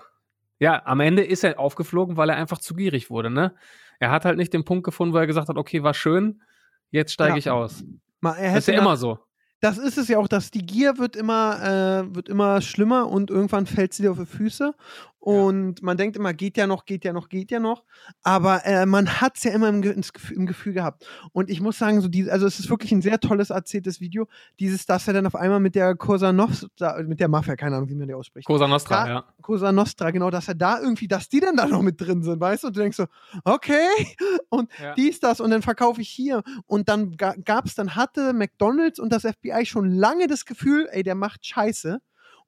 ja, 0.58 0.82
am 0.84 1.00
Ende 1.00 1.24
ist 1.24 1.42
er 1.42 1.58
aufgeflogen, 1.58 2.16
weil 2.16 2.28
er 2.28 2.36
einfach 2.36 2.58
zu 2.58 2.74
gierig 2.74 3.10
wurde. 3.10 3.30
Ne? 3.30 3.54
Er 3.98 4.10
hat 4.10 4.24
halt 4.24 4.36
nicht 4.36 4.52
den 4.52 4.64
Punkt 4.64 4.84
gefunden, 4.84 5.14
wo 5.14 5.18
er 5.18 5.26
gesagt 5.26 5.48
hat, 5.48 5.56
okay, 5.56 5.82
war 5.82 5.94
schön, 5.94 6.42
jetzt 6.90 7.12
steige 7.12 7.32
ja. 7.32 7.38
ich 7.38 7.50
aus. 7.50 7.84
Mal, 8.20 8.36
das 8.40 8.58
ist 8.58 8.68
ja 8.68 8.78
immer 8.78 8.96
so 8.96 9.18
das 9.60 9.78
ist 9.78 9.98
es 9.98 10.08
ja 10.08 10.18
auch, 10.18 10.28
dass 10.28 10.50
die 10.50 10.64
Gier 10.64 10.98
wird 10.98 11.16
immer, 11.16 12.04
äh, 12.08 12.14
wird 12.14 12.28
immer 12.28 12.60
schlimmer 12.62 13.08
und 13.08 13.30
irgendwann 13.30 13.66
fällt 13.66 13.92
sie 13.92 14.02
dir 14.02 14.12
auf 14.12 14.18
die 14.18 14.26
Füße. 14.26 14.74
Und 15.20 15.80
ja. 15.80 15.84
man 15.84 15.98
denkt 15.98 16.16
immer, 16.16 16.32
geht 16.32 16.56
ja 16.56 16.66
noch, 16.66 16.86
geht 16.86 17.04
ja 17.04 17.12
noch, 17.12 17.28
geht 17.28 17.50
ja 17.50 17.60
noch. 17.60 17.84
Aber 18.22 18.64
äh, 18.64 18.86
man 18.86 19.20
hat 19.20 19.36
es 19.36 19.44
ja 19.44 19.52
immer 19.52 19.68
im, 19.68 19.82
im, 19.82 20.46
Gefühl 20.46 20.72
gehabt. 20.72 21.06
Und 21.32 21.50
ich 21.50 21.60
muss 21.60 21.78
sagen, 21.78 22.00
so 22.00 22.08
die, 22.08 22.30
also 22.30 22.46
es 22.46 22.58
ist 22.58 22.70
wirklich 22.70 22.90
ein 22.90 23.02
sehr 23.02 23.20
tolles 23.20 23.50
erzähltes 23.50 24.00
Video. 24.00 24.26
Dieses, 24.58 24.86
dass 24.86 25.06
er 25.06 25.12
dann 25.12 25.26
auf 25.26 25.34
einmal 25.34 25.60
mit 25.60 25.74
der 25.74 25.94
Cosa 25.94 26.32
Nostra, 26.32 27.02
mit 27.02 27.20
der 27.20 27.28
Mafia, 27.28 27.54
keine 27.54 27.76
Ahnung, 27.76 27.90
wie 27.90 27.94
man 27.96 28.08
die 28.08 28.14
ausspricht. 28.14 28.46
Cosa 28.46 28.66
Nostra, 28.66 29.04
da, 29.04 29.08
ja. 29.10 29.24
Cosa 29.42 29.72
Nostra, 29.72 30.10
genau, 30.10 30.30
dass 30.30 30.48
er 30.48 30.54
da 30.54 30.80
irgendwie, 30.80 31.06
dass 31.06 31.28
die 31.28 31.40
dann 31.40 31.54
da 31.54 31.66
noch 31.66 31.82
mit 31.82 32.00
drin 32.00 32.22
sind, 32.22 32.40
weißt 32.40 32.62
du? 32.62 32.68
Und 32.68 32.76
du 32.76 32.80
denkst 32.80 32.96
so, 32.96 33.06
okay, 33.44 33.88
und 34.48 34.70
ja. 34.80 34.94
dies, 34.94 35.20
das, 35.20 35.40
und 35.40 35.50
dann 35.50 35.60
verkaufe 35.60 36.00
ich 36.00 36.08
hier. 36.08 36.42
Und 36.64 36.88
dann 36.88 37.18
gab 37.18 37.66
es, 37.66 37.74
dann 37.74 37.94
hatte 37.94 38.32
McDonalds 38.32 38.98
und 38.98 39.12
das 39.12 39.24
FBI 39.24 39.66
schon 39.66 39.90
lange 39.90 40.28
das 40.28 40.46
Gefühl, 40.46 40.88
ey, 40.92 41.02
der 41.02 41.14
macht 41.14 41.44
Scheiße. 41.44 42.00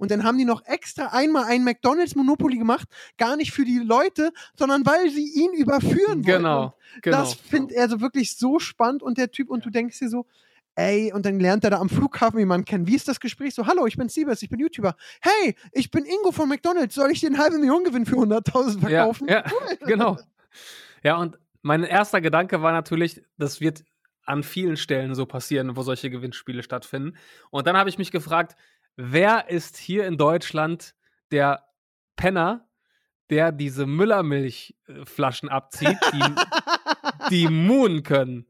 Und 0.03 0.11
dann 0.11 0.25
haben 0.25 0.37
die 0.37 0.45
noch 0.45 0.65
extra 0.65 1.11
einmal 1.13 1.45
ein 1.45 1.63
McDonalds 1.63 2.17
Monopoly 2.17 2.59
gemacht, 2.59 2.89
gar 3.19 3.37
nicht 3.37 3.53
für 3.53 3.65
die 3.65 3.79
Leute, 3.79 4.33
sondern 4.59 4.85
weil 4.85 5.09
sie 5.11 5.33
ihn 5.33 5.53
überführen 5.53 6.23
genau, 6.23 6.61
wollten. 6.61 7.01
Genau. 7.03 7.17
Das 7.19 7.35
findet 7.35 7.77
er 7.77 7.89
so 7.89 8.01
wirklich 8.01 8.37
so 8.37 8.59
spannend 8.59 9.05
und 9.05 9.17
der 9.17 9.31
Typ, 9.31 9.49
und 9.49 9.65
du 9.65 9.71
denkst 9.71 10.01
dir 10.01 10.09
so, 10.09 10.27
ey, 10.75 11.13
und 11.13 11.25
dann 11.25 11.39
lernt 11.39 11.63
er 11.63 11.71
da 11.71 11.79
am 11.79 11.89
Flughafen 11.89 12.41
jemanden 12.41 12.65
kennen. 12.65 12.89
Wie 12.89 12.97
ist 12.97 13.07
das 13.07 13.21
Gespräch? 13.21 13.55
So, 13.55 13.69
hallo, 13.69 13.87
ich 13.87 13.97
bin 13.97 14.09
Siebes, 14.09 14.43
ich 14.43 14.51
bin 14.51 14.59
YouTuber. 14.59 14.97
Hey, 15.21 15.55
ich 15.71 15.89
bin 15.93 16.05
Ingo 16.05 16.33
von 16.33 16.49
McDonalds, 16.49 16.97
soll 16.97 17.13
ich 17.13 17.21
dir 17.21 17.29
eine 17.29 17.39
halbe 17.39 17.59
Million 17.59 17.85
Gewinn 17.85 18.05
für 18.05 18.17
100.000 18.17 18.81
verkaufen? 18.81 19.29
Ja, 19.29 19.45
ja 19.47 19.77
genau. 19.87 20.19
Ja, 21.05 21.15
und 21.15 21.39
mein 21.63 21.85
erster 21.85 22.21
Gedanke 22.21 22.61
war 22.61 22.73
natürlich, 22.73 23.23
das 23.39 23.61
wird 23.61 23.85
an 24.25 24.43
vielen 24.43 24.77
Stellen 24.77 25.15
so 25.15 25.27
passieren, 25.27 25.77
wo 25.77 25.83
solche 25.83 26.11
Gewinnspiele 26.11 26.65
stattfinden. 26.65 27.17
Und 27.51 27.69
dann 27.69 27.77
habe 27.77 27.89
ich 27.89 27.99
mich 27.99 28.11
gefragt, 28.11 28.57
wer 28.97 29.49
ist 29.49 29.77
hier 29.77 30.07
in 30.07 30.17
Deutschland 30.17 30.95
der 31.31 31.65
Penner, 32.17 32.69
der 33.31 33.53
diese 33.53 33.87
Müllermilchflaschen 33.87 35.49
abzieht, 35.49 35.99
die, 36.13 36.35
die 37.31 37.49
Moon 37.51 38.03
können? 38.03 38.47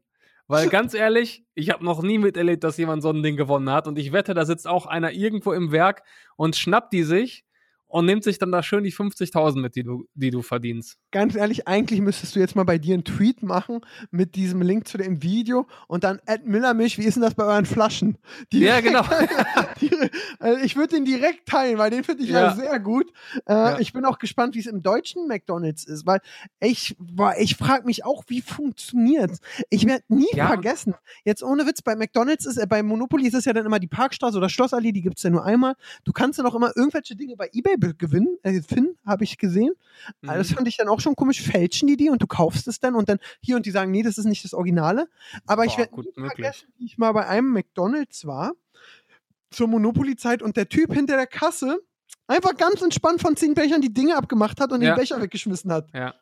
Weil 0.47 0.69
ganz 0.69 0.93
ehrlich, 0.93 1.45
ich 1.55 1.69
habe 1.69 1.85
noch 1.85 2.03
nie 2.03 2.17
miterlebt, 2.17 2.63
dass 2.63 2.77
jemand 2.77 3.01
so 3.01 3.09
ein 3.09 3.23
Ding 3.23 3.37
gewonnen 3.37 3.69
hat. 3.69 3.87
Und 3.87 3.97
ich 3.97 4.11
wette, 4.11 4.33
da 4.33 4.45
sitzt 4.45 4.67
auch 4.67 4.85
einer 4.85 5.11
irgendwo 5.11 5.53
im 5.53 5.71
Werk 5.71 6.03
und 6.35 6.55
schnappt 6.55 6.91
die 6.93 7.03
sich 7.03 7.45
und 7.93 8.05
nimmt 8.05 8.23
sich 8.23 8.39
dann 8.39 8.51
da 8.51 8.63
schön 8.63 8.83
die 8.83 8.91
50.000 8.91 9.59
mit, 9.59 9.75
die 9.75 9.83
du, 9.83 10.07
die 10.15 10.31
du 10.31 10.41
verdienst. 10.41 10.97
Ganz 11.11 11.35
ehrlich, 11.35 11.67
eigentlich 11.67 12.01
müsstest 12.01 12.35
du 12.35 12.39
jetzt 12.39 12.55
mal 12.55 12.63
bei 12.63 12.79
dir 12.79 12.95
einen 12.95 13.03
Tweet 13.03 13.43
machen 13.43 13.81
mit 14.09 14.33
diesem 14.33 14.63
Link 14.63 14.87
zu 14.87 14.97
dem 14.97 15.21
Video 15.21 15.67
und 15.87 16.03
dann 16.03 16.19
Ed 16.25 16.43
Müllermilch, 16.43 16.97
wie 16.97 17.03
ist 17.03 17.17
denn 17.17 17.21
das 17.21 17.35
bei 17.35 17.43
euren 17.43 17.67
Flaschen? 17.67 18.17
Direkt, 18.51 18.91
ja, 18.91 19.03
genau. 19.03 19.07
also 20.39 20.63
ich 20.63 20.75
würde 20.75 20.95
den 20.95 21.05
direkt 21.05 21.47
teilen, 21.47 21.77
weil 21.77 21.91
den 21.91 22.03
finde 22.03 22.23
ich 22.23 22.31
ja. 22.31 22.47
ja. 22.47 22.55
sehr 22.55 22.79
gut. 22.79 23.11
Äh, 23.45 23.53
ja. 23.53 23.79
Ich 23.79 23.93
bin 23.93 24.05
auch 24.05 24.17
gespannt, 24.17 24.55
wie 24.55 24.59
es 24.59 24.65
im 24.65 24.81
deutschen 24.81 25.27
McDonalds 25.27 25.85
ist, 25.85 26.07
weil 26.07 26.19
ich, 26.61 26.97
ich 27.37 27.55
frage 27.57 27.85
mich 27.85 28.05
auch, 28.05 28.23
wie 28.25 28.41
funktioniert 28.41 29.37
Ich 29.69 29.85
werde 29.85 30.03
nie 30.07 30.25
ja. 30.33 30.47
vergessen, 30.47 30.95
jetzt 31.25 31.43
ohne 31.43 31.67
Witz, 31.67 31.83
bei 31.83 31.95
McDonalds 31.95 32.47
ist, 32.47 32.57
äh, 32.57 32.65
bei 32.65 32.81
Monopoly 32.81 33.27
ist 33.27 33.35
es 33.35 33.45
ja 33.45 33.53
dann 33.53 33.67
immer 33.67 33.79
die 33.79 33.87
Parkstraße 33.87 34.35
oder 34.35 34.49
Schlossallee, 34.49 34.93
die 34.93 35.03
gibt 35.03 35.17
es 35.17 35.23
ja 35.23 35.29
nur 35.29 35.45
einmal. 35.45 35.75
Du 36.05 36.11
kannst 36.11 36.39
dann 36.39 36.47
auch 36.47 36.55
immer 36.55 36.71
irgendwelche 36.75 37.15
Dinge 37.15 37.35
bei 37.35 37.51
Ebay 37.53 37.82
gewinnen, 37.97 38.37
äh, 38.43 38.61
Finn, 38.61 38.95
habe 39.05 39.23
ich 39.23 39.37
gesehen. 39.37 39.73
Mhm. 40.21 40.29
Also 40.29 40.43
das 40.43 40.51
fand 40.53 40.67
ich 40.67 40.77
dann 40.77 40.87
auch 40.87 40.99
schon 40.99 41.15
komisch. 41.15 41.41
Fälschen 41.41 41.87
die 41.87 41.97
die 41.97 42.09
und 42.09 42.21
du 42.21 42.27
kaufst 42.27 42.67
es 42.67 42.79
dann 42.79 42.95
und 42.95 43.09
dann 43.09 43.19
hier 43.41 43.55
und 43.55 43.65
die 43.65 43.71
sagen, 43.71 43.91
nee, 43.91 44.03
das 44.03 44.17
ist 44.17 44.25
nicht 44.25 44.43
das 44.43 44.53
Originale. 44.53 45.07
Aber 45.45 45.63
Boah, 45.63 45.65
ich 45.65 45.77
werde 45.77 45.95
nicht 45.95 46.15
vergessen, 46.15 46.67
wie 46.77 46.85
ich 46.85 46.97
mal 46.97 47.11
bei 47.11 47.27
einem 47.27 47.51
McDonalds 47.51 48.25
war 48.25 48.53
zur 49.51 49.67
Monopoly-Zeit 49.67 50.41
und 50.41 50.57
der 50.57 50.69
Typ 50.69 50.93
hinter 50.93 51.15
der 51.15 51.27
Kasse 51.27 51.79
einfach 52.27 52.55
ganz 52.57 52.81
entspannt 52.81 53.21
von 53.21 53.35
zehn 53.35 53.53
Bechern 53.53 53.81
die 53.81 53.93
Dinge 53.93 54.17
abgemacht 54.17 54.59
hat 54.59 54.71
und 54.71 54.81
ja. 54.81 54.93
den 54.93 54.99
Becher 54.99 55.21
weggeschmissen 55.21 55.71
hat. 55.71 55.89
Ja. 55.93 56.15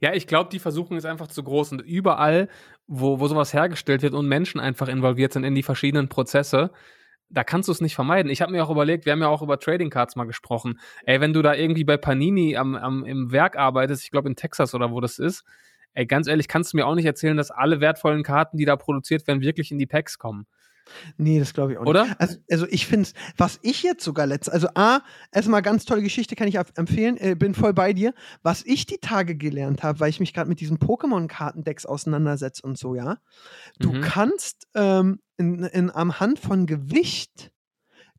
Ja, 0.00 0.12
ich 0.14 0.26
glaube, 0.26 0.50
die 0.50 0.58
Versuchung 0.58 0.96
ist 0.96 1.04
einfach 1.04 1.28
zu 1.28 1.44
groß 1.44 1.72
und 1.72 1.82
überall, 1.82 2.48
wo, 2.88 3.20
wo 3.20 3.28
sowas 3.28 3.52
hergestellt 3.52 4.02
wird 4.02 4.14
und 4.14 4.26
Menschen 4.26 4.60
einfach 4.60 4.88
involviert 4.88 5.32
sind 5.32 5.44
in 5.44 5.54
die 5.54 5.62
verschiedenen 5.62 6.08
Prozesse, 6.08 6.72
da 7.30 7.44
kannst 7.44 7.68
du 7.68 7.72
es 7.72 7.80
nicht 7.80 7.94
vermeiden. 7.94 8.30
Ich 8.30 8.42
habe 8.42 8.52
mir 8.52 8.64
auch 8.64 8.70
überlegt, 8.70 9.06
wir 9.06 9.12
haben 9.12 9.22
ja 9.22 9.28
auch 9.28 9.42
über 9.42 9.58
Trading 9.58 9.90
Cards 9.90 10.16
mal 10.16 10.24
gesprochen. 10.24 10.80
Ey, 11.04 11.20
wenn 11.20 11.32
du 11.32 11.42
da 11.42 11.54
irgendwie 11.54 11.84
bei 11.84 11.96
Panini 11.96 12.56
am, 12.56 12.74
am, 12.74 13.04
im 13.04 13.30
Werk 13.32 13.56
arbeitest, 13.56 14.02
ich 14.04 14.10
glaube 14.10 14.28
in 14.28 14.36
Texas 14.36 14.74
oder 14.74 14.90
wo 14.90 15.00
das 15.00 15.18
ist, 15.18 15.44
ey, 15.94 16.06
ganz 16.06 16.26
ehrlich, 16.26 16.48
kannst 16.48 16.72
du 16.72 16.76
mir 16.76 16.86
auch 16.86 16.94
nicht 16.94 17.06
erzählen, 17.06 17.36
dass 17.36 17.50
alle 17.50 17.80
wertvollen 17.80 18.22
Karten, 18.22 18.56
die 18.56 18.64
da 18.64 18.76
produziert 18.76 19.26
werden, 19.26 19.42
wirklich 19.42 19.70
in 19.70 19.78
die 19.78 19.86
Packs 19.86 20.18
kommen. 20.18 20.46
Nee, 21.16 21.38
das 21.38 21.52
glaube 21.54 21.72
ich 21.72 21.78
auch 21.78 21.82
nicht. 21.82 21.90
Oder? 21.90 22.16
Also, 22.18 22.38
also 22.50 22.66
ich 22.68 22.86
finde 22.86 23.02
es, 23.02 23.14
was 23.36 23.58
ich 23.62 23.82
jetzt 23.82 24.04
sogar 24.04 24.26
letzt, 24.26 24.50
also 24.50 24.68
A, 24.74 25.00
erstmal 25.32 25.62
ganz 25.62 25.84
tolle 25.84 26.02
Geschichte, 26.02 26.36
kann 26.36 26.48
ich 26.48 26.56
empfehlen, 26.76 27.16
äh, 27.16 27.34
bin 27.34 27.54
voll 27.54 27.72
bei 27.72 27.92
dir. 27.92 28.14
Was 28.42 28.64
ich 28.64 28.86
die 28.86 28.98
Tage 28.98 29.36
gelernt 29.36 29.82
habe, 29.82 30.00
weil 30.00 30.10
ich 30.10 30.20
mich 30.20 30.34
gerade 30.34 30.48
mit 30.48 30.60
diesen 30.60 30.78
Pokémon-Kartendecks 30.78 31.86
auseinandersetze 31.86 32.62
und 32.62 32.78
so, 32.78 32.94
ja. 32.94 33.18
Du 33.78 33.92
mhm. 33.92 34.00
kannst 34.00 34.66
ähm, 34.74 35.20
in, 35.36 35.64
in, 35.64 35.90
am 35.90 36.20
Hand 36.20 36.38
von 36.38 36.66
Gewicht 36.66 37.52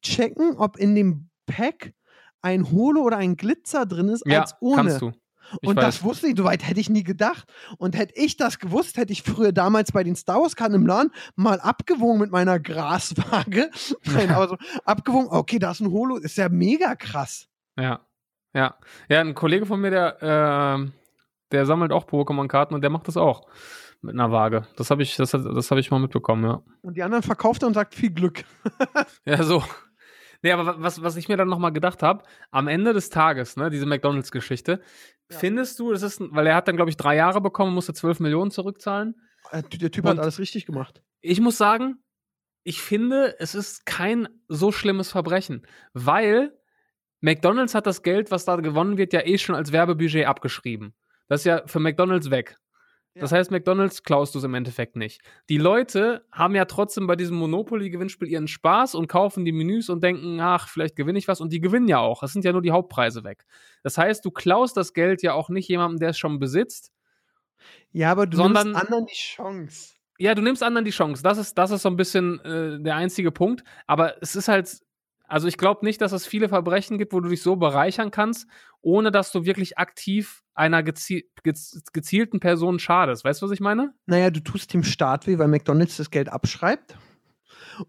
checken, 0.02 0.56
ob 0.58 0.78
in 0.78 0.96
dem 0.96 1.30
Pack 1.46 1.94
ein 2.42 2.72
Holo 2.72 3.02
oder 3.02 3.18
ein 3.18 3.38
Glitzer 3.38 3.86
drin 3.86 4.10
ist, 4.10 4.24
ja, 4.26 4.42
als 4.42 4.56
ohne. 4.62 4.76
Kannst 4.76 5.02
du. 5.02 5.12
Ich 5.62 5.68
und 5.68 5.76
weiß. 5.76 5.86
das 5.86 6.04
wusste 6.04 6.28
ich, 6.28 6.38
soweit 6.38 6.68
hätte 6.68 6.80
ich 6.80 6.90
nie 6.90 7.04
gedacht. 7.04 7.52
Und 7.78 7.98
hätte 7.98 8.14
ich 8.16 8.38
das 8.38 8.60
gewusst, 8.60 8.98
hätte 8.98 9.12
ich 9.12 9.24
früher 9.24 9.52
damals 9.52 9.92
bei 9.92 10.04
den 10.04 10.16
Star 10.16 10.42
Wars-Karten 10.42 10.76
im 10.76 10.86
Laden 10.86 11.12
mal 11.36 11.60
abgewogen 11.60 12.20
mit 12.20 12.32
meiner 12.32 12.60
Graswaage. 12.60 13.70
Nein, 14.06 14.32
aber 14.32 14.48
so 14.48 14.58
abgewogen, 14.86 15.28
okay, 15.30 15.60
da 15.60 15.72
ist 15.72 15.82
ein 15.82 15.92
Holo, 15.92 16.18
ist 16.18 16.38
ja 16.38 16.50
mega 16.50 16.96
krass. 16.96 17.48
Ja, 17.78 18.02
ja. 18.54 18.76
Ja, 19.10 19.22
ein 19.22 19.36
Kollege 19.36 19.66
von 19.66 19.82
mir, 19.82 19.92
der, 19.92 20.22
äh, 20.22 20.92
der 21.52 21.66
sammelt 21.66 21.92
auch 21.92 22.06
Pokémon-Karten 22.06 22.74
und 22.74 22.82
der 22.82 22.90
macht 22.90 23.08
das 23.08 23.18
auch 23.18 23.48
mit 24.02 24.16
einer 24.16 24.32
Waage. 24.32 24.68
Das 24.78 24.90
habe 24.90 25.04
ich, 25.04 25.16
das, 25.16 25.32
das 25.32 25.72
hab 25.72 25.78
ich 25.78 25.92
mal 25.92 26.00
mitbekommen, 26.00 26.44
ja. 26.44 26.64
Und 26.82 26.98
die 26.98 27.04
anderen 27.04 27.24
verkauft 27.24 27.64
er 27.64 27.68
und 27.68 27.74
sagt 27.74 27.96
viel 27.96 28.12
Glück. 28.12 28.44
ja, 29.26 29.44
so. 29.44 29.64
Nee, 30.42 30.52
aber 30.52 30.82
was, 30.82 31.04
was 31.04 31.16
ich 31.18 31.30
mir 31.30 31.38
dann 31.38 31.50
nochmal 31.50 31.72
gedacht 31.72 32.02
habe, 32.02 32.24
am 32.50 32.68
Ende 32.68 32.94
des 32.94 33.10
Tages, 33.10 33.58
ne, 33.58 33.70
diese 33.70 33.86
McDonalds-Geschichte, 33.86 34.82
ja. 35.30 35.38
findest 35.38 35.80
du, 35.80 35.92
das 35.92 36.02
ist, 36.02 36.20
weil 36.22 36.48
er 36.48 36.56
hat 36.56 36.68
dann, 36.68 36.76
glaube 36.76 36.90
ich, 36.90 36.98
drei 36.98 37.16
Jahre 37.16 37.42
bekommen, 37.42 37.74
musste 37.74 37.94
12 37.94 38.20
Millionen 38.20 38.52
zurückzahlen. 38.52 39.16
Äh, 39.52 39.64
der 39.64 39.92
Typ 39.92 40.06
und 40.06 40.12
hat 40.12 40.20
alles 40.20 40.40
richtig 40.40 40.66
gemacht. 40.66 41.02
Ich 41.22 41.40
muss 41.40 41.58
sagen, 41.58 41.98
ich 42.64 42.82
finde, 42.82 43.40
es 43.40 43.56
ist 43.56 43.86
kein 43.86 44.28
so 44.48 44.72
schlimmes 44.72 45.12
Verbrechen, 45.12 45.66
weil 45.94 46.58
McDonalds 47.22 47.76
hat 47.76 47.86
das 47.86 48.02
Geld, 48.02 48.32
was 48.32 48.46
da 48.46 48.56
gewonnen 48.56 48.98
wird, 48.98 49.14
ja 49.14 49.26
eh 49.26 49.38
schon 49.38 49.56
als 49.56 49.72
Werbebudget 49.72 50.26
abgeschrieben. 50.26 50.96
Das 51.28 51.42
ist 51.42 51.46
ja 51.46 51.62
für 51.66 51.80
McDonalds 51.80 52.32
weg. 52.32 52.58
Das 53.14 53.32
heißt, 53.34 53.52
McDonalds 53.52 54.04
klaust 54.04 54.34
du 54.36 54.40
es 54.40 54.46
im 54.46 54.54
Endeffekt 54.54 54.96
nicht. 54.96 55.22
Die 55.50 55.58
Leute 55.58 56.26
haben 56.32 56.56
ja 56.56 56.64
trotzdem 56.66 57.08
bei 57.08 57.18
diesem 57.18 57.36
Monopoly-Gewinnspiel 57.38 58.30
ihren 58.30 58.48
Spaß 58.48 58.96
und 58.96 59.08
kaufen 59.08 59.44
die 59.44 59.52
Menüs 59.52 59.90
und 59.90 60.02
denken, 60.02 60.40
ach, 60.40 60.70
vielleicht 60.70 60.96
gewinne 60.96 61.20
ich 61.20 61.28
was. 61.28 61.42
Und 61.42 61.52
die 61.52 61.60
gewinnen 61.60 61.90
ja 61.90 62.00
auch. 62.00 62.24
Es 62.24 62.32
sind 62.32 62.46
ja 62.46 62.54
nur 62.54 62.62
die 62.62 62.72
Hauptpreise 62.72 63.26
weg. 63.26 63.46
Das 63.84 63.98
heißt, 63.98 64.24
du 64.24 64.32
klaust 64.32 64.78
das 64.78 64.94
Geld 64.94 65.22
ja 65.24 65.34
auch 65.34 65.50
nicht 65.50 65.68
jemandem, 65.68 66.00
der 66.00 66.10
es 66.12 66.18
schon 66.18 66.40
besitzt. 66.40 66.94
Ja, 67.92 68.12
aber 68.12 68.28
du 68.28 68.38
Sondern- 68.38 68.68
nimmst 68.70 68.82
anderen 68.82 69.06
die 69.06 69.14
Chance. 69.16 69.94
Ja, 70.18 70.34
du 70.36 70.42
nimmst 70.42 70.64
anderen 70.64 70.86
die 70.86 70.92
Chance. 70.92 71.22
Das 71.24 71.38
ist, 71.38 71.58
das 71.58 71.72
ist 71.72 71.82
so 71.82 71.90
ein 71.90 71.98
bisschen 71.98 72.40
äh, 72.46 72.80
der 72.82 72.96
einzige 72.96 73.32
Punkt. 73.32 73.64
Aber 73.88 74.22
es 74.22 74.36
ist 74.36 74.48
halt, 74.48 74.72
also 75.32 75.48
ich 75.48 75.58
glaube 75.58 75.86
nicht, 75.86 76.02
dass 76.02 76.12
es 76.12 76.28
viele 76.28 76.50
Verbrechen 76.50 76.98
gibt, 76.98 77.14
wo 77.14 77.22
du 77.22 77.30
dich 77.30 77.42
so 77.42 77.56
bereichern 77.56 78.12
kannst, 78.12 78.48
ohne 78.82 79.12
dass 79.12 79.32
du 79.32 79.46
wirklich 79.46 79.78
aktiv 79.78 80.44
einer 80.54 80.84
gezi 80.84 81.30
gez 81.44 81.82
gezielten 81.94 82.42
Person 82.42 82.80
schadest. 82.80 83.24
Weißt 83.24 83.42
du, 83.42 83.46
was 83.46 83.54
ich 83.54 83.62
meine? 83.62 83.94
Naja, 84.06 84.30
du 84.30 84.42
tust 84.42 84.74
dem 84.74 84.84
Staat 84.84 85.28
weh, 85.28 85.40
weil 85.40 85.48
McDonalds 85.48 85.96
das 85.96 86.12
Geld 86.12 86.28
abschreibt. 86.28 86.98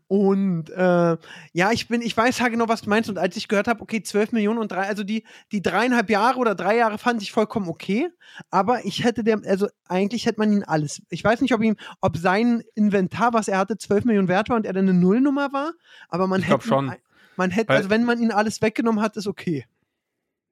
Und 0.07 0.71
äh, 0.71 1.17
ja, 1.53 1.73
ich 1.73 1.89
bin, 1.89 2.01
ich 2.01 2.17
weiß 2.17 2.39
ja 2.39 2.49
genau, 2.49 2.69
was 2.69 2.83
du 2.83 2.91
meinst. 2.91 3.11
Und 3.11 3.19
als 3.19 3.37
ich 3.37 3.49
gehört 3.49 3.67
habe, 3.67 3.83
okay, 3.83 4.03
12 4.03 4.31
Millionen 4.31 4.61
und 4.61 4.71
drei, 4.71 4.87
also 4.87 5.03
die, 5.03 5.25
die 5.51 5.61
dreieinhalb 5.61 6.11
Jahre 6.11 6.39
oder 6.39 6.55
drei 6.55 6.77
Jahre 6.77 6.99
fand 6.99 7.23
ich 7.23 7.33
vollkommen 7.33 7.69
okay. 7.69 8.09
Aber 8.51 8.85
ich 8.85 9.03
hätte 9.03 9.25
dem, 9.25 9.43
also 9.45 9.67
eigentlich 9.89 10.27
hätte 10.27 10.39
man 10.39 10.53
ihn 10.53 10.63
alles. 10.63 11.03
Ich 11.11 11.25
weiß 11.25 11.41
nicht, 11.41 11.55
ob 11.55 11.63
ihm, 11.63 11.77
ob 12.01 12.17
sein 12.17 12.63
Inventar, 12.77 13.33
was 13.33 13.49
er 13.49 13.59
hatte, 13.59 13.77
12 13.77 14.05
Millionen 14.05 14.29
wert 14.29 14.49
war 14.49 14.57
und 14.57 14.65
er 14.65 14.73
dann 14.73 14.89
eine 14.89 14.99
Nullnummer 14.99 15.53
war. 15.53 15.73
Aber 16.09 16.29
man 16.29 16.41
Ich 16.41 16.49
hätte. 16.49 16.67
schon. 16.67 16.93
Man 17.37 17.51
hätte, 17.51 17.69
Weil- 17.69 17.77
also 17.79 17.91
wenn 17.91 18.05
man 18.05 18.19
ihn 18.21 18.31
alles 18.33 18.63
weggenommen 18.63 19.01
hat, 19.03 19.17
ist 19.17 19.27
okay. 19.27 19.67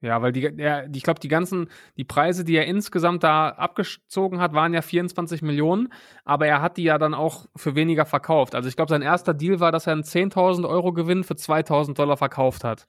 Ja, 0.03 0.23
weil 0.23 0.33
die, 0.33 0.57
die- 0.57 0.97
ich 0.97 1.03
glaube, 1.03 1.21
die 1.21 1.29
ganzen, 1.29 1.69
die 1.99 2.05
Preise, 2.05 2.43
die 2.43 2.57
er 2.57 2.65
insgesamt 2.65 3.23
da 3.23 3.51
abgezogen 3.51 4.41
hat, 4.41 4.55
waren 4.55 4.73
ja 4.73 4.81
24 4.81 5.43
Millionen, 5.43 5.93
aber 6.25 6.47
er 6.47 6.63
hat 6.63 6.79
die 6.79 6.85
ja 6.85 6.97
dann 6.97 7.13
auch 7.13 7.47
für 7.55 7.75
weniger 7.75 8.07
verkauft. 8.07 8.55
Also 8.55 8.69
ich 8.69 8.77
glaube, 8.77 8.89
sein 8.89 9.03
erster 9.03 9.35
Deal 9.35 9.61
war, 9.61 9.73
dass 9.73 9.87
er 9.87 9.93
einen 9.93 10.05
10.000 10.05 10.67
Euro 10.67 10.95
Gewinn 10.95 11.23
für 11.23 11.35
2.000 11.35 11.99
Dollar 11.99 12.17
verkauft 12.17 12.65
hat. 12.65 12.87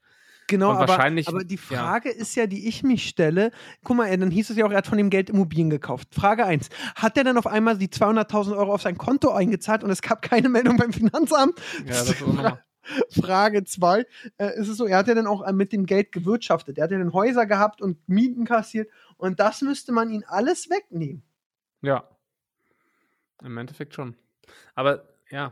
Genau, 0.48 0.72
aber, 0.72 1.00
aber 1.00 1.44
die 1.44 1.56
ja. 1.56 1.78
Frage 1.78 2.10
ist 2.10 2.36
ja, 2.36 2.46
die 2.48 2.68
ich 2.68 2.84
mich 2.84 3.08
stelle, 3.08 3.52
guck 3.84 3.96
mal, 3.98 4.18
dann 4.18 4.32
hieß 4.32 4.50
es 4.50 4.58
ja 4.58 4.66
auch, 4.66 4.72
er 4.72 4.78
hat 4.80 4.88
von 4.88 4.98
dem 4.98 5.10
Geld 5.10 5.30
Immobilien 5.30 5.70
gekauft. 5.70 6.10
Frage 6.14 6.46
1, 6.46 6.70
hat 6.96 7.18
er 7.18 7.24
dann 7.24 7.38
auf 7.38 7.48
einmal 7.48 7.78
die 7.78 7.88
200.000 7.88 8.58
Euro 8.58 8.74
auf 8.74 8.82
sein 8.82 8.98
Konto 8.98 9.32
eingezahlt 9.32 9.84
und 9.84 9.92
es 9.92 10.02
gab 10.02 10.22
keine 10.22 10.50
Meldung 10.50 10.78
beim 10.78 10.92
Finanzamt? 10.92 11.58
Ja, 11.80 11.86
das 11.88 12.10
ist 12.10 12.24
auch 12.24 12.28
nochmal. 12.28 12.64
Frage 13.10 13.64
2, 13.64 14.06
äh, 14.38 14.60
ist 14.60 14.68
es 14.68 14.78
so, 14.78 14.86
er 14.86 14.98
hat 14.98 15.08
ja 15.08 15.16
dann 15.16 15.28
auch 15.28 15.50
mit 15.52 15.72
dem 15.72 15.86
Geld 15.86 16.12
gewirtschaftet. 16.12 16.78
Er 16.78 16.86
hat 16.86 16.92
ja 16.92 16.98
dann 16.98 17.14
Häuser 17.14 17.46
gehabt 17.46 17.82
und 17.82 18.08
Mieten 18.08 18.46
kassiert 18.46 18.90
und 19.18 19.40
das 19.40 19.62
müsste 19.62 19.92
man 19.92 20.10
ihn 20.10 20.24
alles 20.28 20.70
wegnehmen. 20.70 21.24
Ja. 21.82 22.08
Im 23.44 23.58
Endeffekt 23.58 23.96
schon. 23.96 24.16
Aber 24.76 25.08
ja, 25.30 25.52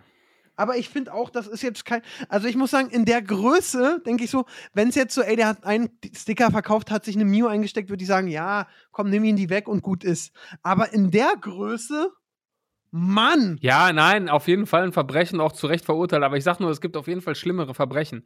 Aber 0.59 0.75
ich 0.75 0.89
finde 0.89 1.13
auch, 1.13 1.29
das 1.29 1.47
ist 1.47 1.61
jetzt 1.61 1.85
kein. 1.85 2.01
Also 2.27 2.47
ich 2.49 2.57
muss 2.57 2.71
sagen, 2.71 2.89
in 2.89 3.05
der 3.05 3.21
Größe 3.21 4.01
denke 4.05 4.25
ich 4.25 4.29
so, 4.29 4.45
wenn 4.73 4.89
es 4.89 4.95
jetzt 4.95 5.15
so, 5.15 5.21
ey, 5.21 5.37
der 5.37 5.47
hat 5.47 5.63
einen 5.63 5.89
Sticker 6.13 6.51
verkauft, 6.51 6.91
hat 6.91 7.05
sich 7.05 7.15
eine 7.15 7.23
Mio 7.23 7.47
eingesteckt, 7.47 7.89
würde 7.89 8.03
ich 8.03 8.09
sagen, 8.09 8.27
ja, 8.27 8.67
komm, 8.91 9.09
nimm 9.09 9.23
ihn 9.23 9.37
die 9.37 9.49
weg 9.49 9.69
und 9.69 9.81
gut 9.83 10.03
ist. 10.03 10.33
Aber 10.61 10.91
in 10.91 11.11
der 11.11 11.33
Größe, 11.39 12.11
Mann! 12.91 13.57
Ja, 13.61 13.93
nein, 13.93 14.29
auf 14.29 14.47
jeden 14.47 14.65
Fall 14.65 14.83
ein 14.83 14.91
Verbrechen 14.93 15.39
auch 15.39 15.51
zu 15.51 15.67
Recht 15.67 15.85
verurteilt, 15.85 16.23
aber 16.23 16.37
ich 16.37 16.43
sag 16.43 16.59
nur, 16.59 16.71
es 16.71 16.81
gibt 16.81 16.97
auf 16.97 17.07
jeden 17.07 17.21
Fall 17.21 17.35
schlimmere 17.35 17.73
Verbrechen. 17.73 18.23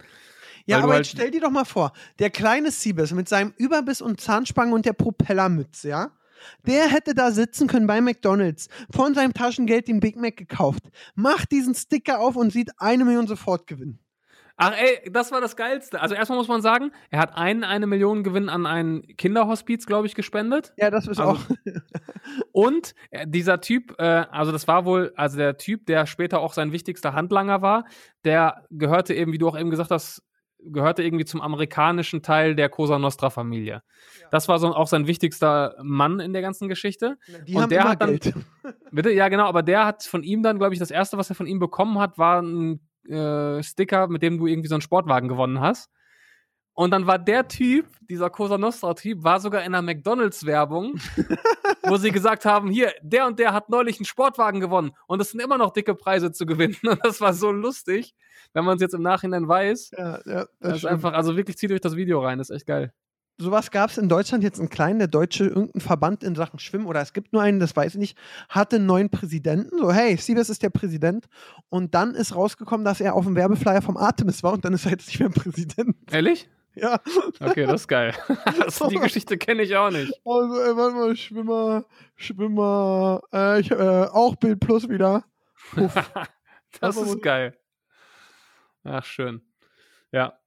Ja, 0.66 0.80
aber 0.80 0.94
halt- 0.94 1.06
jetzt 1.06 1.12
stell 1.18 1.32
dir 1.32 1.42
doch 1.42 1.52
mal 1.52 1.66
vor, 1.66 1.92
der 2.20 2.30
kleine 2.30 2.72
Siebes 2.72 3.12
mit 3.14 3.28
seinem 3.28 3.54
Überbiss 3.58 4.02
und 4.02 4.22
Zahnspange 4.22 4.74
und 4.74 4.86
der 4.86 4.94
Propellermütze, 4.94 5.90
ja? 5.90 6.12
Der 6.66 6.88
hätte 6.90 7.14
da 7.16 7.32
sitzen 7.32 7.68
können 7.68 7.88
bei 7.88 8.02
McDonalds, 8.02 8.68
von 8.92 9.14
seinem 9.14 9.34
Taschengeld 9.34 9.88
den 9.88 10.00
Big 10.02 10.18
Mac 10.18 10.36
gekauft, 10.38 10.84
macht 11.16 11.52
diesen 11.52 11.74
Sticker 11.76 12.20
auf 12.20 12.36
und 12.36 12.52
sieht 12.52 12.72
eine 12.80 13.06
Million 13.06 13.28
sofort 13.28 13.68
gewinnen. 13.68 14.00
Ach 14.56 14.72
ey, 14.78 15.10
das 15.12 15.32
war 15.32 15.42
das 15.42 15.56
Geilste. 15.56 16.00
Also 16.00 16.14
erstmal 16.14 16.38
muss 16.38 16.48
man 16.48 16.62
sagen, 16.62 16.92
er 17.10 17.20
hat 17.20 17.36
einen 17.36 17.64
eine 17.64 17.88
Million 17.88 18.24
Gewinn 18.24 18.50
an 18.50 18.66
ein 18.68 19.02
Kinderhospiz, 19.18 19.86
glaube 19.88 20.06
ich, 20.08 20.14
gespendet. 20.16 20.74
Ja, 20.78 20.92
das 20.92 21.08
ist 21.08 21.20
Also- 21.20 21.32
auch. 21.34 21.40
Und 22.52 22.94
äh, 23.12 23.26
dieser 23.28 23.62
Typ, 23.62 23.96
äh, 24.00 24.04
also 24.32 24.52
das 24.52 24.68
war 24.68 24.86
wohl, 24.86 25.12
also 25.16 25.38
der 25.38 25.58
Typ, 25.58 25.86
der 25.88 26.06
später 26.06 26.40
auch 26.40 26.54
sein 26.54 26.72
wichtigster 26.72 27.14
Handlanger 27.14 27.62
war, 27.62 27.86
der 28.26 28.64
gehörte 28.70 29.14
eben, 29.14 29.32
wie 29.34 29.38
du 29.38 29.48
auch 29.48 29.58
eben 29.58 29.70
gesagt 29.70 29.92
hast, 29.92 30.22
gehörte 30.66 31.04
irgendwie 31.04 31.26
zum 31.26 31.42
amerikanischen 31.42 32.22
Teil 32.22 32.56
der 32.56 32.70
Cosa 32.70 32.98
Nostra-Familie. 32.98 33.82
Das 34.32 34.48
war 34.48 34.60
so 34.60 34.74
auch 34.74 34.88
sein 34.88 35.08
wichtigster 35.08 35.76
Mann 35.84 36.20
in 36.22 36.32
der 36.32 36.42
ganzen 36.42 36.70
Geschichte. 36.70 37.18
Die 37.48 37.56
Und 37.56 37.64
haben 37.64 37.70
der 37.70 37.84
hat 37.84 38.02
dann- 38.02 38.18
Geld. 38.20 38.34
Bitte? 38.92 39.12
Ja, 39.12 39.28
genau, 39.28 39.46
aber 39.46 39.62
der 39.64 39.86
hat 39.86 40.04
von 40.04 40.24
ihm 40.24 40.42
dann, 40.42 40.60
glaube 40.60 40.74
ich, 40.74 40.80
das 40.80 40.92
erste, 40.92 41.18
was 41.18 41.30
er 41.30 41.36
von 41.36 41.48
ihm 41.48 41.60
bekommen 41.60 42.00
hat, 42.00 42.18
war 42.18 42.42
ein 42.42 42.80
äh, 43.08 43.62
Sticker, 43.64 44.08
mit 44.08 44.22
dem 44.22 44.38
du 44.38 44.48
irgendwie 44.48 44.70
so 44.70 44.76
einen 44.76 44.82
Sportwagen 44.82 45.28
gewonnen 45.30 45.60
hast. 45.60 45.90
Und 46.76 46.90
dann 46.90 47.06
war 47.06 47.20
der 47.20 47.48
Typ, 47.48 47.86
dieser 48.02 48.32
Cosa 48.32 48.58
Nostra-Typ, 48.58 49.24
war 49.24 49.40
sogar 49.40 49.62
in 49.64 49.76
einer 49.76 49.84
McDonalds-Werbung, 49.84 50.96
wo 51.84 51.98
sie 51.98 52.10
gesagt 52.12 52.46
haben: 52.46 52.72
Hier, 52.72 52.92
der 53.04 53.28
und 53.28 53.38
der 53.38 53.54
hat 53.54 53.70
neulich 53.70 54.00
einen 54.00 54.06
Sportwagen 54.06 54.60
gewonnen 54.60 54.92
und 55.06 55.22
es 55.22 55.32
sind 55.32 55.40
immer 55.40 55.60
noch 55.60 55.72
dicke 55.72 55.94
Preise 55.94 56.32
zu 56.32 56.46
gewinnen. 56.48 56.76
Und 56.84 57.00
das 57.04 57.22
war 57.22 57.34
so 57.34 57.52
lustig, 57.52 58.16
wenn 58.54 58.66
man 58.66 58.78
es 58.78 58.82
jetzt 58.82 58.96
im 58.96 59.04
Nachhinein 59.04 59.48
weiß. 59.48 59.92
Ja, 59.96 60.20
ja, 60.26 60.46
Das 60.60 60.72
ist 60.74 60.78
stimmt. 60.80 60.94
einfach, 60.94 61.14
also 61.14 61.36
wirklich 61.38 61.58
zieht 61.58 61.72
euch 61.72 61.82
das 61.82 61.96
Video 61.96 62.24
rein, 62.24 62.40
das 62.40 62.50
ist 62.50 62.56
echt 62.56 62.66
geil. 62.68 62.92
Sowas 63.38 63.72
gab 63.72 63.90
es 63.90 63.98
in 63.98 64.10
Deutschland 64.10 64.44
jetzt 64.44 64.60
einen 64.60 64.70
kleinen, 64.70 65.00
der 65.00 65.08
deutsche 65.08 65.46
irgendein 65.46 65.82
Verband 65.82 66.24
in 66.24 66.36
Sachen 66.36 66.60
Schwimmen 66.60 66.86
oder 66.86 67.02
es 67.02 67.14
gibt 67.14 67.34
nur 67.34 67.42
einen, 67.42 67.60
das 67.60 67.76
weiß 67.76 67.96
ich 67.96 68.00
nicht, 68.00 68.18
hatte 68.50 68.78
einen 68.78 68.86
neuen 68.86 69.10
Präsidenten. 69.10 69.78
So, 69.78 69.92
hey, 69.92 70.16
Siebes 70.18 70.50
ist 70.50 70.64
der 70.64 70.70
Präsident. 70.70 71.28
Und 71.70 71.96
dann 71.96 72.16
ist 72.16 72.36
rausgekommen, 72.36 72.86
dass 72.86 73.02
er 73.02 73.16
auf 73.16 73.26
dem 73.26 73.36
Werbeflyer 73.36 73.82
vom 73.82 73.98
Artemis 73.98 74.44
war 74.44 74.54
und 74.54 74.66
dann 74.66 74.74
ist 74.74 74.86
er 74.86 74.92
jetzt 74.92 75.08
nicht 75.08 75.20
mehr 75.20 75.30
Präsident. 75.30 75.96
Ehrlich? 76.12 76.50
Ja. 76.76 77.00
Okay, 77.40 77.66
das 77.66 77.82
ist 77.82 77.88
geil. 77.88 78.14
das, 78.60 78.80
die 78.90 78.96
Geschichte 79.00 79.38
kenne 79.38 79.64
ich 79.64 79.76
auch 79.76 79.92
nicht. 79.92 80.14
Also, 80.26 80.60
ey, 80.60 80.76
warte 80.76 80.96
mal, 80.96 81.16
Schwimmer, 81.16 81.86
Schwimmer, 82.16 83.22
äh, 83.32 83.60
ich, 83.60 83.72
äh, 83.72 84.08
auch 84.12 84.36
Bild 84.36 84.60
Plus 84.60 84.90
wieder. 84.90 85.26
Das 86.82 86.98
ist 86.98 87.22
geil. 87.22 87.56
Ach, 88.84 89.06
schön. 89.06 89.44
Ja. 90.12 90.40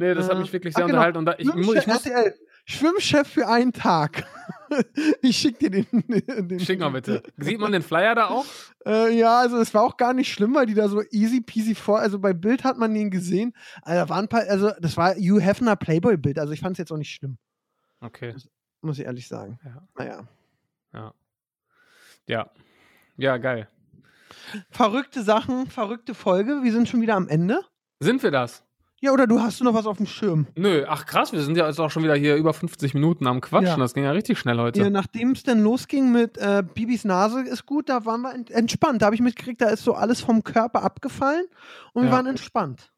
Nee, 0.00 0.14
das 0.14 0.28
hat 0.28 0.36
Äh, 0.36 0.40
mich 0.40 0.52
wirklich 0.52 0.74
ach, 0.74 0.78
sehr 0.78 0.86
genau. 0.86 0.96
unterhalten. 0.98 1.18
Und 1.18 1.26
da, 1.26 1.34
ich, 1.38 1.46
mu- 1.46 1.74
ich 1.74 1.86
muss, 1.86 2.06
RTL, 2.06 2.34
Schwimmchef 2.64 3.28
für 3.28 3.46
einen 3.48 3.72
Tag. 3.72 4.24
ich 5.22 5.36
schick 5.36 5.58
dir 5.58 5.70
den. 5.70 5.86
den 5.92 6.60
schick 6.60 6.80
mal 6.80 6.88
bitte. 6.90 7.22
Sieht 7.36 7.58
man 7.60 7.72
den 7.72 7.82
Flyer 7.82 8.14
da 8.14 8.28
auch? 8.28 8.44
Äh, 8.86 9.14
ja, 9.18 9.40
also 9.40 9.58
es 9.58 9.74
war 9.74 9.82
auch 9.82 9.96
gar 9.98 10.14
nicht 10.14 10.32
schlimm, 10.32 10.54
weil 10.54 10.64
die 10.66 10.74
da 10.74 10.88
so 10.88 11.02
easy 11.10 11.40
peasy 11.42 11.74
vor, 11.74 11.98
also 12.00 12.18
bei 12.18 12.32
Bild 12.32 12.64
hat 12.64 12.78
man 12.78 12.94
den 12.94 13.10
gesehen. 13.10 13.52
Also, 13.82 14.00
da 14.04 14.08
waren 14.08 14.28
paar, 14.28 14.42
also 14.48 14.70
das 14.80 14.96
war 14.96 15.14
Hugh 15.16 15.40
Hefner 15.40 15.76
Playboy-Bild, 15.76 16.38
also 16.38 16.52
ich 16.52 16.60
fand 16.60 16.72
es 16.74 16.78
jetzt 16.78 16.92
auch 16.92 16.96
nicht 16.96 17.12
schlimm, 17.14 17.36
Okay. 18.00 18.34
muss 18.80 18.98
ich 18.98 19.04
ehrlich 19.04 19.28
sagen. 19.28 19.58
Ja. 19.64 19.82
Naja. 19.98 20.28
Ja. 20.94 21.14
Ja. 22.26 22.50
Ja, 23.16 23.36
geil. 23.36 23.68
Verrückte 24.70 25.22
Sachen, 25.22 25.66
verrückte 25.66 26.14
Folge, 26.14 26.60
wir 26.62 26.72
sind 26.72 26.88
schon 26.88 27.02
wieder 27.02 27.16
am 27.16 27.28
Ende. 27.28 27.60
Sind 27.98 28.22
wir 28.22 28.30
das? 28.30 28.64
Ja, 29.02 29.12
oder 29.12 29.26
du 29.26 29.40
hast 29.40 29.58
du 29.60 29.64
noch 29.64 29.72
was 29.72 29.86
auf 29.86 29.96
dem 29.96 30.04
Schirm? 30.06 30.46
Nö, 30.56 30.84
ach 30.86 31.06
krass, 31.06 31.32
wir 31.32 31.40
sind 31.40 31.56
ja 31.56 31.66
jetzt 31.66 31.80
auch 31.80 31.90
schon 31.90 32.02
wieder 32.02 32.14
hier 32.14 32.36
über 32.36 32.52
50 32.52 32.92
Minuten 32.92 33.26
am 33.26 33.40
Quatschen. 33.40 33.66
Ja. 33.68 33.76
Das 33.78 33.94
ging 33.94 34.04
ja 34.04 34.10
richtig 34.10 34.38
schnell 34.38 34.58
heute. 34.58 34.78
Ja, 34.80 34.90
Nachdem 34.90 35.30
es 35.30 35.42
dann 35.42 35.62
losging 35.62 36.12
mit 36.12 36.36
äh, 36.36 36.62
Bibis 36.74 37.04
Nase 37.06 37.40
ist 37.40 37.64
gut, 37.64 37.88
da 37.88 38.04
waren 38.04 38.20
wir 38.20 38.34
ent 38.34 38.50
entspannt. 38.50 39.00
Da 39.00 39.06
habe 39.06 39.14
ich 39.14 39.22
mitgekriegt, 39.22 39.62
da 39.62 39.70
ist 39.70 39.84
so 39.84 39.94
alles 39.94 40.20
vom 40.20 40.44
Körper 40.44 40.82
abgefallen 40.82 41.46
und 41.94 42.02
wir 42.02 42.10
Ja. 42.10 42.16
waren 42.16 42.26
entspannt. 42.26 42.92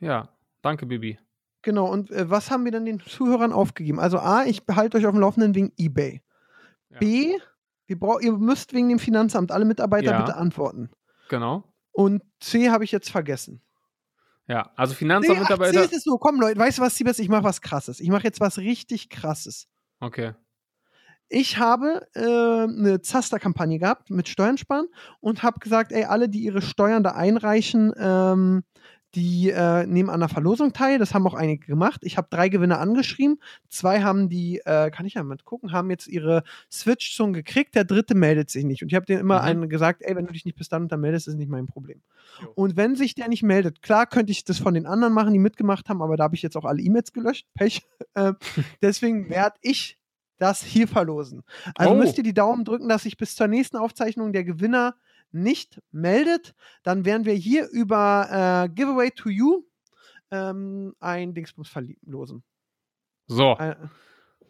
Ja, 0.00 0.28
danke, 0.60 0.84
Bibi. 0.84 1.18
Genau, 1.62 1.86
und 1.90 2.10
äh, 2.10 2.28
was 2.28 2.50
haben 2.50 2.64
wir 2.66 2.72
dann 2.72 2.84
den 2.84 3.00
Zuhörern 3.00 3.52
aufgegeben? 3.52 3.98
Also 4.00 4.18
A, 4.18 4.44
ich 4.44 4.66
behalte 4.66 4.98
euch 4.98 5.06
auf 5.06 5.12
dem 5.12 5.20
Laufenden 5.20 5.54
wegen 5.54 5.72
Ebay. 5.78 6.20
Ja. 6.90 6.98
B, 6.98 7.32
wir 7.86 7.98
brauch, 7.98 8.20
ihr 8.20 8.32
müsst 8.32 8.74
wegen 8.74 8.90
dem 8.90 8.98
Finanzamt 8.98 9.50
alle 9.50 9.64
Mitarbeiter 9.64 10.18
bitte 10.18 10.36
antworten. 10.36 10.90
Genau. 11.30 11.64
Und 11.90 12.22
C 12.38 12.68
habe 12.70 12.84
ich 12.84 12.92
jetzt 12.92 13.10
vergessen. 13.10 13.62
Ja, 14.48 14.72
also 14.76 14.94
Finanzamtmitarbeiter. 14.94 15.84
ist 15.84 15.92
es 15.92 16.04
so, 16.04 16.16
komm 16.16 16.40
Leute, 16.40 16.58
weißt 16.58 16.78
du 16.78 16.82
was, 16.82 16.96
Siebes, 16.96 17.18
ich 17.18 17.28
mache 17.28 17.44
was 17.44 17.60
krasses. 17.60 18.00
Ich 18.00 18.08
mache 18.08 18.24
jetzt 18.24 18.40
was 18.40 18.58
richtig 18.58 19.10
krasses. 19.10 19.68
Okay. 20.00 20.32
Ich 21.28 21.58
habe 21.58 22.06
äh, 22.14 22.22
eine 22.22 23.02
Zaster-Kampagne 23.02 23.78
gehabt 23.78 24.08
mit 24.08 24.28
Steuern 24.28 24.56
sparen 24.56 24.86
und 25.20 25.42
habe 25.42 25.60
gesagt, 25.60 25.92
ey, 25.92 26.04
alle, 26.04 26.30
die 26.30 26.40
ihre 26.40 26.62
Steuern 26.62 27.02
da 27.02 27.10
einreichen, 27.10 27.92
ähm, 27.98 28.64
Die 29.14 29.48
äh, 29.50 29.86
nehmen 29.86 30.10
an 30.10 30.20
der 30.20 30.28
Verlosung 30.28 30.74
teil. 30.74 30.98
Das 30.98 31.14
haben 31.14 31.26
auch 31.26 31.32
einige 31.34 31.66
gemacht. 31.66 32.00
Ich 32.04 32.18
habe 32.18 32.28
drei 32.30 32.50
Gewinner 32.50 32.78
angeschrieben. 32.78 33.38
Zwei 33.70 34.02
haben 34.02 34.28
die, 34.28 34.58
äh, 34.66 34.90
kann 34.90 35.06
ich 35.06 35.14
ja 35.14 35.22
mal 35.22 35.38
gucken, 35.44 35.72
haben 35.72 35.88
jetzt 35.90 36.06
ihre 36.08 36.42
Switch 36.70 37.10
schon 37.14 37.32
gekriegt. 37.32 37.74
Der 37.74 37.84
dritte 37.84 38.14
meldet 38.14 38.50
sich 38.50 38.64
nicht. 38.64 38.82
Und 38.82 38.88
ich 38.92 38.94
habe 38.94 39.06
denen 39.06 39.20
immer 39.20 39.38
Mhm. 39.40 39.44
einen 39.46 39.68
gesagt, 39.70 40.02
ey, 40.02 40.14
wenn 40.14 40.26
du 40.26 40.32
dich 40.32 40.44
nicht 40.44 40.58
bis 40.58 40.68
dann 40.68 40.82
und 40.82 40.92
dann 40.92 41.00
meldest, 41.00 41.26
ist 41.26 41.36
nicht 41.36 41.48
mein 41.50 41.66
Problem. 41.66 42.02
Jo. 42.42 42.52
Und 42.54 42.76
wenn 42.76 42.96
sich 42.96 43.14
der 43.14 43.28
nicht 43.28 43.42
meldet, 43.42 43.80
klar 43.80 44.06
könnte 44.06 44.30
ich 44.30 44.44
das 44.44 44.58
von 44.58 44.74
den 44.74 44.84
anderen 44.86 45.14
machen, 45.14 45.32
die 45.32 45.38
mitgemacht 45.38 45.88
haben, 45.88 46.02
aber 46.02 46.18
da 46.18 46.24
habe 46.24 46.34
ich 46.34 46.42
jetzt 46.42 46.56
auch 46.56 46.66
alle 46.66 46.82
E-Mails 46.82 47.14
gelöscht. 47.14 47.46
Pech. 47.54 47.86
Äh, 48.14 48.34
deswegen 48.82 49.30
werde 49.30 49.56
ich 49.62 49.96
das 50.36 50.62
hier 50.62 50.86
verlosen. 50.86 51.42
Also 51.76 51.94
Oh. 51.94 51.96
müsst 51.96 52.18
ihr 52.18 52.24
die 52.24 52.34
Daumen 52.34 52.64
drücken, 52.64 52.88
dass 52.90 53.04
sich 53.04 53.16
bis 53.16 53.34
zur 53.34 53.48
nächsten 53.48 53.76
Aufzeichnung 53.78 54.32
der 54.34 54.44
Gewinner 54.44 54.94
nicht 55.32 55.80
meldet. 55.90 56.54
Dann 56.82 57.04
werden 57.04 57.24
wir 57.24 57.34
hier 57.34 57.68
über 57.70 58.64
äh, 58.66 58.68
Giveaway 58.74 59.10
to 59.10 59.28
You 59.28 59.64
ähm, 60.30 60.94
ein 61.00 61.34
Dingsbums 61.34 61.68
verlosen. 61.68 62.42
So. 63.26 63.56
Äh, 63.58 63.76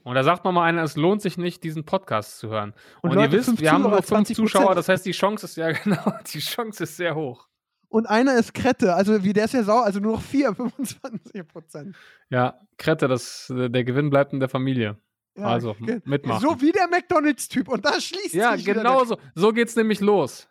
Und 0.05 0.14
da 0.14 0.22
sagt 0.24 0.45
noch 0.45 0.53
mal 0.53 0.64
einer, 0.64 0.83
es 0.83 0.97
lohnt 0.97 1.22
sich 1.22 1.37
nicht, 1.39 1.62
diesen 1.64 1.85
Podcast 1.85 2.39
zu 2.39 2.49
hören. 2.49 2.74
Und 3.03 3.11
Und, 3.11 3.16
Leute, 3.16 3.37
ihr 3.37 3.41
wisst, 3.47 3.61
wir 3.61 3.72
haben 3.72 3.83
nur 3.83 4.03
fünf 4.03 4.29
20%. 4.31 4.35
Zuschauer, 4.35 4.74
das 4.74 4.89
heißt, 4.89 5.05
die 5.05 5.12
Chance 5.12 5.47
ist 5.47 5.57
ja 5.57 5.70
genau, 5.85 6.12
die 6.33 6.39
Chance 6.41 6.85
ist 6.85 6.97
sehr 6.97 7.14
hoch. 7.14 7.49
und 7.89 8.07
einer 8.07 8.37
ist 8.39 8.55
Krette, 8.55 8.95
also 8.95 9.22
wie 9.24 9.33
der 9.33 9.47
ist 9.47 9.55
ja 9.55 9.62
sauer, 9.62 9.85
also 9.85 9.99
nur 10.01 10.12
noch 10.12 10.22
vier, 10.22 10.55
25 10.55 11.47
Prozent. 11.49 11.97
Ja, 12.31 12.61
Krette, 12.76 13.09
das, 13.09 13.51
äh, 13.51 13.68
der 13.70 13.85
Gewinn 13.85 14.11
bleibt 14.11 14.33
in 14.33 14.41
der 14.41 14.49
Familie. 14.49 14.99
Also, 15.41 15.74
ge- 15.74 16.01
mitmachen. 16.05 16.41
So 16.41 16.61
wie 16.61 16.72
der 16.72 16.89
McDonalds-Typ. 16.89 17.68
Und 17.68 17.85
da 17.85 18.01
schließt 18.01 18.35
Ja, 18.35 18.57
sich 18.57 18.66
wieder 18.66 18.81
genau 18.83 19.05
so. 19.05 19.18
So 19.37 19.53
geht's 19.53 19.76
nämlich 19.76 20.01
los. 20.01 20.49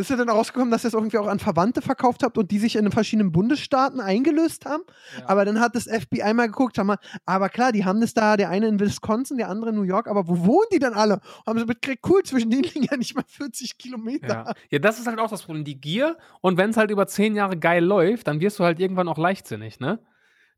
Ist 0.00 0.10
ja 0.10 0.16
dann 0.16 0.28
rausgekommen, 0.28 0.70
dass 0.70 0.84
ihr 0.84 0.88
es 0.88 0.94
irgendwie 0.94 1.18
auch 1.18 1.26
an 1.26 1.38
Verwandte 1.38 1.82
verkauft 1.82 2.22
habt 2.22 2.38
und 2.38 2.50
die 2.50 2.58
sich 2.58 2.76
in 2.76 2.84
den 2.84 2.92
verschiedenen 2.92 3.32
Bundesstaaten 3.32 4.00
eingelöst 4.00 4.64
haben. 4.64 4.82
Ja. 5.18 5.28
Aber 5.28 5.44
dann 5.44 5.60
hat 5.60 5.76
das 5.76 5.84
FBI 5.84 6.32
mal 6.34 6.46
geguckt, 6.46 6.76
sag 6.76 6.86
mal, 6.86 6.98
aber 7.26 7.48
klar, 7.48 7.72
die 7.72 7.84
haben 7.84 8.00
das 8.00 8.14
da, 8.14 8.36
der 8.36 8.48
eine 8.48 8.66
in 8.68 8.80
Wisconsin, 8.80 9.36
der 9.36 9.48
andere 9.48 9.70
in 9.70 9.76
New 9.76 9.82
York, 9.82 10.08
aber 10.08 10.26
wo 10.26 10.46
wohnen 10.46 10.66
die 10.72 10.78
denn 10.78 10.94
alle? 10.94 11.20
Haben 11.46 11.58
sie 11.58 11.66
mitgekriegt, 11.66 12.04
cool, 12.08 12.22
zwischen 12.22 12.50
denen 12.50 12.62
liegen 12.62 12.86
ja 12.90 12.96
nicht 12.96 13.14
mal 13.14 13.24
40 13.26 13.78
Kilometer. 13.78 14.28
Ja. 14.28 14.54
ja, 14.70 14.78
das 14.78 14.98
ist 14.98 15.06
halt 15.06 15.18
auch 15.18 15.30
das 15.30 15.42
Problem. 15.42 15.64
Die 15.64 15.80
Gier 15.80 16.16
und 16.40 16.56
wenn 16.56 16.70
es 16.70 16.76
halt 16.76 16.90
über 16.90 17.06
zehn 17.06 17.34
Jahre 17.34 17.56
geil 17.58 17.84
läuft, 17.84 18.26
dann 18.26 18.40
wirst 18.40 18.58
du 18.58 18.64
halt 18.64 18.80
irgendwann 18.80 19.08
auch 19.08 19.18
leichtsinnig, 19.18 19.80
ne? 19.80 19.98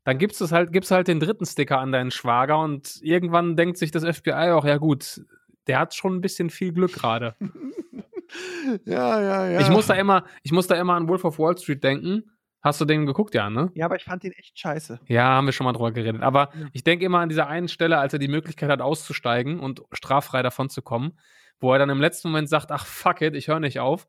Dann 0.05 0.17
gibst 0.17 0.41
du 0.41 0.49
halt, 0.49 0.73
gibst 0.73 0.91
halt 0.91 1.07
den 1.07 1.19
dritten 1.19 1.45
Sticker 1.45 1.79
an 1.79 1.91
deinen 1.91 2.11
Schwager 2.11 2.59
und 2.59 2.99
irgendwann 3.01 3.55
denkt 3.55 3.77
sich 3.77 3.91
das 3.91 4.03
FBI 4.03 4.51
auch, 4.51 4.65
ja 4.65 4.77
gut, 4.77 5.21
der 5.67 5.79
hat 5.79 5.93
schon 5.93 6.15
ein 6.15 6.21
bisschen 6.21 6.49
viel 6.49 6.73
Glück 6.73 6.93
gerade. 6.93 7.35
Ja, 8.85 9.21
ja, 9.21 9.47
ja. 9.49 9.59
Ich 9.59 9.69
muss 9.69 9.87
da 9.87 9.93
immer, 9.95 10.25
ich 10.43 10.51
muss 10.51 10.67
da 10.67 10.75
immer 10.75 10.93
an 10.95 11.07
Wolf 11.07 11.25
of 11.25 11.39
Wall 11.39 11.57
Street 11.57 11.83
denken. 11.83 12.23
Hast 12.61 12.79
du 12.79 12.85
den 12.85 13.05
geguckt, 13.05 13.35
ja, 13.35 13.49
ne? 13.49 13.71
ja, 13.75 13.83
aber 13.85 13.97
ich 13.97 14.05
fand 14.05 14.23
den 14.23 14.31
echt 14.31 14.57
scheiße. 14.57 15.01
Ja, 15.07 15.23
haben 15.25 15.45
wir 15.45 15.51
schon 15.51 15.65
mal 15.65 15.73
drüber 15.73 15.91
geredet. 15.91 16.21
Aber 16.21 16.49
Ja. 16.55 16.67
ich 16.71 16.85
denke 16.85 17.03
immer 17.03 17.19
an 17.19 17.27
dieser 17.27 17.47
einen 17.47 17.67
Stelle, 17.67 17.97
als 17.97 18.13
er 18.13 18.19
die 18.19 18.29
Möglichkeit 18.29 18.69
hat, 18.69 18.79
auszusteigen 18.79 19.59
und 19.59 19.81
straffrei 19.91 20.41
davon 20.43 20.69
zu 20.69 20.81
kommen, 20.81 21.19
wo 21.59 21.73
er 21.73 21.79
dann 21.79 21.89
im 21.89 21.99
letzten 21.99 22.29
Moment 22.29 22.47
sagt, 22.47 22.71
ach 22.71 22.85
fuck 22.85 23.21
it, 23.21 23.35
ich 23.35 23.49
höre 23.49 23.59
nicht 23.59 23.81
auf. 23.81 24.07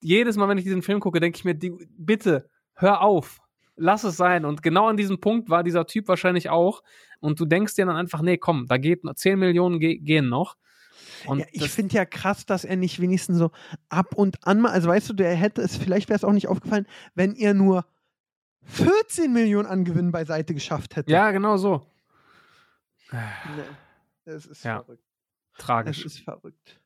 Jedes 0.00 0.38
Mal, 0.38 0.48
wenn 0.48 0.56
ich 0.56 0.64
diesen 0.64 0.80
Film 0.80 0.98
gucke, 1.00 1.20
denke 1.20 1.36
ich 1.36 1.44
mir, 1.44 1.54
die, 1.54 1.72
bitte, 1.98 2.48
hör 2.74 3.02
auf. 3.02 3.40
Lass 3.76 4.02
es 4.04 4.16
sein. 4.16 4.46
Und 4.46 4.62
genau 4.62 4.88
an 4.88 4.96
diesem 4.96 5.20
Punkt 5.20 5.50
war 5.50 5.62
dieser 5.62 5.86
Typ 5.86 6.08
wahrscheinlich 6.08 6.48
auch. 6.48 6.82
Und 7.20 7.38
du 7.38 7.44
denkst 7.44 7.74
dir 7.74 7.84
dann 7.84 7.96
einfach, 7.96 8.22
nee, 8.22 8.38
komm, 8.38 8.66
da 8.66 8.78
geht 8.78 9.04
noch 9.04 9.14
10 9.14 9.38
Millionen 9.38 9.78
ge 9.78 9.98
gehen 9.98 10.30
noch. 10.30 10.56
Ja, 11.26 11.44
ich 11.52 11.68
finde 11.70 11.94
ja 11.96 12.04
krass, 12.04 12.46
dass 12.46 12.64
er 12.64 12.76
nicht 12.76 13.00
wenigstens 13.00 13.38
so 13.38 13.50
ab 13.88 14.14
und 14.14 14.46
an 14.46 14.60
mal, 14.60 14.70
also 14.72 14.88
weißt 14.88 15.08
du, 15.10 15.12
der 15.14 15.34
hätte 15.34 15.62
es, 15.62 15.76
vielleicht 15.76 16.08
wäre 16.08 16.16
es 16.16 16.24
auch 16.24 16.32
nicht 16.32 16.48
aufgefallen, 16.48 16.86
wenn 17.14 17.34
er 17.34 17.54
nur 17.54 17.84
14 18.64 19.32
Millionen 19.32 19.66
an 19.66 19.84
Gewinn 19.84 20.12
beiseite 20.12 20.54
geschafft 20.54 20.96
hätte. 20.96 21.10
ja, 21.10 21.30
genau 21.30 21.56
so. 21.56 21.86
Es 24.24 24.46
ist 24.46 24.64
Ja. 24.64 24.82
verrückt. 24.82 25.02
Es 25.56 25.58
Tragisch. 25.64 26.04
ist 26.04 26.18
verrückt. 26.20 26.80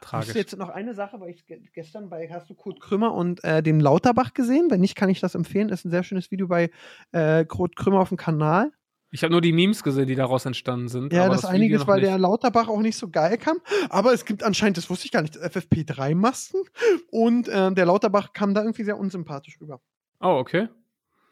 Hast 0.00 0.10
Tragisch. 0.10 0.32
du 0.34 0.38
jetzt 0.38 0.56
noch 0.56 0.68
eine 0.68 0.94
Sache, 0.94 1.18
weil 1.20 1.30
ich 1.30 1.46
ge- 1.46 1.60
gestern 1.72 2.08
bei, 2.08 2.28
hast 2.30 2.48
du 2.48 2.54
Kurt 2.54 2.80
Krümmer 2.80 3.12
und 3.14 3.42
äh, 3.44 3.62
dem 3.62 3.80
Lauterbach 3.80 4.34
gesehen? 4.34 4.70
Wenn 4.70 4.80
nicht, 4.80 4.94
kann 4.94 5.08
ich 5.08 5.20
das 5.20 5.34
empfehlen. 5.34 5.68
Das 5.68 5.80
ist 5.80 5.84
ein 5.86 5.90
sehr 5.90 6.04
schönes 6.04 6.30
Video 6.30 6.46
bei 6.46 6.70
äh, 7.12 7.44
Kurt 7.44 7.76
Krümmer 7.76 8.00
auf 8.00 8.08
dem 8.10 8.16
Kanal. 8.18 8.72
Ich 9.10 9.22
habe 9.22 9.32
nur 9.32 9.40
die 9.40 9.52
Memes 9.52 9.82
gesehen, 9.82 10.06
die 10.08 10.14
daraus 10.14 10.44
entstanden 10.46 10.88
sind. 10.88 11.12
Ja, 11.12 11.28
das, 11.28 11.42
Video 11.42 11.50
einiges, 11.50 11.86
weil 11.86 12.00
nicht. 12.00 12.08
der 12.08 12.18
Lauterbach 12.18 12.68
auch 12.68 12.80
nicht 12.80 12.98
so 12.98 13.08
geil 13.08 13.38
kam. 13.38 13.58
Aber 13.88 14.12
es 14.12 14.24
gibt 14.24 14.42
anscheinend, 14.42 14.76
das 14.76 14.90
wusste 14.90 15.06
ich 15.06 15.12
gar 15.12 15.22
nicht, 15.22 15.36
FFP3-Masken. 15.36 16.62
Und 17.10 17.48
äh, 17.48 17.72
der 17.72 17.86
Lauterbach 17.86 18.32
kam 18.32 18.52
da 18.52 18.62
irgendwie 18.62 18.84
sehr 18.84 18.98
unsympathisch 18.98 19.60
rüber. 19.60 19.80
Oh, 20.20 20.38
okay. 20.38 20.68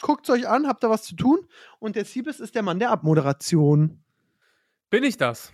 Guckt 0.03 0.29
euch 0.31 0.49
an, 0.49 0.69
habt 0.69 0.85
da 0.85 0.91
was 0.91 1.03
zu 1.03 1.17
tun. 1.17 1.41
Und 1.79 1.97
der 1.97 2.05
Siebes 2.05 2.39
ist 2.39 2.55
der 2.55 2.63
Mann 2.63 2.79
der 2.79 2.91
Abmoderation. 2.91 4.03
Bin 4.91 5.03
ich 5.03 5.17
das? 5.17 5.53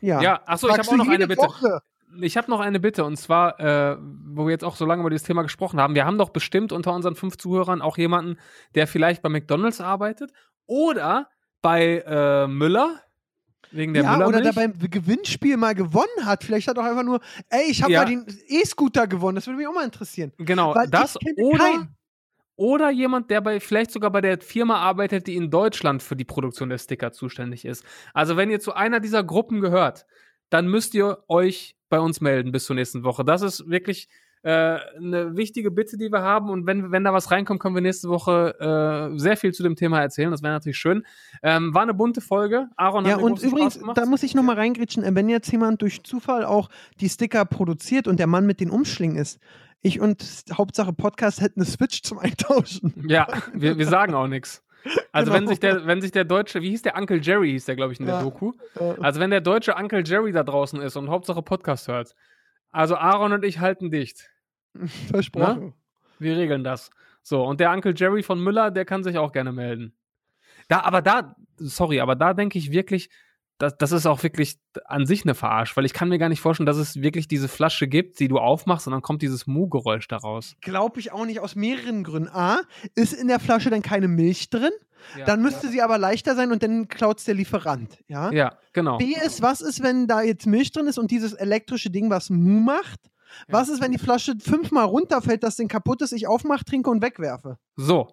Ja. 0.00 0.20
Ja, 0.20 0.42
achso, 0.44 0.68
ich 0.68 0.76
habe 0.76 0.88
auch 0.88 0.96
noch 0.96 1.08
eine 1.08 1.26
Bitte. 1.26 1.40
Woche. 1.40 1.80
Ich 2.20 2.36
habe 2.36 2.50
noch 2.50 2.60
eine 2.60 2.78
Bitte 2.78 3.04
und 3.04 3.16
zwar, 3.16 3.58
äh, 3.58 3.96
wo 3.98 4.44
wir 4.44 4.50
jetzt 4.50 4.64
auch 4.64 4.76
so 4.76 4.84
lange 4.84 5.00
über 5.00 5.08
dieses 5.08 5.26
Thema 5.26 5.42
gesprochen 5.42 5.80
haben. 5.80 5.94
Wir 5.94 6.04
haben 6.04 6.18
doch 6.18 6.28
bestimmt 6.28 6.72
unter 6.72 6.92
unseren 6.92 7.14
fünf 7.14 7.38
Zuhörern 7.38 7.80
auch 7.80 7.96
jemanden, 7.96 8.38
der 8.74 8.86
vielleicht 8.86 9.22
bei 9.22 9.30
McDonalds 9.30 9.80
arbeitet 9.80 10.30
oder 10.66 11.28
bei 11.62 11.98
äh, 12.06 12.46
Müller 12.48 13.00
wegen 13.70 13.94
der 13.94 14.02
ja, 14.02 14.16
oder 14.16 14.26
Müllermilch. 14.26 14.54
der 14.54 14.68
beim 14.68 14.90
Gewinnspiel 14.90 15.56
mal 15.56 15.74
gewonnen 15.74 16.24
hat. 16.26 16.44
Vielleicht 16.44 16.68
hat 16.68 16.76
er 16.76 16.82
auch 16.82 16.88
einfach 16.88 17.04
nur, 17.04 17.20
ey, 17.48 17.70
ich 17.70 17.82
habe 17.82 17.92
Ja. 17.92 18.02
mal 18.02 18.10
den 18.10 18.26
E-Scooter 18.48 19.06
gewonnen. 19.06 19.36
Das 19.36 19.46
würde 19.46 19.56
mich 19.56 19.66
auch 19.66 19.72
mal 19.72 19.84
interessieren. 19.84 20.32
genau, 20.38 20.74
Weil 20.74 20.88
das 20.88 21.16
oder 21.38 21.58
keinen. 21.58 21.96
oder 22.56 22.90
jemand, 22.90 23.30
der 23.30 23.40
bei 23.40 23.60
vielleicht 23.60 23.90
sogar 23.92 24.10
bei 24.10 24.20
der 24.20 24.40
Firma 24.40 24.76
arbeitet, 24.76 25.26
die 25.26 25.36
in 25.36 25.50
Deutschland 25.50 26.02
für 26.02 26.16
die 26.16 26.24
Produktion 26.24 26.68
der 26.68 26.78
Sticker 26.78 27.12
zuständig 27.12 27.64
ist. 27.64 27.84
Also 28.12 28.36
wenn 28.36 28.50
ihr 28.50 28.60
zu 28.60 28.74
einer 28.74 29.00
dieser 29.00 29.24
Gruppen 29.24 29.60
gehört, 29.60 30.04
dann 30.50 30.68
müsst 30.68 30.92
ihr 30.94 31.24
euch 31.28 31.76
bei 31.88 31.98
uns 31.98 32.20
melden 32.20 32.52
bis 32.52 32.66
zur 32.66 32.76
nächsten 32.76 33.04
Woche. 33.04 33.24
Das 33.24 33.40
ist 33.40 33.70
wirklich 33.70 34.08
äh, 34.42 34.78
eine 34.96 35.36
wichtige 35.36 35.70
Bitte, 35.70 35.96
die 35.96 36.10
wir 36.10 36.22
haben. 36.22 36.50
Und 36.50 36.66
wenn, 36.66 36.90
wenn 36.92 37.04
da 37.04 37.12
was 37.12 37.30
reinkommt, 37.30 37.60
können 37.60 37.74
wir 37.74 37.82
nächste 37.82 38.08
Woche 38.08 39.10
äh, 39.14 39.18
sehr 39.18 39.36
viel 39.36 39.52
zu 39.52 39.62
dem 39.62 39.76
Thema 39.76 40.00
erzählen. 40.00 40.30
Das 40.30 40.42
wäre 40.42 40.52
natürlich 40.52 40.78
schön. 40.78 41.04
Ähm, 41.42 41.74
war 41.74 41.82
eine 41.82 41.94
bunte 41.94 42.20
Folge. 42.20 42.68
Aaron 42.76 43.04
Ja, 43.04 43.12
hat 43.12 43.18
mir 43.18 43.24
und 43.24 43.42
übrigens, 43.42 43.78
da 43.94 44.06
muss 44.06 44.22
ich 44.22 44.34
nochmal 44.34 44.56
reingrätschen, 44.56 45.04
äh, 45.04 45.14
wenn 45.14 45.28
jetzt 45.28 45.50
jemand 45.52 45.82
durch 45.82 46.02
Zufall 46.02 46.44
auch 46.44 46.68
die 47.00 47.08
Sticker 47.08 47.44
produziert 47.44 48.08
und 48.08 48.18
der 48.18 48.26
Mann 48.26 48.46
mit 48.46 48.60
den 48.60 48.70
Umschlingen 48.70 49.16
ist, 49.16 49.38
ich 49.80 50.00
und 50.00 50.24
Hauptsache 50.52 50.92
Podcast 50.92 51.40
hätten 51.40 51.60
eine 51.60 51.68
Switch 51.68 52.02
zum 52.02 52.18
Eintauschen. 52.18 52.94
Ja, 53.08 53.26
wir, 53.52 53.78
wir 53.78 53.86
sagen 53.86 54.14
auch 54.14 54.28
nichts. 54.28 54.62
Also 55.12 55.30
Genau. 55.30 55.42
wenn 55.42 55.48
sich 55.48 55.60
der, 55.60 55.86
wenn 55.86 56.00
sich 56.00 56.10
der 56.10 56.24
deutsche, 56.24 56.60
wie 56.62 56.70
hieß 56.70 56.82
der 56.82 56.96
Uncle 56.96 57.20
Jerry, 57.22 57.50
hieß 57.50 57.66
der, 57.66 57.76
glaube 57.76 57.92
ich, 57.92 58.00
in 58.00 58.06
der 58.06 58.16
Ja. 58.16 58.22
Doku. 58.22 58.52
Also 59.00 59.20
wenn 59.20 59.30
der 59.30 59.40
deutsche 59.40 59.74
Uncle 59.76 60.02
Jerry 60.04 60.32
da 60.32 60.42
draußen 60.42 60.80
ist 60.80 60.96
und 60.96 61.08
Hauptsache 61.08 61.42
Podcast 61.42 61.86
hört. 61.88 62.14
Also 62.72 62.96
Aaron 62.96 63.32
und 63.32 63.44
ich 63.44 63.60
halten 63.60 63.90
dicht. 63.90 64.28
versprochen. 65.10 65.74
Wir 66.18 66.36
regeln 66.36 66.64
das. 66.64 66.90
So, 67.22 67.44
und 67.44 67.60
der 67.60 67.70
Uncle 67.70 67.94
Jerry 67.96 68.22
von 68.22 68.42
Müller, 68.42 68.70
der 68.70 68.84
kann 68.84 69.04
sich 69.04 69.18
auch 69.18 69.32
gerne 69.32 69.52
melden. 69.52 69.94
Da, 70.68 70.80
aber 70.80 71.02
da, 71.02 71.36
sorry, 71.56 72.00
aber 72.00 72.16
da 72.16 72.34
denke 72.34 72.58
ich 72.58 72.72
wirklich, 72.72 73.10
das, 73.58 73.76
das 73.76 73.92
ist 73.92 74.06
auch 74.06 74.22
wirklich 74.22 74.58
an 74.86 75.06
sich 75.06 75.24
eine 75.24 75.34
Verarsch, 75.34 75.76
weil 75.76 75.84
ich 75.84 75.92
kann 75.92 76.08
mir 76.08 76.18
gar 76.18 76.28
nicht 76.28 76.40
vorstellen, 76.40 76.66
dass 76.66 76.78
es 76.78 77.00
wirklich 77.00 77.28
diese 77.28 77.48
Flasche 77.48 77.86
gibt, 77.86 78.18
die 78.18 78.26
du 78.26 78.38
aufmachst 78.38 78.86
und 78.86 78.92
dann 78.92 79.02
kommt 79.02 79.22
dieses 79.22 79.46
Mu-Geräusch 79.46 80.08
daraus. 80.08 80.56
Glaube 80.60 80.98
ich 80.98 81.12
auch 81.12 81.26
nicht 81.26 81.40
aus 81.40 81.54
mehreren 81.54 82.02
Gründen. 82.02 82.28
A, 82.30 82.62
ist 82.96 83.12
in 83.12 83.28
der 83.28 83.38
Flasche 83.38 83.70
dann 83.70 83.82
keine 83.82 84.08
Milch 84.08 84.50
drin, 84.50 84.72
Ja. 85.16 85.24
dann 85.24 85.42
müsste 85.42 85.68
sie 85.68 85.82
aber 85.82 85.98
leichter 85.98 86.34
sein 86.34 86.52
und 86.52 86.62
dann 86.62 86.88
klaut 86.88 87.26
der 87.26 87.34
Lieferant. 87.34 87.98
Ja? 88.08 88.30
Ja, 88.32 88.58
genau. 88.72 88.98
B 88.98 89.14
ist, 89.14 89.42
was 89.42 89.60
ist, 89.60 89.82
wenn 89.82 90.06
da 90.06 90.22
jetzt 90.22 90.46
Milch 90.46 90.72
drin 90.72 90.86
ist 90.86 90.98
und 90.98 91.10
dieses 91.10 91.32
elektrische 91.32 91.90
Ding 91.90 92.10
was 92.10 92.30
Mu 92.30 92.60
macht? 92.60 93.00
Ja. 93.48 93.54
Was 93.54 93.68
ist, 93.68 93.80
wenn 93.80 93.92
die 93.92 93.98
Flasche 93.98 94.34
fünfmal 94.38 94.84
runterfällt, 94.84 95.42
das 95.42 95.56
Ding 95.56 95.68
kaputt 95.68 96.02
ist, 96.02 96.12
ich 96.12 96.26
aufmache, 96.26 96.64
trinke 96.64 96.90
und 96.90 97.02
wegwerfe? 97.02 97.58
So. 97.76 98.08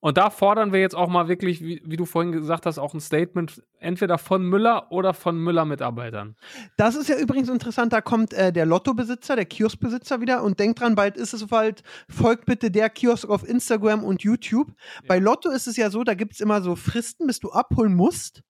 Und 0.00 0.16
da 0.16 0.30
fordern 0.30 0.72
wir 0.72 0.80
jetzt 0.80 0.94
auch 0.94 1.08
mal 1.08 1.28
wirklich, 1.28 1.60
wie, 1.60 1.82
wie 1.84 1.96
du 1.96 2.04
vorhin 2.04 2.30
gesagt 2.30 2.66
hast, 2.66 2.78
auch 2.78 2.94
ein 2.94 3.00
Statement 3.00 3.62
entweder 3.80 4.18
von 4.18 4.44
Müller 4.44 4.92
oder 4.92 5.12
von 5.12 5.38
Müller-Mitarbeitern. 5.38 6.36
Das 6.76 6.94
ist 6.94 7.08
ja 7.08 7.18
übrigens 7.18 7.48
interessant, 7.48 7.92
da 7.92 8.00
kommt 8.00 8.32
äh, 8.32 8.52
der 8.52 8.64
Lottobesitzer, 8.64 9.34
der 9.34 9.46
Kioskbesitzer 9.46 10.20
wieder 10.20 10.44
und 10.44 10.60
denkt 10.60 10.80
dran, 10.80 10.94
bald 10.94 11.16
ist 11.16 11.34
es 11.34 11.40
soweit, 11.40 11.82
folgt 12.08 12.46
bitte 12.46 12.70
der 12.70 12.90
Kiosk 12.90 13.28
auf 13.28 13.48
Instagram 13.48 14.04
und 14.04 14.22
YouTube. 14.22 14.72
Bei 15.08 15.18
Lotto 15.18 15.50
ist 15.50 15.66
es 15.66 15.76
ja 15.76 15.90
so, 15.90 16.04
da 16.04 16.14
gibt 16.14 16.34
es 16.34 16.40
immer 16.40 16.62
so 16.62 16.76
Fristen, 16.76 17.26
bis 17.26 17.40
du 17.40 17.50
abholen 17.50 17.94
musst. 17.94 18.42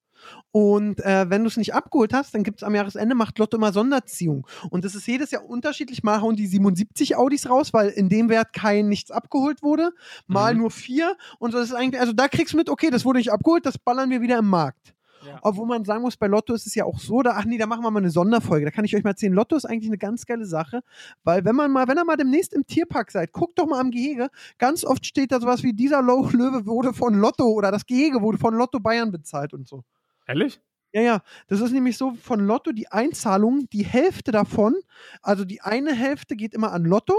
Und 0.51 0.99
äh, 1.05 1.29
wenn 1.29 1.43
du 1.43 1.47
es 1.47 1.57
nicht 1.57 1.73
abgeholt 1.73 2.13
hast, 2.13 2.33
dann 2.33 2.43
gibt 2.43 2.61
es 2.61 2.63
am 2.63 2.73
Jahresende, 2.75 3.15
macht 3.15 3.37
Lotto 3.39 3.57
immer 3.57 3.71
Sonderziehung. 3.71 4.47
Und 4.69 4.83
das 4.85 4.95
ist 4.95 5.05
jedes 5.07 5.31
Jahr 5.31 5.45
unterschiedlich. 5.45 6.03
Mal 6.03 6.21
hauen 6.21 6.35
die 6.35 6.47
77 6.47 7.15
Audis 7.15 7.49
raus, 7.49 7.73
weil 7.73 7.89
in 7.89 8.09
dem 8.09 8.29
Wert 8.29 8.53
kein 8.53 8.89
nichts 8.89 9.11
abgeholt 9.11 9.61
wurde. 9.61 9.91
Mal 10.27 10.53
Mhm. 10.55 10.61
nur 10.61 10.71
vier. 10.71 11.15
Und 11.37 11.53
das 11.53 11.69
ist 11.69 11.73
eigentlich, 11.75 11.99
also 12.01 12.13
da 12.13 12.27
kriegst 12.27 12.53
du 12.53 12.57
mit, 12.57 12.69
okay, 12.69 12.89
das 12.89 13.05
wurde 13.05 13.19
nicht 13.19 13.31
abgeholt, 13.31 13.65
das 13.65 13.77
ballern 13.77 14.09
wir 14.09 14.21
wieder 14.21 14.39
im 14.39 14.47
Markt. 14.47 14.93
Ja. 15.27 15.37
Obwohl 15.41 15.67
man 15.67 15.83
sagen 15.83 16.01
muss, 16.01 16.15
bei 16.15 16.27
Lotto 16.27 16.53
ist 16.53 16.65
es 16.65 16.75
ja 16.75 16.85
auch 16.85 16.97
so, 16.97 17.21
da, 17.21 17.31
ach 17.35 17.43
nee, 17.43 17.57
da 17.57 17.65
machen 17.67 17.83
wir 17.83 17.91
mal 17.91 17.99
eine 17.99 18.09
Sonderfolge. 18.09 18.63
Da 18.65 18.71
kann 18.71 18.85
ich 18.85 18.95
euch 18.95 19.03
mal 19.03 19.09
erzählen. 19.09 19.33
Lotto 19.33 19.57
ist 19.57 19.65
eigentlich 19.65 19.89
eine 19.89 19.97
ganz 19.97 20.25
geile 20.25 20.45
Sache, 20.45 20.79
weil 21.25 21.43
wenn 21.43 21.57
man 21.57 21.71
mal, 21.73 21.89
wenn 21.89 21.97
ihr 21.97 22.05
mal 22.05 22.15
demnächst 22.15 22.53
im 22.53 22.65
Tierpark 22.65 23.11
seid, 23.11 23.33
guckt 23.33 23.59
doch 23.59 23.67
mal 23.67 23.81
am 23.81 23.91
Gehege. 23.91 24.29
Ganz 24.59 24.85
oft 24.85 25.05
steht 25.05 25.33
da 25.33 25.41
sowas 25.41 25.61
wie 25.61 25.73
dieser 25.73 26.01
Lo- 26.01 26.29
Löwe 26.31 26.65
wurde 26.65 26.93
von 26.93 27.15
Lotto 27.15 27.43
oder 27.49 27.69
das 27.69 27.85
Gehege 27.85 28.21
wurde 28.21 28.37
von 28.37 28.55
Lotto 28.55 28.79
Bayern 28.79 29.11
bezahlt 29.11 29.53
und 29.53 29.67
so. 29.67 29.83
Ehrlich? 30.29 30.61
Ja, 30.93 31.01
ja, 31.01 31.21
das 31.47 31.59
ist 31.59 31.71
nämlich 31.71 31.97
so 31.97 32.13
von 32.13 32.39
Lotto 32.39 32.71
die 32.71 32.87
Einzahlung, 32.87 33.67
die 33.69 33.83
Hälfte 33.83 34.31
davon, 34.31 34.75
also 35.23 35.43
die 35.43 35.61
eine 35.61 35.91
Hälfte 35.91 36.35
geht 36.35 36.53
immer 36.53 36.71
an 36.71 36.83
Lotto 36.83 37.15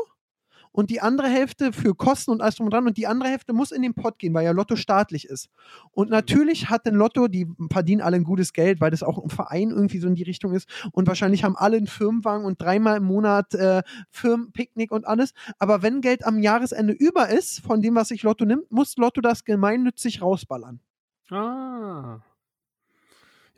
und 0.71 0.91
die 0.91 1.01
andere 1.01 1.27
Hälfte 1.27 1.73
für 1.73 1.97
Kosten 1.97 2.31
und 2.31 2.41
alles 2.41 2.55
drum 2.55 2.67
und 2.67 2.73
dran 2.73 2.87
und 2.87 2.97
die 2.97 3.09
andere 3.09 3.29
Hälfte 3.29 3.53
muss 3.53 3.73
in 3.73 3.83
den 3.83 3.95
Pott 3.95 4.21
gehen, 4.21 4.33
weil 4.33 4.45
ja 4.45 4.53
Lotto 4.53 4.77
staatlich 4.77 5.25
ist. 5.25 5.49
Und 5.91 6.09
natürlich 6.09 6.71
hat 6.71 6.87
denn 6.87 6.95
Lotto, 6.95 7.27
die 7.27 7.49
verdienen 7.73 8.01
alle 8.01 8.15
ein 8.15 8.23
gutes 8.23 8.53
Geld, 8.53 8.81
weil 8.81 8.93
das 8.93 9.03
auch 9.03 9.19
ein 9.19 9.29
Verein 9.29 9.71
irgendwie 9.71 9.99
so 9.99 10.07
in 10.07 10.15
die 10.15 10.23
Richtung 10.23 10.53
ist 10.53 10.69
und 10.93 11.09
wahrscheinlich 11.09 11.43
haben 11.43 11.57
alle 11.57 11.79
einen 11.79 11.89
Firmenwagen 11.89 12.47
und 12.47 12.63
dreimal 12.63 12.99
im 12.99 13.05
Monat 13.05 13.55
äh, 13.55 13.83
Firmenpicknick 14.11 14.93
und 14.93 15.05
alles. 15.05 15.33
Aber 15.59 15.83
wenn 15.83 16.01
Geld 16.01 16.25
am 16.25 16.39
Jahresende 16.39 16.93
über 16.93 17.29
ist, 17.29 17.61
von 17.61 17.83
dem, 17.83 17.97
was 17.97 18.09
sich 18.09 18.23
Lotto 18.23 18.45
nimmt, 18.45 18.71
muss 18.71 18.97
Lotto 18.97 19.21
das 19.21 19.45
gemeinnützig 19.45 20.23
rausballern. 20.23 20.81
Ah. 21.29 22.21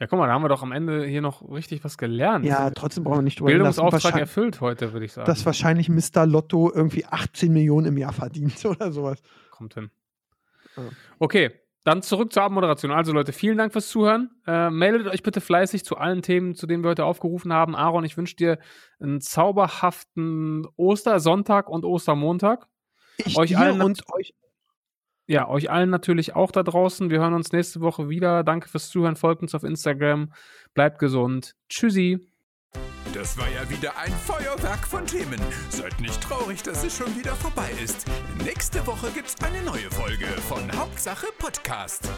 Ja, 0.03 0.09
guck 0.09 0.19
mal, 0.19 0.27
da 0.27 0.33
haben 0.33 0.43
wir 0.43 0.49
doch 0.49 0.65
am 0.65 0.73
Ende 0.73 1.07
hier 1.07 1.23
noch 1.23 1.49
richtig 1.49 1.85
was 1.85 1.97
gelernt. 1.97 2.45
Ja, 2.45 2.71
trotzdem 2.71 3.05
brauchen 3.05 3.19
wir 3.19 3.23
nicht 3.23 3.39
drüber 3.39 3.53
Bildungsauftrag 3.53 4.17
erfüllt 4.17 4.61
heute, 4.61 4.93
würde 4.93 5.07
ich 5.07 5.13
sagen. 5.13 5.27
dass 5.27 5.47
wahrscheinlich 5.47 5.89
Mr. 5.89 6.27
Lotto 6.27 6.73
irgendwie 6.75 7.05
18 7.05 7.53
Millionen 7.53 7.87
im 7.87 7.97
Jahr 7.97 8.13
verdient 8.13 8.65
oder 8.65 8.91
sowas. 8.91 9.23
Kommt 9.53 9.75
hin. 9.75 9.93
Ja. 10.77 10.83
Okay, 11.21 11.53
dann 11.85 12.03
zurück 12.03 12.33
zur 12.33 12.43
Abmoderation. 12.43 12.91
Also 12.91 13.13
Leute, 13.13 13.33
vielen 13.33 13.57
Dank 13.57 13.71
fürs 13.71 13.91
Zuhören. 13.91 14.31
Äh, 14.45 14.71
meldet 14.71 15.07
euch 15.07 15.23
bitte 15.23 15.41
fleißig 15.41 15.85
zu 15.85 15.97
allen 15.97 16.21
Themen, 16.21 16.57
zu 16.57 16.67
denen 16.67 16.83
wir 16.83 16.91
heute 16.91 17.05
aufgerufen 17.05 17.53
haben. 17.53 17.77
Aaron, 17.77 18.03
ich 18.03 18.17
wünsche 18.17 18.35
dir 18.35 18.59
einen 18.99 19.21
zauberhaften 19.21 20.67
Ostersonntag 20.75 21.69
und 21.69 21.85
Ostermontag. 21.85 22.67
Ich 23.19 23.39
Euch 23.39 23.51
dir 23.51 23.61
allen 23.61 23.81
und 23.81 24.03
euch. 24.13 24.35
Ja, 25.27 25.49
euch 25.49 25.71
allen 25.71 25.91
natürlich 25.91 26.35
auch 26.35 26.51
da 26.51 26.63
draußen. 26.63 27.11
Wir 27.11 27.21
hören 27.21 27.35
uns 27.35 27.53
nächste 27.53 27.81
Woche 27.81 28.09
wieder. 28.09 28.43
Danke 28.43 28.69
fürs 28.69 28.91
Zuhören. 28.91 29.17
Folgt 29.17 29.43
uns 29.43 29.55
auf 29.55 29.63
Instagram. 29.63 30.33
Bleibt 30.75 30.99
gesund. 30.99 31.55
Tschüssi. 31.69 32.19
Das 33.15 33.37
war 33.37 33.49
ja 33.51 33.69
wieder 33.69 33.93
ein 33.99 34.13
Feuerwerk 34.13 34.87
von 34.87 35.05
Themen. 35.05 35.39
Seid 35.69 36.01
nicht 36.01 36.21
traurig, 36.23 36.63
dass 36.63 36.83
es 36.83 36.97
schon 36.97 37.15
wieder 37.17 37.35
vorbei 37.35 37.71
ist. 37.83 38.07
Nächste 38.43 38.87
Woche 38.87 39.11
gibt's 39.15 39.37
eine 39.43 39.63
neue 39.63 39.91
Folge 39.91 40.27
von 40.49 40.73
Hauptsache 40.73 41.27
Podcast. 41.39 42.09